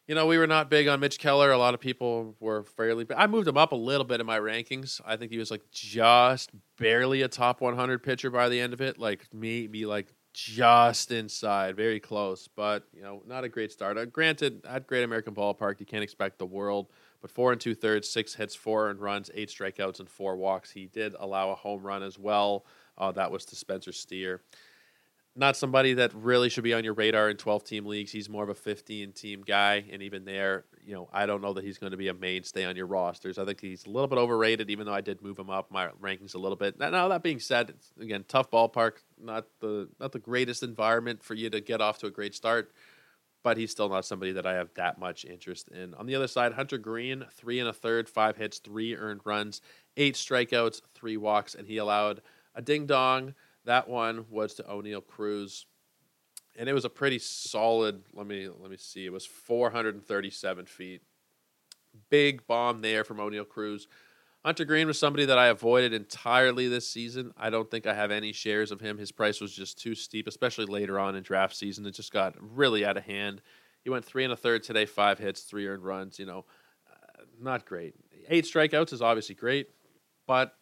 you 0.08 0.16
know, 0.16 0.26
we 0.26 0.38
were 0.38 0.48
not 0.48 0.70
big 0.70 0.88
on 0.88 1.00
Mitch 1.00 1.18
Keller. 1.18 1.52
A 1.52 1.58
lot 1.58 1.74
of 1.74 1.80
people 1.80 2.36
were 2.40 2.64
fairly. 2.64 3.06
I 3.16 3.28
moved 3.28 3.48
him 3.48 3.58
up 3.58 3.72
a 3.72 3.76
little 3.76 4.04
bit 4.04 4.20
in 4.20 4.26
my 4.26 4.40
rankings. 4.40 5.00
I 5.06 5.16
think 5.16 5.32
he 5.32 5.38
was 5.38 5.50
like 5.50 5.62
just 5.72 6.52
barely 6.78 7.22
a 7.22 7.28
top 7.28 7.62
100 7.62 8.04
pitcher 8.04 8.30
by 8.30 8.50
the 8.50 8.60
end 8.60 8.74
of 8.74 8.82
it. 8.82 9.00
Like 9.00 9.28
maybe 9.34 9.86
like 9.86 10.14
just 10.34 11.12
inside, 11.12 11.76
very 11.76 12.00
close, 12.00 12.48
but 12.48 12.88
you 12.94 13.02
know, 13.02 13.22
not 13.28 13.44
a 13.44 13.50
great 13.50 13.72
start. 13.72 13.98
Uh, 13.98 14.06
granted, 14.06 14.66
at 14.68 14.88
Great 14.88 15.04
American 15.04 15.34
Ballpark, 15.34 15.80
you 15.80 15.86
can't 15.86 16.04
expect 16.04 16.40
the 16.40 16.46
world. 16.46 16.88
But 17.22 17.32
four 17.32 17.54
and 17.54 17.62
two 17.62 17.74
thirds, 17.74 18.10
six 18.10 18.34
hits, 18.34 18.54
four 18.54 18.90
and 18.90 19.00
runs, 19.00 19.32
eight 19.34 19.48
strikeouts, 19.48 20.00
and 20.00 20.10
four 20.10 20.36
walks. 20.36 20.72
He 20.72 20.88
did 20.88 21.16
allow 21.18 21.52
a 21.52 21.56
home 21.56 21.82
run 21.82 22.04
as 22.04 22.20
well. 22.20 22.66
Uh, 22.98 23.14
that 23.14 23.32
was 23.32 23.46
to 23.46 23.56
Spencer 23.56 23.94
Steer 23.94 24.42
not 25.36 25.58
somebody 25.58 25.96
that 25.96 26.14
really 26.14 26.48
should 26.48 26.64
be 26.64 26.74
on 26.74 26.84
your 26.84 26.94
radar 26.94 27.30
in 27.30 27.38
12 27.38 27.64
team 27.64 27.86
leagues. 27.86 28.12
He's 28.12 28.30
more 28.30 28.44
of 28.44 28.50
a 28.50 28.56
15 28.56 29.14
team 29.14 29.42
guy. 29.42 29.84
And 29.92 30.04
even 30.04 30.26
there, 30.26 30.66
you 30.86 30.94
know, 30.94 31.10
I 31.12 31.26
don't 31.26 31.42
know 31.42 31.54
that 31.54 31.64
he's 31.64 31.80
going 31.80 31.92
to 31.92 31.98
be 31.98 32.08
a 32.08 32.14
mainstay 32.14 32.66
on 32.66 32.76
your 32.76 32.86
rosters. 32.86 33.40
I 33.40 33.46
think 33.46 33.60
he's 33.60 33.86
a 33.86 33.90
little 33.90 34.08
bit 34.08 34.20
overrated, 34.20 34.70
even 34.70 34.86
though 34.86 34.94
I 34.94 35.02
did 35.02 35.24
move 35.24 35.40
him 35.40 35.50
up 35.50 35.72
my 35.72 35.88
rankings 36.02 36.36
a 36.36 36.38
little 36.38 36.56
bit. 36.56 36.78
Now, 36.78 37.08
that 37.08 37.24
being 37.24 37.40
said, 37.40 37.74
again, 38.00 38.26
tough 38.28 38.52
ballpark, 38.52 38.98
not 39.20 39.48
the, 39.60 39.90
not 40.00 40.12
the 40.12 40.20
greatest 40.20 40.62
environment 40.62 41.24
for 41.24 41.34
you 41.34 41.50
to 41.50 41.62
get 41.62 41.82
off 41.82 41.98
to 42.00 42.08
a 42.08 42.12
great 42.12 42.36
start, 42.36 42.72
but 43.44 43.58
he's 43.58 43.72
still 43.72 43.90
not 43.90 44.06
somebody 44.06 44.34
that 44.34 44.46
I 44.46 44.54
have 44.54 44.70
that 44.76 45.00
much 45.00 45.26
interest 45.26 45.68
in. 45.70 45.96
On 45.96 46.06
the 46.06 46.16
other 46.16 46.28
side, 46.28 46.54
Hunter 46.54 46.78
Greene, 46.78 47.26
three 47.32 47.60
and 47.60 47.68
a 47.68 47.74
third, 47.74 48.08
five 48.08 48.38
hits, 48.38 48.60
three 48.60 48.96
earned 48.96 49.22
runs, 49.26 49.62
eight 49.98 50.14
strikeouts, 50.14 50.82
three 50.94 51.18
walks, 51.18 51.56
and 51.56 51.68
he 51.68 51.78
allowed 51.78 52.22
a 52.54 52.62
ding 52.62 52.86
dong 52.86 53.34
that 53.66 53.88
one 53.88 54.26
was 54.30 54.56
to 54.56 54.64
Oneil 54.64 55.06
Cruz, 55.06 55.66
and 56.58 56.68
it 56.68 56.74
was 56.74 56.86
a 56.86 56.90
pretty 56.90 57.20
solid. 57.20 58.04
Let 58.14 58.28
me 58.28 58.48
let 58.48 58.70
me 58.70 58.78
see. 58.78 59.06
It 59.06 59.14
was 59.14 59.26
437 59.26 60.66
feet. 60.66 61.02
Big 62.10 62.46
bomb 62.48 62.82
there 62.82 63.04
from 63.04 63.18
Oneil 63.18 63.48
Cruz. 63.48 63.88
Hunter 64.46 64.66
Greene 64.66 64.88
was 64.88 65.00
somebody 65.00 65.26
that 65.26 65.38
I 65.38 65.48
avoided 65.48 65.94
entirely 65.94 66.68
this 66.68 66.88
season. 66.88 67.32
I 67.38 67.50
don't 67.50 67.72
think 67.72 67.88
I 67.88 67.94
have 67.94 68.12
any 68.12 68.34
shares 68.34 68.72
of 68.72 68.82
him. 68.82 68.98
His 68.98 69.12
price 69.12 69.40
was 69.40 69.56
just 69.56 69.80
too 69.80 69.96
steep, 69.96 70.28
especially 70.28 70.66
later 70.66 71.00
on 71.00 71.16
in 71.16 71.24
draft 71.24 71.56
season. 71.56 71.86
It 71.86 71.92
just 71.92 72.12
got 72.12 72.36
really 72.40 72.84
out 72.84 72.98
of 72.98 73.06
hand. 73.06 73.42
He 73.84 73.90
went 73.90 74.04
three 74.04 74.26
and 74.26 74.34
a 74.34 74.36
third 74.38 74.64
today, 74.64 74.86
five 74.86 75.18
hits, 75.18 75.44
three 75.44 75.68
earned 75.68 75.86
runs. 75.86 76.20
You 76.20 76.26
know, 76.26 76.46
uh, 76.92 77.24
not 77.40 77.66
great. 77.66 77.96
Eight 78.28 78.44
strikeouts 78.44 78.92
is 78.92 79.02
obviously 79.02 79.36
great, 79.36 79.70
but 80.28 80.58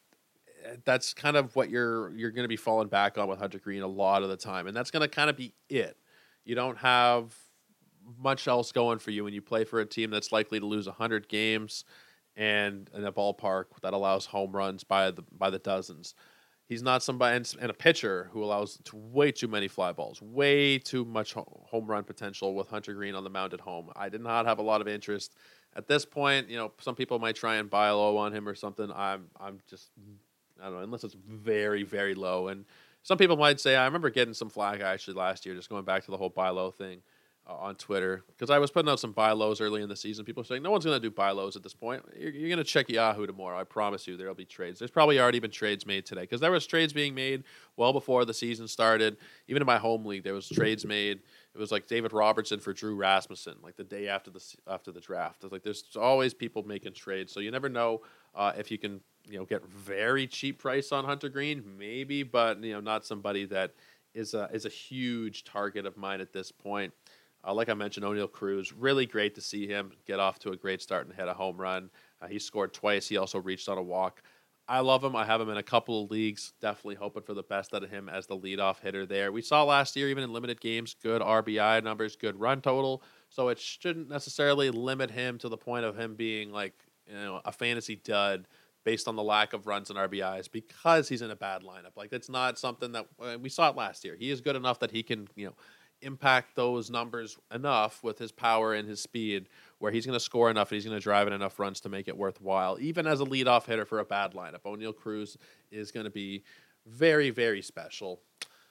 Eh, 0.64 0.76
that's 0.86 1.14
kind 1.14 1.38
of 1.38 1.56
what 1.56 1.70
you're 1.70 2.14
you're 2.16 2.32
going 2.32 2.44
to 2.44 2.50
be 2.50 2.58
falling 2.58 2.88
back 2.88 3.18
on 3.18 3.28
with 3.28 3.40
Hunter 3.40 3.60
Greene 3.60 3.82
a 3.82 3.88
lot 3.88 4.24
of 4.24 4.30
the 4.30 4.38
time, 4.38 4.68
and 4.68 4.76
that's 4.76 4.92
going 4.92 5.02
to 5.02 5.08
kind 5.08 5.30
of 5.30 5.38
be 5.38 5.54
it. 5.70 5.98
You 6.46 6.56
don't 6.56 6.78
have 6.78 7.36
much 8.18 8.48
else 8.48 8.72
going 8.72 9.00
for 9.00 9.12
you 9.12 9.24
when 9.24 9.34
you 9.34 9.42
play 9.42 9.64
for 9.64 9.80
a 9.80 9.86
team 9.86 10.10
that's 10.10 10.32
likely 10.32 10.60
to 10.60 10.66
lose 10.66 10.88
100 10.88 11.30
games 11.30 11.86
and 12.36 12.90
in 12.96 13.06
a 13.06 13.12
ballpark 13.12 13.66
that 13.82 13.94
allows 13.94 14.26
home 14.26 14.52
runs 14.52 14.84
by 14.84 15.12
the 15.12 15.24
by 15.32 15.50
the 15.50 15.60
dozens. 15.60 16.16
He's 16.68 16.82
not 16.82 17.04
somebody 17.04 17.36
and, 17.36 17.70
a 17.70 17.74
pitcher 17.74 18.30
who 18.32 18.46
allows 18.46 18.80
way 18.94 19.34
too 19.34 19.50
many 19.50 19.68
fly 19.68 19.92
balls, 19.92 20.22
way 20.22 20.78
too 20.78 21.04
much 21.04 21.34
home 21.34 21.86
run 21.86 22.06
potential 22.06 22.56
with 22.56 22.70
Hunter 22.70 22.94
Greene 22.94 23.14
on 23.14 23.26
the 23.26 23.30
mound 23.30 23.54
at 23.54 23.60
home. 23.60 23.90
I 23.94 24.08
did 24.08 24.22
not 24.22 24.46
have 24.46 24.58
a 24.58 24.62
lot 24.62 24.80
of 24.80 24.88
interest 24.88 25.36
at 25.76 25.88
this 25.88 26.06
point. 26.06 26.50
You 26.50 26.56
know, 26.56 26.72
some 26.80 26.96
people 26.96 27.20
might 27.20 27.36
try 27.36 27.56
and 27.56 27.70
buy 27.70 27.90
low 27.90 28.16
on 28.16 28.34
him 28.34 28.48
or 28.48 28.56
something. 28.56 28.90
I'm 28.90 29.26
I'm 29.38 29.60
just 29.70 29.92
I 30.62 30.66
don't 30.66 30.74
know, 30.76 30.80
unless 30.82 31.04
it's 31.04 31.16
very, 31.28 31.84
very 31.84 32.14
low. 32.14 32.48
And 32.48 32.66
some 33.04 33.18
people 33.18 33.36
might 33.36 33.60
say, 33.60 33.76
I 33.76 33.86
remember 33.86 34.10
getting 34.10 34.34
some 34.34 34.50
flag 34.50 34.82
actually 34.82 35.16
last 35.16 35.46
year, 35.46 35.56
just 35.56 35.70
going 35.70 35.86
back 35.86 36.06
to 36.06 36.12
the 36.12 36.18
whole 36.18 36.30
buy 36.30 36.50
low 36.50 36.70
thing 36.70 37.02
uh, 37.50 37.56
on 37.56 37.74
Twitter, 37.74 38.24
because 38.28 38.52
I 38.52 38.60
was 38.60 38.70
putting 38.70 38.92
out 38.92 39.00
some 39.00 39.14
buy 39.14 39.32
lows 39.32 39.60
early 39.60 39.82
in 39.82 39.90
the 39.90 39.96
season. 39.96 40.24
People 40.24 40.44
saying, 40.44 40.62
no 40.62 40.70
one's 40.70 40.86
going 40.86 40.96
to 40.96 41.02
do 41.02 41.10
buy 41.10 41.32
lows 41.32 41.56
at 41.56 41.64
this 41.64 41.74
point. 41.74 42.04
You're, 42.16 42.30
you're 42.30 42.50
going 42.50 42.60
to 42.60 42.64
check 42.64 42.90
Yahoo 42.90 43.26
tomorrow. 43.26 43.60
I 43.60 43.64
promise 43.64 44.06
you 44.06 44.18
there'll 44.18 44.36
be 44.36 44.46
trades. 44.46 44.78
There's 44.78 44.92
probably 44.92 45.20
already 45.20 45.40
been 45.40 45.50
trades 45.50 45.88
made 45.88 46.06
today, 46.06 46.22
because 46.22 46.42
there 46.42 46.52
was 46.52 46.68
trades 46.68 46.94
being 46.94 47.16
made 47.16 47.44
well 47.76 47.92
before 47.92 48.24
the 48.24 48.34
season 48.36 48.68
started. 48.68 49.18
Even 49.48 49.64
in 49.64 49.66
my 49.66 49.80
home 49.80 50.06
league, 50.06 50.24
there 50.24 50.36
was 50.36 50.48
trades 50.48 50.86
made. 50.86 51.22
It 51.54 51.58
was 51.58 51.72
like 51.72 51.88
David 51.88 52.14
Robertson 52.14 52.60
for 52.60 52.72
Drew 52.72 52.96
Rasmussen, 52.96 53.56
like 53.64 53.76
the 53.76 53.84
day 53.84 54.08
after 54.08 54.30
the 54.30 54.42
after 54.68 54.92
the 54.92 55.02
draft. 55.02 55.44
It's 55.44 55.52
like 55.52 55.64
there's 55.64 55.84
always 56.00 56.36
people 56.36 56.64
making 56.64 56.94
trades, 56.94 57.34
so 57.34 57.40
you 57.40 57.52
never 57.52 57.68
know 57.68 58.02
uh, 58.36 58.54
if 58.56 58.72
you 58.72 58.78
can 58.78 59.02
you 59.28 59.38
know 59.38 59.46
get 59.46 59.66
very 59.66 60.28
cheap 60.28 60.60
price 60.60 60.92
on 60.92 61.06
Hunter 61.06 61.30
Greene, 61.30 61.64
maybe, 61.78 62.24
but 62.24 62.64
you 62.64 62.74
know 62.74 62.80
not 62.80 63.06
somebody 63.06 63.46
that 63.46 63.74
is 64.14 64.34
a 64.34 64.50
is 64.54 64.66
a 64.66 64.70
huge 64.70 65.44
target 65.44 65.86
of 65.86 65.98
mine 65.98 66.22
at 66.22 66.34
this 66.34 66.52
point. 66.52 66.94
Uh, 67.46 67.54
like 67.54 67.70
I 67.70 67.74
mentioned, 67.74 68.06
Oneil 68.06 68.32
Cruz, 68.32 68.72
really 68.72 69.06
great 69.06 69.34
to 69.36 69.42
see 69.42 69.68
him 69.68 69.92
get 70.06 70.20
off 70.20 70.38
to 70.40 70.52
a 70.52 70.56
great 70.56 70.82
start 70.82 71.08
and 71.08 71.16
hit 71.16 71.28
a 71.28 71.34
home 71.34 71.58
run. 71.58 71.90
Uh, 72.22 72.28
he 72.28 72.38
scored 72.38 72.74
twice. 72.74 73.08
He 73.08 73.18
also 73.18 73.40
reached 73.40 73.68
on 73.68 73.80
a 73.80 73.82
walk. 73.82 74.22
I 74.68 74.80
love 74.80 75.04
him. 75.04 75.16
I 75.16 75.26
have 75.26 75.42
him 75.42 75.50
in 75.50 75.58
a 75.58 75.64
couple 75.64 76.04
of 76.04 76.12
leagues. 76.12 76.54
Definitely 76.62 76.96
hoping 76.96 77.24
for 77.24 77.34
the 77.34 77.44
best 77.44 77.74
out 77.74 77.84
of 77.84 77.90
him 77.90 78.08
as 78.08 78.28
the 78.28 78.38
leadoff 78.38 78.80
hitter 78.80 79.06
there. 79.08 79.32
We 79.32 79.42
saw 79.42 79.64
last 79.64 79.96
year, 79.96 80.08
even 80.08 80.24
in 80.24 80.32
limited 80.32 80.62
games, 80.62 80.96
good 81.02 81.22
RBI 81.22 81.84
numbers, 81.84 82.16
good 82.16 82.40
run 82.40 82.62
total. 82.62 83.02
So 83.30 83.50
it 83.50 83.60
shouldn't 83.60 84.08
necessarily 84.08 84.70
limit 84.70 85.10
him 85.10 85.40
to 85.40 85.50
the 85.50 85.58
point 85.58 85.84
of 85.84 85.98
him 85.98 86.16
being 86.16 86.52
like 86.52 86.74
you 87.08 87.16
know 87.16 87.42
a 87.44 87.52
fantasy 87.52 87.96
dud 87.96 88.48
based 88.84 89.08
on 89.08 89.16
the 89.16 89.24
lack 89.24 89.54
of 89.54 89.68
runs 89.68 89.90
and 89.90 90.00
RBIs 90.00 90.52
because 90.52 91.08
he's 91.08 91.22
in 91.22 91.32
a 91.32 91.36
bad 91.36 91.64
lineup. 91.64 91.96
Like 91.96 92.10
that's 92.10 92.30
not 92.30 92.58
something 92.58 92.92
that 92.94 93.08
uh, 93.20 93.38
we 93.40 93.50
saw 93.50 93.70
it 93.70 93.76
last 93.76 94.04
year. 94.04 94.16
He 94.16 94.32
is 94.32 94.42
good 94.42 94.56
enough 94.56 94.80
that 94.80 94.92
he 94.92 95.04
can 95.04 95.28
you 95.36 95.48
know 95.48 95.56
impact 96.02 96.56
those 96.56 96.90
numbers 96.90 97.38
enough 97.54 98.04
with 98.04 98.18
his 98.18 98.32
power 98.32 98.74
and 98.74 98.88
his 98.88 99.00
speed 99.00 99.48
where 99.80 99.92
he's 99.92 100.06
going 100.06 100.16
to 100.16 100.24
score 100.24 100.50
enough 100.50 100.72
and 100.72 100.78
he's 100.78 100.86
going 100.86 100.98
to 100.98 101.04
drive 101.04 101.28
in 101.28 101.34
enough 101.34 101.60
runs 101.60 101.80
to 101.82 101.90
make 101.90 102.08
it 102.08 102.18
worthwhile, 102.18 102.78
even 102.80 103.08
as 103.08 103.22
a 103.22 103.26
leadoff 103.26 103.66
hitter 103.66 103.86
for 103.86 104.00
a 104.00 104.06
bad 104.06 104.34
lineup. 104.34 104.64
Oneil 104.66 104.96
Cruz 104.96 105.38
is 105.72 105.92
going 105.92 106.06
to 106.06 106.10
be 106.12 106.44
very, 106.86 107.30
very 107.30 107.62
special. 107.62 108.22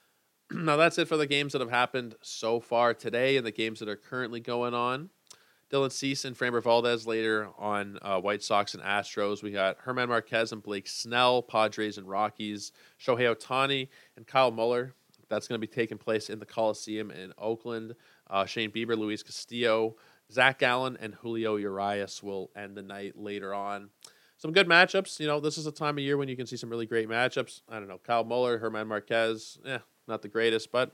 now, 0.51 0.75
that's 0.75 0.97
it 0.97 1.07
for 1.07 1.17
the 1.17 1.27
games 1.27 1.53
that 1.53 1.61
have 1.61 1.69
happened 1.69 2.15
so 2.21 2.59
far 2.59 2.93
today 2.93 3.37
and 3.37 3.45
the 3.45 3.51
games 3.51 3.79
that 3.79 3.89
are 3.89 3.95
currently 3.95 4.39
going 4.39 4.73
on. 4.73 5.09
Dylan 5.71 5.91
Cease 5.91 6.25
and 6.25 6.37
Framber 6.37 6.61
Valdez 6.61 7.07
later 7.07 7.49
on 7.57 7.97
uh, 8.01 8.19
White 8.19 8.43
Sox 8.43 8.73
and 8.73 8.83
Astros. 8.83 9.41
We 9.41 9.51
got 9.51 9.83
German 9.85 10.09
Marquez 10.09 10.51
and 10.51 10.61
Blake 10.61 10.87
Snell, 10.87 11.41
Padres 11.41 11.97
and 11.97 12.07
Rockies, 12.07 12.71
Shohei 12.99 13.33
Ohtani 13.33 13.87
and 14.17 14.27
Kyle 14.27 14.51
Muller 14.51 14.93
that's 15.31 15.47
going 15.47 15.59
to 15.59 15.65
be 15.65 15.73
taking 15.73 15.97
place 15.97 16.29
in 16.29 16.39
the 16.39 16.45
Coliseum 16.45 17.09
in 17.09 17.33
Oakland. 17.37 17.95
Uh, 18.29 18.45
Shane 18.45 18.69
Bieber, 18.69 18.97
Luis 18.97 19.23
Castillo, 19.23 19.95
Zac 20.31 20.59
Gallen, 20.59 20.97
and 20.99 21.15
Julio 21.15 21.55
Urias 21.55 22.21
will 22.21 22.51
end 22.55 22.77
the 22.77 22.83
night 22.83 23.17
later 23.17 23.53
on. 23.53 23.89
Some 24.37 24.51
good 24.51 24.67
matchups. 24.67 25.19
You 25.19 25.27
know, 25.27 25.39
this 25.39 25.57
is 25.57 25.65
a 25.65 25.71
time 25.71 25.97
of 25.97 26.03
year 26.03 26.17
when 26.17 26.27
you 26.27 26.35
can 26.35 26.45
see 26.45 26.57
some 26.57 26.69
really 26.69 26.85
great 26.85 27.09
matchups. 27.09 27.61
I 27.69 27.79
don't 27.79 27.87
know, 27.87 27.99
Kyle 28.03 28.23
Muller, 28.23 28.59
German 28.59 28.87
Marquez, 28.87 29.57
yeah, 29.65 29.79
not 30.07 30.21
the 30.21 30.27
greatest, 30.27 30.71
but 30.71 30.93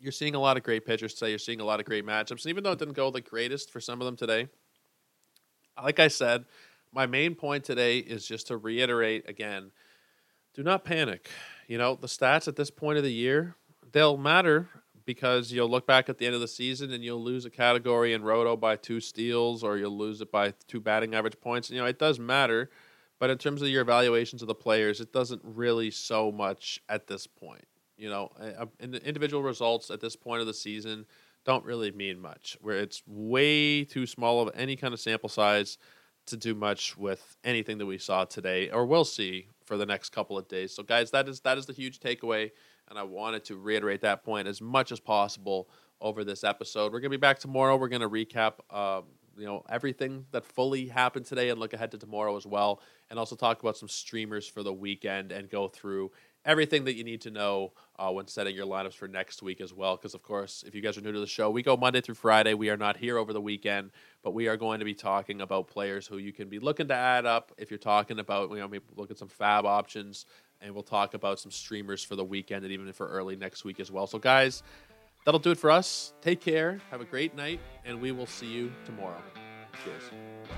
you're 0.00 0.12
seeing 0.12 0.34
a 0.34 0.40
lot 0.40 0.56
of 0.56 0.62
great 0.62 0.86
pitchers 0.86 1.14
today. 1.14 1.30
You're 1.30 1.38
seeing 1.38 1.60
a 1.60 1.64
lot 1.64 1.80
of 1.80 1.86
great 1.86 2.06
matchups. 2.06 2.44
And 2.44 2.46
even 2.46 2.64
though 2.64 2.72
it 2.72 2.78
didn't 2.78 2.94
go 2.94 3.10
the 3.10 3.20
greatest 3.20 3.70
for 3.70 3.80
some 3.80 4.00
of 4.00 4.06
them 4.06 4.16
today, 4.16 4.48
like 5.82 5.98
I 6.00 6.08
said, 6.08 6.44
my 6.92 7.06
main 7.06 7.34
point 7.34 7.64
today 7.64 7.98
is 7.98 8.26
just 8.26 8.48
to 8.48 8.56
reiterate 8.56 9.28
again 9.28 9.70
do 10.54 10.62
not 10.62 10.84
panic 10.84 11.28
you 11.68 11.76
know, 11.76 11.94
the 11.94 12.06
stats 12.06 12.48
at 12.48 12.56
this 12.56 12.70
point 12.70 12.98
of 12.98 13.04
the 13.04 13.12
year, 13.12 13.54
they'll 13.92 14.16
matter 14.16 14.68
because 15.04 15.52
you'll 15.52 15.68
look 15.68 15.86
back 15.86 16.08
at 16.08 16.18
the 16.18 16.26
end 16.26 16.34
of 16.34 16.40
the 16.40 16.48
season 16.48 16.92
and 16.92 17.04
you'll 17.04 17.22
lose 17.22 17.44
a 17.44 17.50
category 17.50 18.14
in 18.14 18.22
roto 18.22 18.56
by 18.56 18.74
two 18.74 19.00
steals 19.00 19.62
or 19.62 19.76
you'll 19.76 19.96
lose 19.96 20.20
it 20.20 20.32
by 20.32 20.52
two 20.66 20.80
batting 20.80 21.14
average 21.14 21.38
points. 21.40 21.70
You 21.70 21.78
know, 21.78 21.86
it 21.86 21.98
does 21.98 22.18
matter, 22.18 22.70
but 23.18 23.30
in 23.30 23.38
terms 23.38 23.62
of 23.62 23.68
your 23.68 23.82
evaluations 23.82 24.42
of 24.42 24.48
the 24.48 24.54
players, 24.54 25.00
it 25.00 25.12
doesn't 25.12 25.42
really 25.44 25.90
so 25.90 26.32
much 26.32 26.80
at 26.88 27.06
this 27.06 27.26
point. 27.26 27.66
You 27.98 28.08
know, 28.08 28.30
in 28.80 28.92
the 28.92 29.04
individual 29.06 29.42
results 29.42 29.90
at 29.90 30.00
this 30.00 30.16
point 30.16 30.40
of 30.40 30.46
the 30.46 30.54
season 30.54 31.04
don't 31.44 31.64
really 31.64 31.90
mean 31.90 32.20
much. 32.20 32.56
Where 32.60 32.76
it's 32.76 33.02
way 33.06 33.84
too 33.84 34.06
small 34.06 34.40
of 34.40 34.50
any 34.54 34.76
kind 34.76 34.94
of 34.94 35.00
sample 35.00 35.28
size 35.28 35.78
to 36.26 36.36
do 36.36 36.54
much 36.54 36.96
with 36.96 37.36
anything 37.42 37.78
that 37.78 37.86
we 37.86 37.98
saw 37.98 38.24
today 38.24 38.70
or 38.70 38.86
will 38.86 39.04
see 39.04 39.48
for 39.64 39.76
the 39.76 39.86
next 39.86 40.10
couple 40.10 40.38
of 40.38 40.46
days. 40.46 40.74
So, 40.74 40.82
guys, 40.82 41.10
that 41.10 41.28
is 41.28 41.40
that 41.40 41.58
is 41.58 41.66
the 41.66 41.72
huge 41.72 42.00
takeaway, 42.00 42.50
and 42.88 42.98
I 42.98 43.02
wanted 43.02 43.44
to 43.46 43.56
reiterate 43.56 44.02
that 44.02 44.24
point 44.24 44.46
as 44.46 44.60
much 44.60 44.92
as 44.92 45.00
possible 45.00 45.68
over 46.00 46.24
this 46.24 46.44
episode. 46.44 46.92
We're 46.92 47.00
gonna 47.00 47.10
be 47.10 47.16
back 47.16 47.38
tomorrow. 47.38 47.76
We're 47.76 47.88
gonna 47.88 48.08
recap, 48.08 48.54
uh, 48.70 49.02
you 49.36 49.46
know, 49.46 49.62
everything 49.68 50.26
that 50.32 50.44
fully 50.44 50.86
happened 50.86 51.26
today, 51.26 51.48
and 51.48 51.58
look 51.58 51.72
ahead 51.72 51.90
to 51.92 51.98
tomorrow 51.98 52.36
as 52.36 52.46
well, 52.46 52.80
and 53.10 53.18
also 53.18 53.34
talk 53.34 53.62
about 53.62 53.76
some 53.76 53.88
streamers 53.88 54.46
for 54.46 54.62
the 54.62 54.72
weekend 54.72 55.32
and 55.32 55.48
go 55.48 55.68
through 55.68 56.12
everything 56.48 56.84
that 56.84 56.94
you 56.94 57.04
need 57.04 57.20
to 57.20 57.30
know 57.30 57.72
uh, 57.98 58.10
when 58.10 58.26
setting 58.26 58.56
your 58.56 58.66
lineups 58.66 58.94
for 58.94 59.06
next 59.06 59.42
week 59.42 59.60
as 59.60 59.74
well. 59.74 59.96
Because, 59.96 60.14
of 60.14 60.22
course, 60.22 60.64
if 60.66 60.74
you 60.74 60.80
guys 60.80 60.96
are 60.96 61.02
new 61.02 61.12
to 61.12 61.20
the 61.20 61.26
show, 61.26 61.50
we 61.50 61.62
go 61.62 61.76
Monday 61.76 62.00
through 62.00 62.14
Friday. 62.14 62.54
We 62.54 62.70
are 62.70 62.76
not 62.76 62.96
here 62.96 63.18
over 63.18 63.34
the 63.34 63.40
weekend, 63.40 63.90
but 64.24 64.32
we 64.32 64.48
are 64.48 64.56
going 64.56 64.78
to 64.78 64.86
be 64.86 64.94
talking 64.94 65.42
about 65.42 65.68
players 65.68 66.06
who 66.06 66.16
you 66.16 66.32
can 66.32 66.48
be 66.48 66.58
looking 66.58 66.88
to 66.88 66.94
add 66.94 67.26
up. 67.26 67.52
If 67.58 67.70
you're 67.70 67.78
talking 67.78 68.18
about, 68.18 68.50
you 68.50 68.56
know, 68.56 68.66
maybe 68.66 68.84
look 68.96 69.10
at 69.10 69.18
some 69.18 69.28
FAAB 69.28 69.64
options, 69.64 70.24
and 70.62 70.72
we'll 70.72 70.82
talk 70.82 71.12
about 71.12 71.38
some 71.38 71.52
streamers 71.52 72.02
for 72.02 72.16
the 72.16 72.24
weekend 72.24 72.64
and 72.64 72.72
even 72.72 72.90
for 72.92 73.06
early 73.08 73.36
next 73.36 73.64
week 73.64 73.78
as 73.78 73.92
well. 73.92 74.06
So, 74.06 74.18
guys, 74.18 74.62
that'll 75.26 75.38
do 75.38 75.50
it 75.50 75.58
for 75.58 75.70
us. 75.70 76.14
Take 76.22 76.40
care, 76.40 76.80
have 76.90 77.02
a 77.02 77.04
great 77.04 77.36
night, 77.36 77.60
and 77.84 78.00
we 78.00 78.10
will 78.10 78.26
see 78.26 78.46
you 78.46 78.72
tomorrow. 78.86 79.22
Cheers. 79.84 80.57